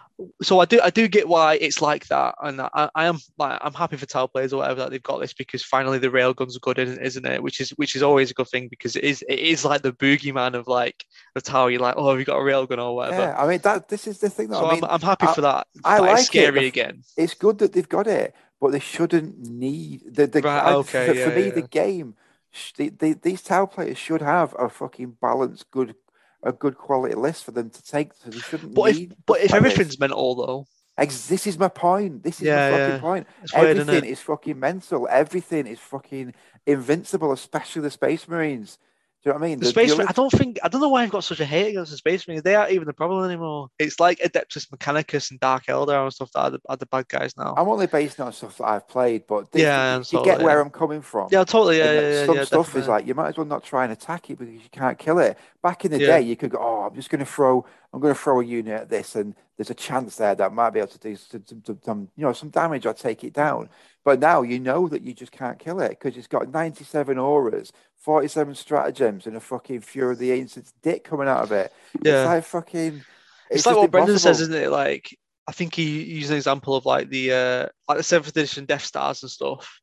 [0.43, 3.59] So I do I do get why it's like that, and I, I am like
[3.63, 6.57] I'm happy for Tau players or whatever that they've got this because finally the railguns
[6.57, 7.43] are good, isn't isn't it?
[7.43, 9.93] Which is which is always a good thing because it is it is like the
[9.93, 11.05] boogeyman of like
[11.35, 11.67] the Tau.
[11.69, 13.23] You're like, oh, have you got a railgun or whatever.
[13.23, 13.89] Yeah, I mean that.
[13.89, 14.49] This is the thing.
[14.49, 15.67] That so I mean, I'm, I'm happy I- for that.
[15.85, 16.25] I That like it.
[16.27, 17.03] scary The- again.
[17.17, 20.41] it's good that they've got it, but they shouldn't need the the.
[20.43, 21.51] Right, I- okay, for, yeah, for me, yeah.
[21.53, 22.15] the game,
[22.51, 25.95] sh- the, the, these Tau players should have a fucking balanced, good,
[26.43, 28.13] a good quality list for them to take.
[28.15, 29.17] So they shouldn't But if need.
[29.27, 30.67] but if everything's mental though,
[30.99, 32.23] Ex- this is my point.
[32.23, 33.01] This is Yeah, my fucking yeah.
[33.01, 33.27] point.
[33.43, 34.11] it's weird, Everything it?
[34.13, 35.09] is fucking mental.
[35.11, 36.35] Everything is fucking
[36.67, 38.79] invincible, especially the Space Marines.
[39.23, 39.59] Do you know what I mean?
[39.61, 39.93] The space.
[39.93, 40.59] other- I don't think.
[40.65, 42.43] I don't know why I've got such a hate against the space marines.
[42.43, 43.69] They aren't even the problem anymore.
[43.79, 47.07] It's like Adeptus Mechanicus and Dark Eldar and stuff that are the, are the bad
[47.09, 47.53] guys now.
[47.55, 50.57] I'm only basing on stuff that I've played, but this, Yeah, you, you get where
[50.57, 50.63] yeah.
[50.63, 51.29] I'm coming from.
[51.31, 51.79] yeah, totally.
[51.79, 52.27] Yeah, And yeah, yeah.
[52.27, 54.55] some yeah, stuff is like you might as well not try and attack it because
[54.55, 55.37] you can't kill it.
[55.63, 58.15] Back in the day, you could go, "Oh, I'm just going to throw, I'm going
[58.15, 60.79] to throw a unit at this, and there's a chance there that I might be
[60.81, 63.69] able to do some, some, some- some, you know, some damage I take it down."
[64.03, 67.71] But now you know that you just can't kill it because it's got 97 auras,
[68.01, 71.73] 47 stratagems, and a fucking Fury of the Ancients dick coming out of it.
[72.03, 72.23] Yeah.
[72.23, 73.05] It's like fucking.
[73.51, 74.71] It's, like just what Brendan says, isn't it?
[74.71, 75.17] Like
[75.47, 78.85] I think he used an example of like the uh like the seventh edition Death
[78.85, 79.81] Stars and stuff.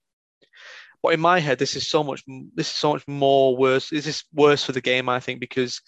[1.04, 2.24] But in my head, this is so much.
[2.56, 3.90] This is so much more worse.
[3.90, 5.82] This is worse for the game, I think, because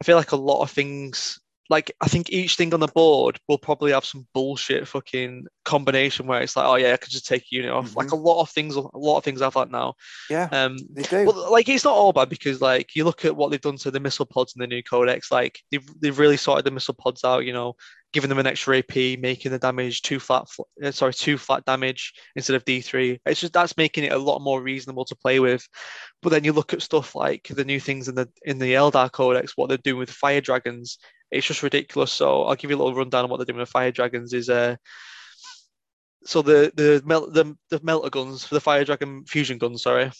[0.00, 3.38] I feel like a lot of things like I think each thing on the board
[3.48, 7.26] will probably have some bullshit fucking combination where it's like, oh yeah, I could just
[7.26, 7.90] take a unit off.
[7.90, 7.96] Mhm.
[7.96, 9.94] Like a lot of things, a lot of things have that now.
[10.30, 11.24] Yeah, Um, they do.
[11.26, 13.90] well, like it's not all bad because like you look at what they've done to
[13.90, 17.24] the missile pods in the new codex, like they've they've really sorted the missile pods
[17.24, 17.44] out.
[17.44, 17.74] You know,
[18.12, 21.64] giving them an extra AP, making the damage two flat, fl- uh, sorry, two flat
[21.64, 23.20] damage instead of D three.
[23.26, 25.66] It's just that's making it a lot more reasonable to play with.
[26.22, 29.10] But then you look at stuff like the new things in the in the Eldar
[29.10, 30.98] codex, what they're doing with fire dragons.
[31.36, 32.12] It's just ridiculous.
[32.12, 34.32] So I'll give you a little rundown on what they're doing with fire dragons.
[34.32, 34.76] Is uh,
[36.24, 40.10] so the the mel- the the melter guns for the fire dragon fusion guns, sorry,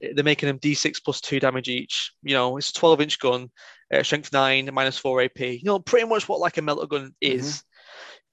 [0.00, 2.12] they're making them D6 plus two damage each.
[2.22, 3.50] You know, it's a 12 inch gun,
[3.92, 5.40] uh, strength nine, minus four AP.
[5.40, 7.62] You know, pretty much what like a melter gun is.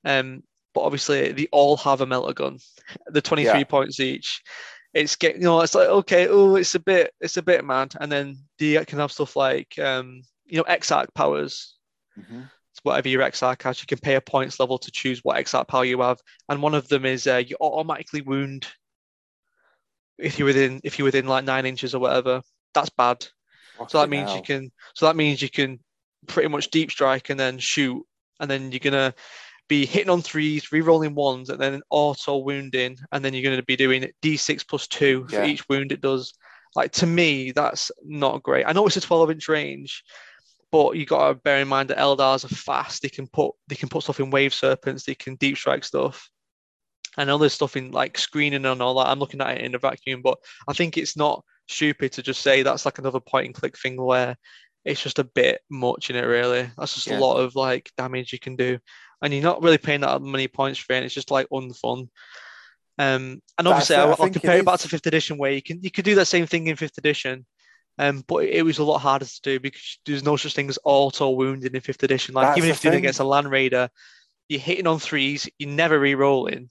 [0.03, 0.43] Um,
[0.73, 2.57] but obviously they all have a melter gun.
[3.07, 3.63] The 23 Yeah.
[3.65, 4.41] points each.
[4.93, 7.93] It's getting, you know, it's like okay, oh, it's a bit, it's a bit mad.
[7.99, 11.77] And then they can have stuff like, um, you know, Exarch powers.
[12.17, 12.49] Mhm.
[12.71, 15.67] It's whatever your Exarch has, you can pay a points level to choose what Exarch
[15.67, 16.19] power you have.
[16.49, 18.67] And one of them is uh, you automatically wound
[20.17, 22.41] if you're within if you're within like nine inches or whatever.
[22.73, 23.25] That's bad.
[23.89, 25.79] So that means you can so that means you can
[26.27, 28.03] pretty much deep strike and then shoot,
[28.39, 29.13] and then you're gonna
[29.67, 33.75] be hitting on threes, re-rolling ones, and then auto wounding, and then you're gonna be
[33.75, 35.45] doing D6 plus two for Yeah.
[35.45, 36.33] each wound it does.
[36.75, 38.65] Like to me, that's not great.
[38.65, 40.03] I know it's a 12 inch range,
[40.75, 43.01] but you gotta bear in mind that Eldars are fast.
[43.01, 46.29] They can put they can put stuff in wave serpents, they can deep strike stuff.
[47.17, 49.07] and know there's stuff in like screening and all that.
[49.07, 50.37] I'm looking at it in a vacuum, but
[50.67, 53.95] I think it's not stupid to just say that's like another point and click thing
[53.95, 54.35] where
[54.83, 56.69] it's just a bit much in it, really.
[56.77, 57.19] That's just Yeah.
[57.19, 58.77] a lot of like damage you can do.
[59.21, 61.03] And you're not really paying that many points for it.
[61.03, 62.09] It's just like unfun.
[62.99, 65.37] Um, and obviously, it, I I, will think it compare it back to fifth edition,
[65.37, 67.45] where you can you could do that same thing in fifth edition,
[67.97, 70.79] um, but it was a lot harder to do because there's no such thing as
[70.83, 72.35] auto wounding in fifth edition.
[72.35, 73.05] Like That's even if you're doing it thing.
[73.05, 73.89] against a land raider,
[74.49, 76.69] you're hitting on threes, you're never re-rolling,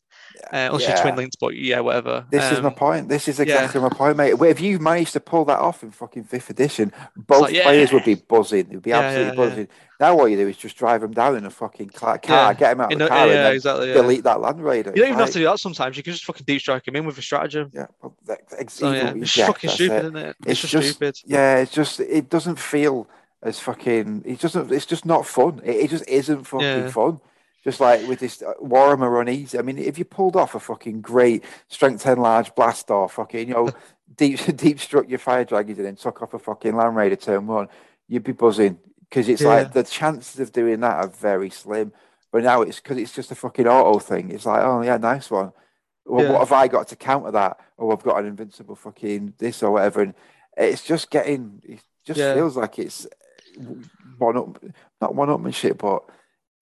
[0.52, 2.24] uh, unless you're twin links, but yeah, whatever.
[2.31, 3.09] This is my Um, point.
[3.09, 4.35] This is exactly my point, mate.
[4.40, 7.62] If you managed to pull that off in fucking fifth edition, both like, yeah.
[7.65, 8.66] players would be buzzing.
[8.69, 9.48] They'd be Yeah, absolutely yeah, yeah.
[9.51, 9.69] buzzing.
[10.01, 12.52] Now what you do is just drive them down in a fucking car, Yeah.
[12.55, 13.89] get them out of the car, yeah, and exactly.
[13.89, 13.94] Yeah.
[13.94, 14.90] delete that Land Raider.
[14.90, 15.97] You don't even Like, have to do that sometimes.
[15.97, 17.70] You can just fucking deep strike him in with a stratagem.
[17.73, 19.98] Yeah, well, that, ex- So yeah, it's yeah, fucking stupid, it.
[20.05, 20.36] isn't it?
[20.40, 21.20] It's, It's just, just- stupid.
[21.27, 23.09] Yeah, it's just it doesn't feel
[23.43, 24.23] as fucking.
[24.27, 24.73] It doesn't.
[24.73, 25.61] It's just not fun.
[25.65, 26.89] It, it just isn't fucking Yeah.
[26.90, 27.20] fun.
[27.65, 29.59] Just like with this uh, Warhammer run easy.
[29.59, 33.49] I mean, if you pulled off a fucking great strength ten large blast or fucking
[33.49, 33.70] you know
[34.16, 37.47] deep deep struck your fire dragons and then took off a fucking land raider turn
[37.47, 37.69] one,
[38.07, 38.78] you'd be buzzing
[39.09, 39.49] because it's Yeah.
[39.49, 41.93] like the chances of doing that are very slim.
[42.31, 44.31] But now it's because it's just a fucking auto thing.
[44.31, 45.53] It's like, oh yeah, nice one.
[46.05, 46.32] Well, Yeah.
[46.32, 47.59] what have I got to counter that?
[47.78, 50.03] Oh, I've got an invincible fucking this or whatever.
[50.03, 50.15] And
[50.57, 52.35] it's just getting, it just Yeah.
[52.35, 53.07] feels like it's
[54.19, 54.62] one up,
[55.01, 56.03] not one upmanship, but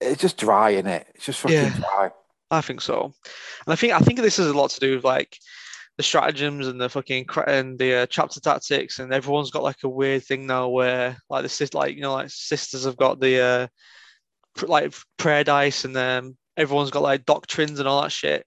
[0.03, 1.07] it's just dry in it.
[1.15, 1.69] It's just fucking Yeah.
[1.77, 2.11] dry.
[2.51, 3.05] I think so,
[3.65, 5.37] and I think I think this has a lot to do with like
[5.97, 9.89] the stratagems and the fucking and the uh, chapter tactics, and everyone's got like a
[9.89, 13.39] weird thing now where like the sis like you know like sisters have got the
[13.39, 13.67] uh
[14.55, 18.45] pr- like prayer dice, and then everyone's got like doctrines and all that shit.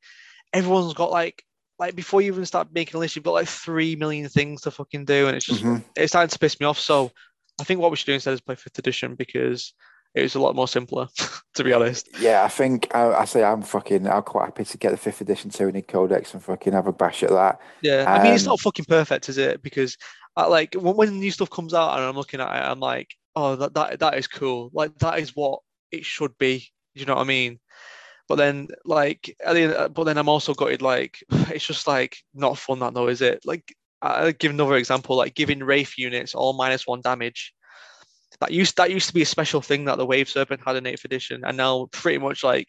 [0.52, 1.42] Everyone's got like
[1.80, 4.70] like before you even start making a list, you've got like three million things to
[4.70, 5.82] fucking do, and it's just Mhm.
[5.96, 6.78] it's starting to piss me off.
[6.78, 7.10] So
[7.60, 9.74] I think what we should do instead is play fifth edition because
[10.16, 11.09] it was a lot more simpler,
[11.55, 12.09] to be honest.
[12.18, 14.09] Yeah, I think I, I say I'm fucking.
[14.09, 17.22] I'm quite happy to get the fifth edition Tyranid Codex and fucking have a bash
[17.22, 17.60] at that.
[17.82, 19.62] Yeah, I mean it's Um, not fucking perfect, is it?
[19.62, 19.97] Because
[20.34, 23.14] I, like when, when new stuff comes out and I'm looking at it, I'm like,
[23.36, 24.70] oh, that, that that is cool.
[24.72, 25.60] Like that is what
[25.93, 26.66] it should be.
[26.94, 27.60] You know what I mean?
[28.28, 30.80] But then like, the but then I'm also gutted.
[30.82, 33.43] Like it's just like not fun that though, is it?
[33.44, 35.16] Like I'll give another example.
[35.16, 37.52] Like giving Wraith units all minus one damage.
[38.40, 40.84] That used that used to be a special thing that the Wave Serpent had in
[40.84, 42.68] 8th edition, and now pretty much like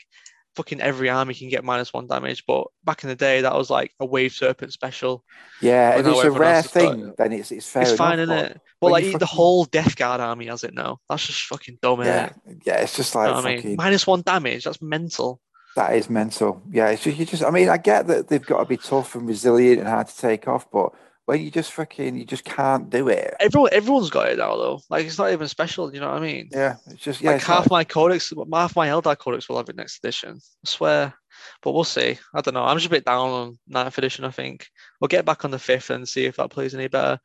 [0.56, 2.44] fucking every army can get minus one damage.
[2.48, 5.24] But back in the day, that was like a Wave Serpent special.
[5.62, 7.98] Yeah, if it's a rare else has got thing, then it's it's fair it's enough.
[7.98, 8.62] fine, isn't it?
[8.80, 11.00] But like you the whole Death Guard army has it now.
[11.10, 12.58] That's just fucking dumb, Yeah, it?
[12.66, 13.76] yeah, it's just You like know what I mean?
[13.76, 14.64] Minus one damage.
[14.64, 15.42] That's mental.
[15.76, 16.64] That is mental.
[16.72, 17.44] Yeah, it's just, you just.
[17.44, 20.18] I mean, I get that they've got to be tough and resilient and hard to
[20.18, 20.92] take off, but
[21.28, 23.36] when you just fucking, you just can't do it.
[23.42, 24.80] Everyone, everyone's got it now though.
[24.90, 25.94] Like it's not even special.
[25.94, 26.48] You know what I mean?
[26.54, 27.32] Yeah, it's just yeah.
[27.32, 30.40] like it's half my codex, half my Eldar codex will have it next edition.
[30.40, 31.14] I swear.
[31.62, 32.18] But we'll see.
[32.34, 32.64] I don't know.
[32.64, 34.24] I'm just a bit down on ninth edition.
[34.24, 34.70] I think
[35.02, 37.20] we'll get back on the fifth and see if that plays any better.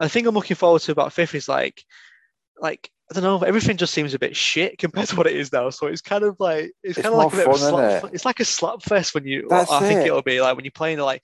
[0.00, 1.84] I think I'm looking forward to about fifth is like,
[2.62, 3.46] like I don't know.
[3.46, 5.68] Everything just seems a bit shit compared to what it is now.
[5.68, 7.58] So it's kind of like it's, It's kind of like a more bit of a
[7.58, 8.04] fun, slap.
[8.04, 8.14] it?
[8.14, 9.48] It's like a slap fest when you.
[9.50, 10.98] That's I think it'll be like when you're playing.
[10.98, 11.22] Like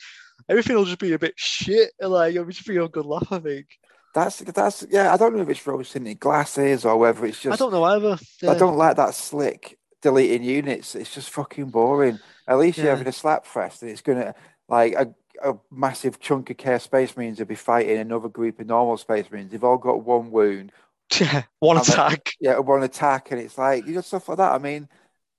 [0.49, 1.91] everything will just be a bit shit.
[2.01, 3.29] Like it'll just be a good laugh.
[3.31, 3.67] I think.
[4.15, 5.13] That's that's yeah.
[5.13, 7.61] I don't know if it's rose tinted glasses or whether it's just.
[7.61, 8.19] I don't know either.
[8.49, 10.95] I don't like that slick deleting units.
[10.95, 12.19] It's just fucking boring.
[12.47, 14.35] At least you're having a slap fest, and it's gonna
[14.69, 18.67] like a, a massive chunk of care space marines will be fighting another group of
[18.67, 19.51] normal space marines.
[19.53, 20.73] They've all got one wound,
[21.21, 22.33] Yeah, one attack.
[22.41, 24.53] yeah, one attack, and it's like you know stuff like that.
[24.53, 24.89] I mean,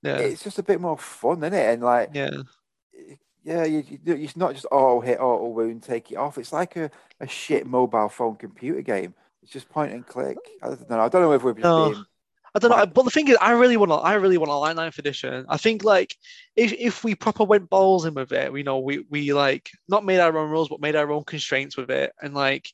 [0.03, 1.73] Yeah, it's just a bit more fun, isn't it?
[1.73, 2.29] And like, yeah,
[3.49, 6.37] yeah, you, you, it's not just auto hit, auto wound, take it off.
[6.37, 9.15] It's like a, a shit mobile phone computer game.
[9.41, 10.37] It's just point and click.
[10.61, 10.99] I don't know.
[10.99, 11.89] I don't know if we're just No.
[11.89, 12.05] being
[12.55, 12.85] I don't know.
[12.85, 13.95] But the thing is, I really want to.
[13.95, 15.45] I really want to like ninth edition.
[15.49, 16.15] I think like
[16.55, 20.05] if if we proper went balls in with it, you know, we we like not
[20.05, 22.71] made our own rules, but made our own constraints with it, and like,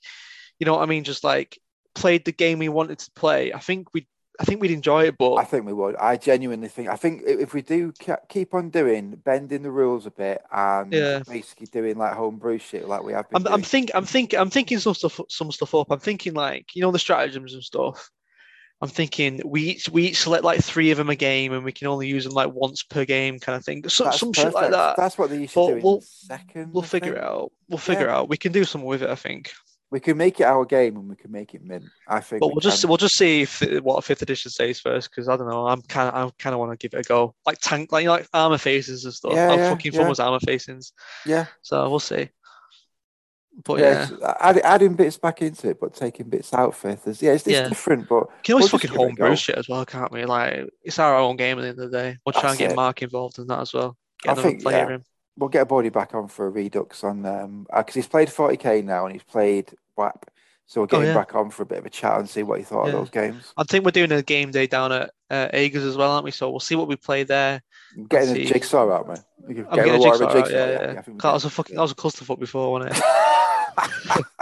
[0.60, 1.60] you know, what I mean, just like
[1.94, 3.54] played the game we wanted to play.
[3.54, 4.08] I think we,
[4.40, 5.18] I think we'd enjoy it.
[5.18, 5.96] But I think we would.
[5.96, 6.90] I genuinely think.
[6.90, 7.94] I think if we do
[8.30, 11.20] keep on doing bending the rules a bit and Yeah.
[11.28, 13.64] basically doing like homebrew shit like we have been I'm, I'm doing.
[13.64, 15.92] think I'm think I'm thinking some stuff some stuff up.
[15.92, 18.10] I'm thinking like you know the stratagems and stuff.
[18.82, 21.72] I'm thinking we each we each select like three of them a game and we
[21.72, 23.88] can only use them like once per game kind of thing.
[23.88, 24.98] So, some shit like that.
[24.98, 26.74] That's what they used to But do in we'll- second.
[26.74, 27.54] We'll figure it out.
[27.70, 28.28] We'll figure it out.
[28.28, 29.54] We can do something with it, I think.
[29.92, 31.86] We can make it our game and we can make it mint.
[32.08, 32.42] I think.
[32.42, 35.38] But we we'll just we'll just see if what fifth edition says first because I
[35.38, 35.68] don't know.
[35.68, 37.36] I'm kind I kind of want to give it a go.
[37.46, 39.34] Like tank, like like armor faces and stuff.
[39.34, 40.00] Yeah, I'm yeah, fucking yeah.
[40.00, 40.92] fun with armor facings.
[41.26, 41.46] yeah.
[41.62, 42.30] So we'll see.
[43.64, 47.08] But yeah, yeah, add, adding bits back into it, but taking bits out fifth.
[47.08, 47.70] Is, yeah, it's, it's Yeah.
[47.70, 50.26] different, but we can always we'll fucking homebrew shit as well, can't we?
[50.26, 52.18] Like it's our own game at the end of the day.
[52.26, 52.76] We'll try That's and get it.
[52.76, 53.98] Mark involved in that as well.
[54.24, 54.96] Get I think, player yeah.
[54.96, 55.04] in.
[55.38, 58.84] We'll get a body back on for a redux on um because he's played 40k
[58.84, 60.30] now and he's played WAP.
[60.68, 61.14] So we'll get Oh, him yeah.
[61.14, 62.94] back on for a bit of a chat and see what he thought Yeah.
[62.94, 63.54] of those games.
[63.56, 66.32] I think we're doing a game day down at uh, Aegis as well, aren't we?
[66.32, 67.62] So we'll see what we play there.
[68.10, 68.44] Getting see.
[68.44, 69.18] a jigsaw out, man.
[69.48, 70.28] Can I'm get getting a of jigsaw.
[70.40, 71.00] out, yeah, yeah, yeah.
[71.08, 73.04] I that was a fucking that was a clusterfuck before, wasn't it?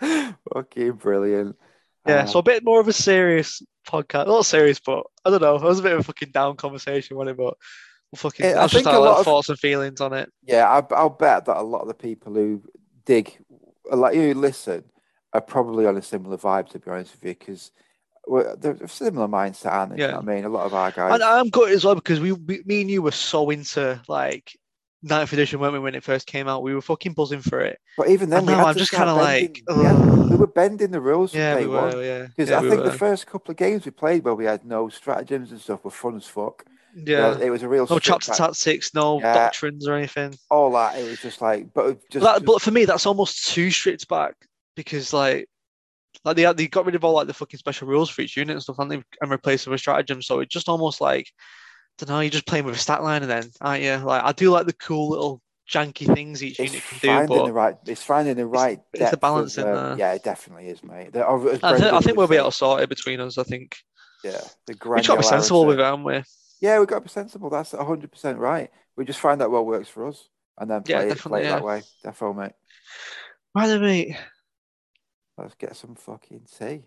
[0.54, 1.56] Fucking brilliant.
[2.06, 4.26] Yeah, Uh, so a bit more of a serious podcast.
[4.26, 5.56] Not serious, but I don't know.
[5.56, 7.42] It was a bit of a fucking down conversation, wasn't it?
[7.42, 7.54] But
[8.16, 10.30] fucking, Yeah, I just think a lot of- thoughts and feelings on it.
[10.42, 12.62] yeah, I, I'll bet that a lot of the people who
[13.04, 13.36] dig,
[13.90, 14.84] like you listen,
[15.32, 16.68] are probably on a similar vibe.
[16.70, 17.70] To be honest with you, because
[18.58, 20.02] they're a similar mindset, aren't they?
[20.02, 20.18] You know Yeah.
[20.18, 21.14] I mean, a lot of our guys.
[21.14, 24.58] And I'm good as well because we, we, me and you were so into like
[25.02, 26.62] ninth edition, weren't we, when it first came out?
[26.64, 27.78] We were fucking buzzing for it.
[27.96, 29.74] But even then, we now I'm just kinda like, we,
[30.30, 31.94] we were bending the rules Yeah, we one.
[31.94, 32.02] were.
[32.04, 32.90] Yeah, Because yeah, I we think were.
[32.90, 35.90] the first couple of games we played where we had no stratagems and stuff were
[35.92, 36.64] fun as fuck.
[36.98, 37.38] Yeah.
[37.38, 39.34] it was a real no chapter back- tactics, no Yeah.
[39.34, 40.34] doctrines or anything.
[40.50, 40.98] all that.
[40.98, 44.08] It was just like, but just, that, just- but for me, that's almost too strict
[44.08, 44.34] back
[44.76, 45.48] because like,
[46.24, 48.54] like they they got rid of all like the fucking special rules for each unit
[48.54, 50.22] and stuff, and they and replaced it with stratagem.
[50.22, 51.30] So it just almost like,
[51.98, 53.96] don't know, you're just playing with a stat line, and then aren't you?
[53.96, 57.36] Like I do like the cool little janky things each it's unit can do, finding
[57.36, 57.76] but the right.
[57.86, 58.80] It's finding the right.
[58.92, 59.98] it's the depth of, balance in um, there.
[59.98, 61.12] Yeah, it definitely is, mate.
[61.12, 63.36] The, I, thi- I think we'll be able to sort it between us.
[63.36, 63.76] I think
[64.24, 66.22] Yeah, the we just got to be sensible with it, haven't we?
[66.60, 67.50] Yeah, we've got to be sensible.
[67.50, 68.70] That's hundred percent right.
[68.96, 70.28] We just find out what works for us,
[70.58, 71.64] and then Yeah, play it, definitely, play it that yeah.
[71.64, 71.82] way.
[72.04, 72.52] Defo, mate.
[73.54, 74.16] Right then, mate.
[75.36, 76.84] Let's get some fucking tea.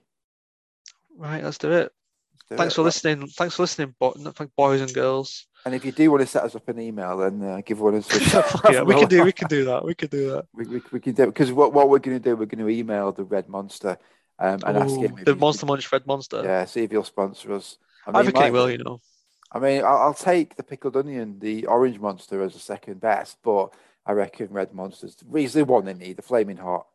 [1.15, 1.91] Right, let's do it.
[2.33, 2.75] Let's do Thanks it.
[2.77, 3.27] for listening.
[3.27, 4.15] Thanks for listening, bo-
[4.57, 5.45] boys and girls.
[5.65, 7.95] And if you do want to set us up an email, then uh, give one
[7.95, 8.33] of us.
[8.33, 9.23] a yeah, we can do.
[9.23, 9.83] We can do that.
[9.83, 10.45] We can do that.
[10.53, 12.69] We, we, we can do because what, what we're going to do, we're going to
[12.69, 13.97] email the Red Monster
[14.39, 15.15] um, and ask him.
[15.25, 16.41] the Monster Munch Red Monster.
[16.43, 17.77] Yeah, see if he'll sponsor us.
[18.07, 18.71] I, I, mean, reckon he might- will.
[18.71, 19.01] You know.
[19.51, 23.37] I mean, I'll, I'll take the pickled onion, the orange monster, as a second best,
[23.43, 23.73] but
[24.05, 26.87] I reckon Red Monster's the one in me, the flaming hot.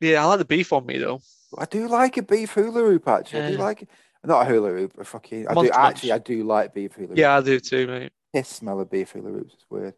[0.00, 1.20] Yeah, I like the beef on me though.
[1.56, 3.06] I do like a beef hula hoop.
[3.06, 3.62] Actually, I do Yeah.
[3.62, 3.88] like it.
[4.24, 5.48] Not a hula hoop, a fucking.
[5.48, 6.12] I do actually.
[6.12, 7.18] I do like beef hula hoop.
[7.18, 8.12] Yeah, I do too, mate.
[8.32, 9.54] piss smell of beef hula hoops.
[9.54, 9.94] It's weird.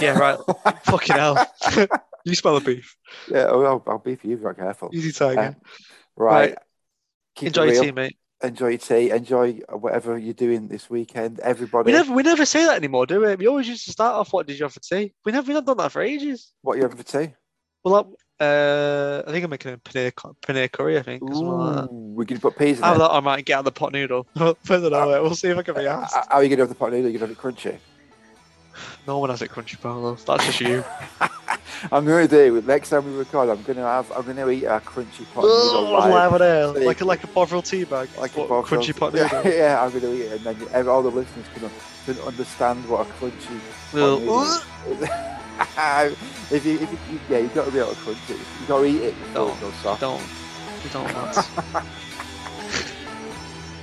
[0.00, 0.38] Yeah, right.
[0.84, 1.46] Fucking hell.
[2.24, 2.94] you smell the beef.
[3.30, 4.90] yeah, I'll, I'll beef you if you're not careful.
[4.92, 5.40] Easy tiger.
[5.40, 5.52] Uh,
[6.14, 6.50] Right.
[6.50, 6.58] Right.
[7.40, 7.82] Enjoy your real.
[7.84, 8.16] tea, mate.
[8.42, 9.10] Enjoy your tea.
[9.10, 11.38] Enjoy whatever you're doing this weekend.
[11.40, 11.86] Everybody.
[11.86, 13.34] We never, we never say that anymore, do we?
[13.36, 14.32] We always used to start off.
[14.32, 15.12] What did you have for tea?
[15.24, 16.52] We never, we not done that for ages.
[16.62, 17.34] What are you having for tea?
[17.84, 20.98] Well, uh, I think I'm making a paneer, paneer curry.
[20.98, 21.22] I think.
[21.22, 22.98] Ooh, we're going to put peas in Either it.
[22.98, 24.26] that, I might get out the pot noodle.
[24.36, 25.10] I don't know.
[25.10, 25.22] mate.
[25.22, 26.14] We'll see if I can be asked.
[26.14, 27.10] How are you going to have the pot noodle?
[27.10, 27.78] You're going to have it crunchy.
[29.06, 30.14] No one has it crunchy, Paolo.
[30.14, 30.82] That's just you.
[31.92, 33.48] I'm going to do next time we record.
[33.48, 34.10] I'm going to have.
[34.12, 36.10] I'm going to eat a crunchy pot noodle Oh, live.
[36.12, 38.96] live on air, like a like a Bovril tea bag, like but a box crunchy
[38.96, 39.52] pot yeah, noodle.
[39.58, 41.70] yeah, I'm going to eat it, and then all the listeners can,
[42.06, 43.60] can understand what a crunchy.
[43.92, 44.62] Well, pot noodle is.
[46.52, 48.36] if you, if you, yeah, you've got to be able to crunch it.
[48.38, 49.56] You've got to eat it Don't.
[49.56, 50.00] it goes soft.
[50.00, 50.22] don't,
[50.82, 51.04] we don't.
[51.14, 51.48] Lads.
[51.74, 51.84] right,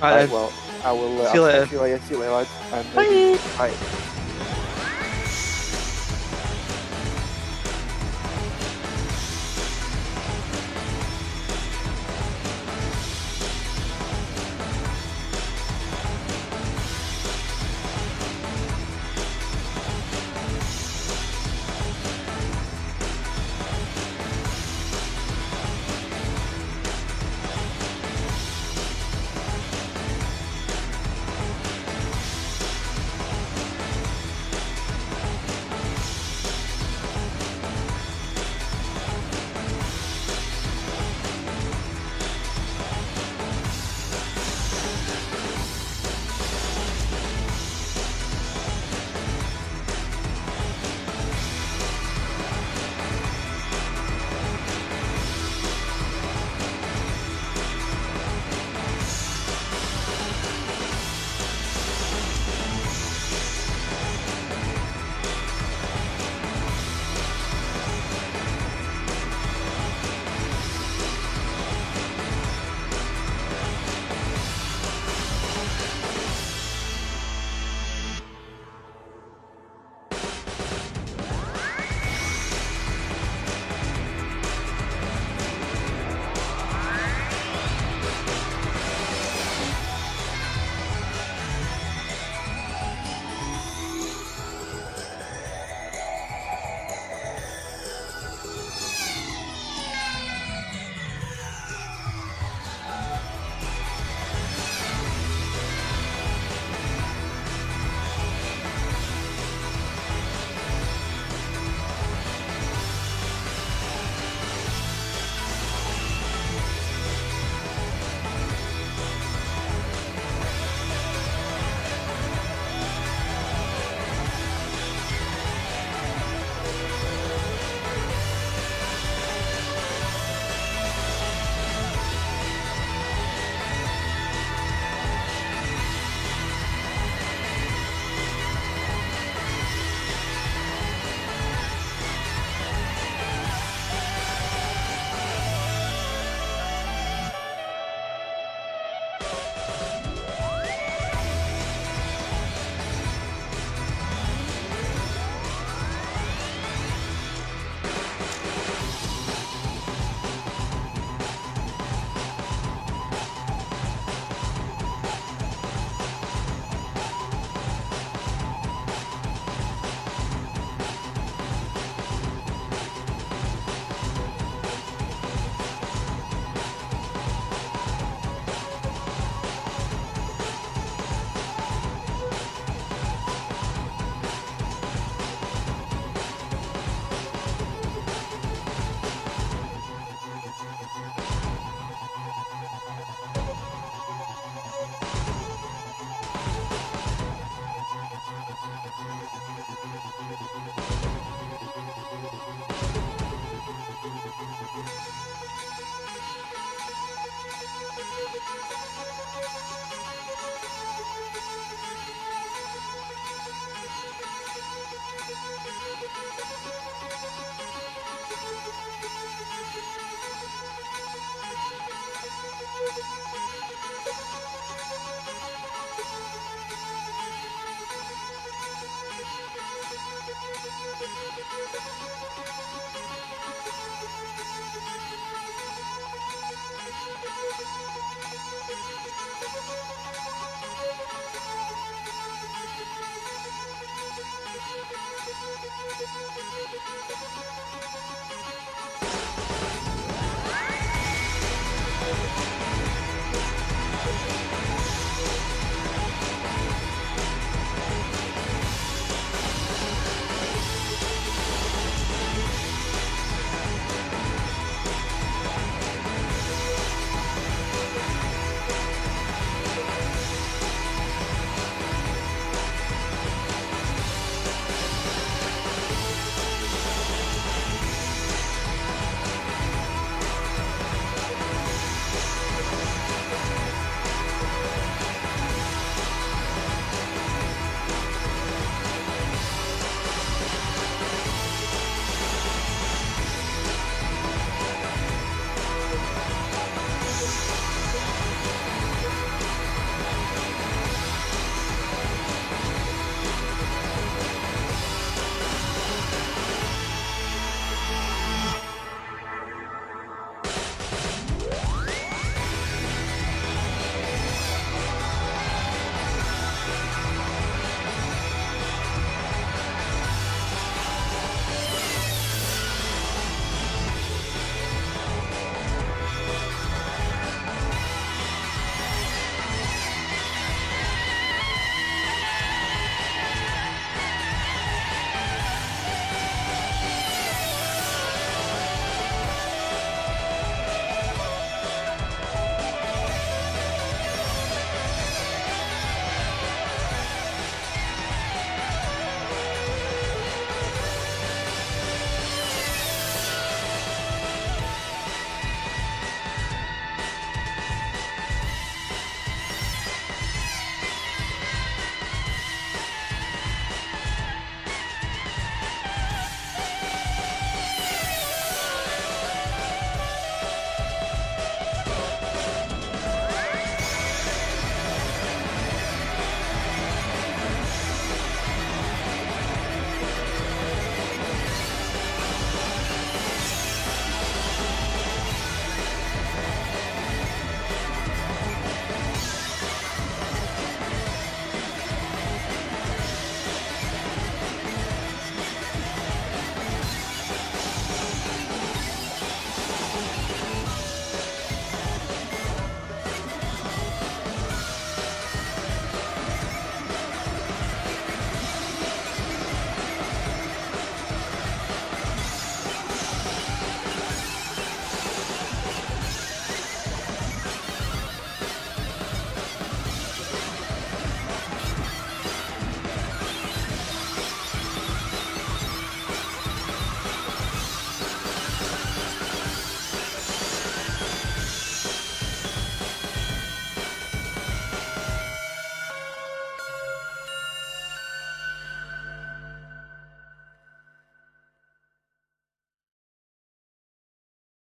[0.02, 0.52] Right, well,
[0.84, 1.22] I will.
[1.22, 1.62] Uh, See you I'll later.
[1.64, 1.98] catch you later.
[2.00, 2.50] See you later, lads.
[2.72, 3.68] And, uh, Bye.
[3.70, 4.06] Bye.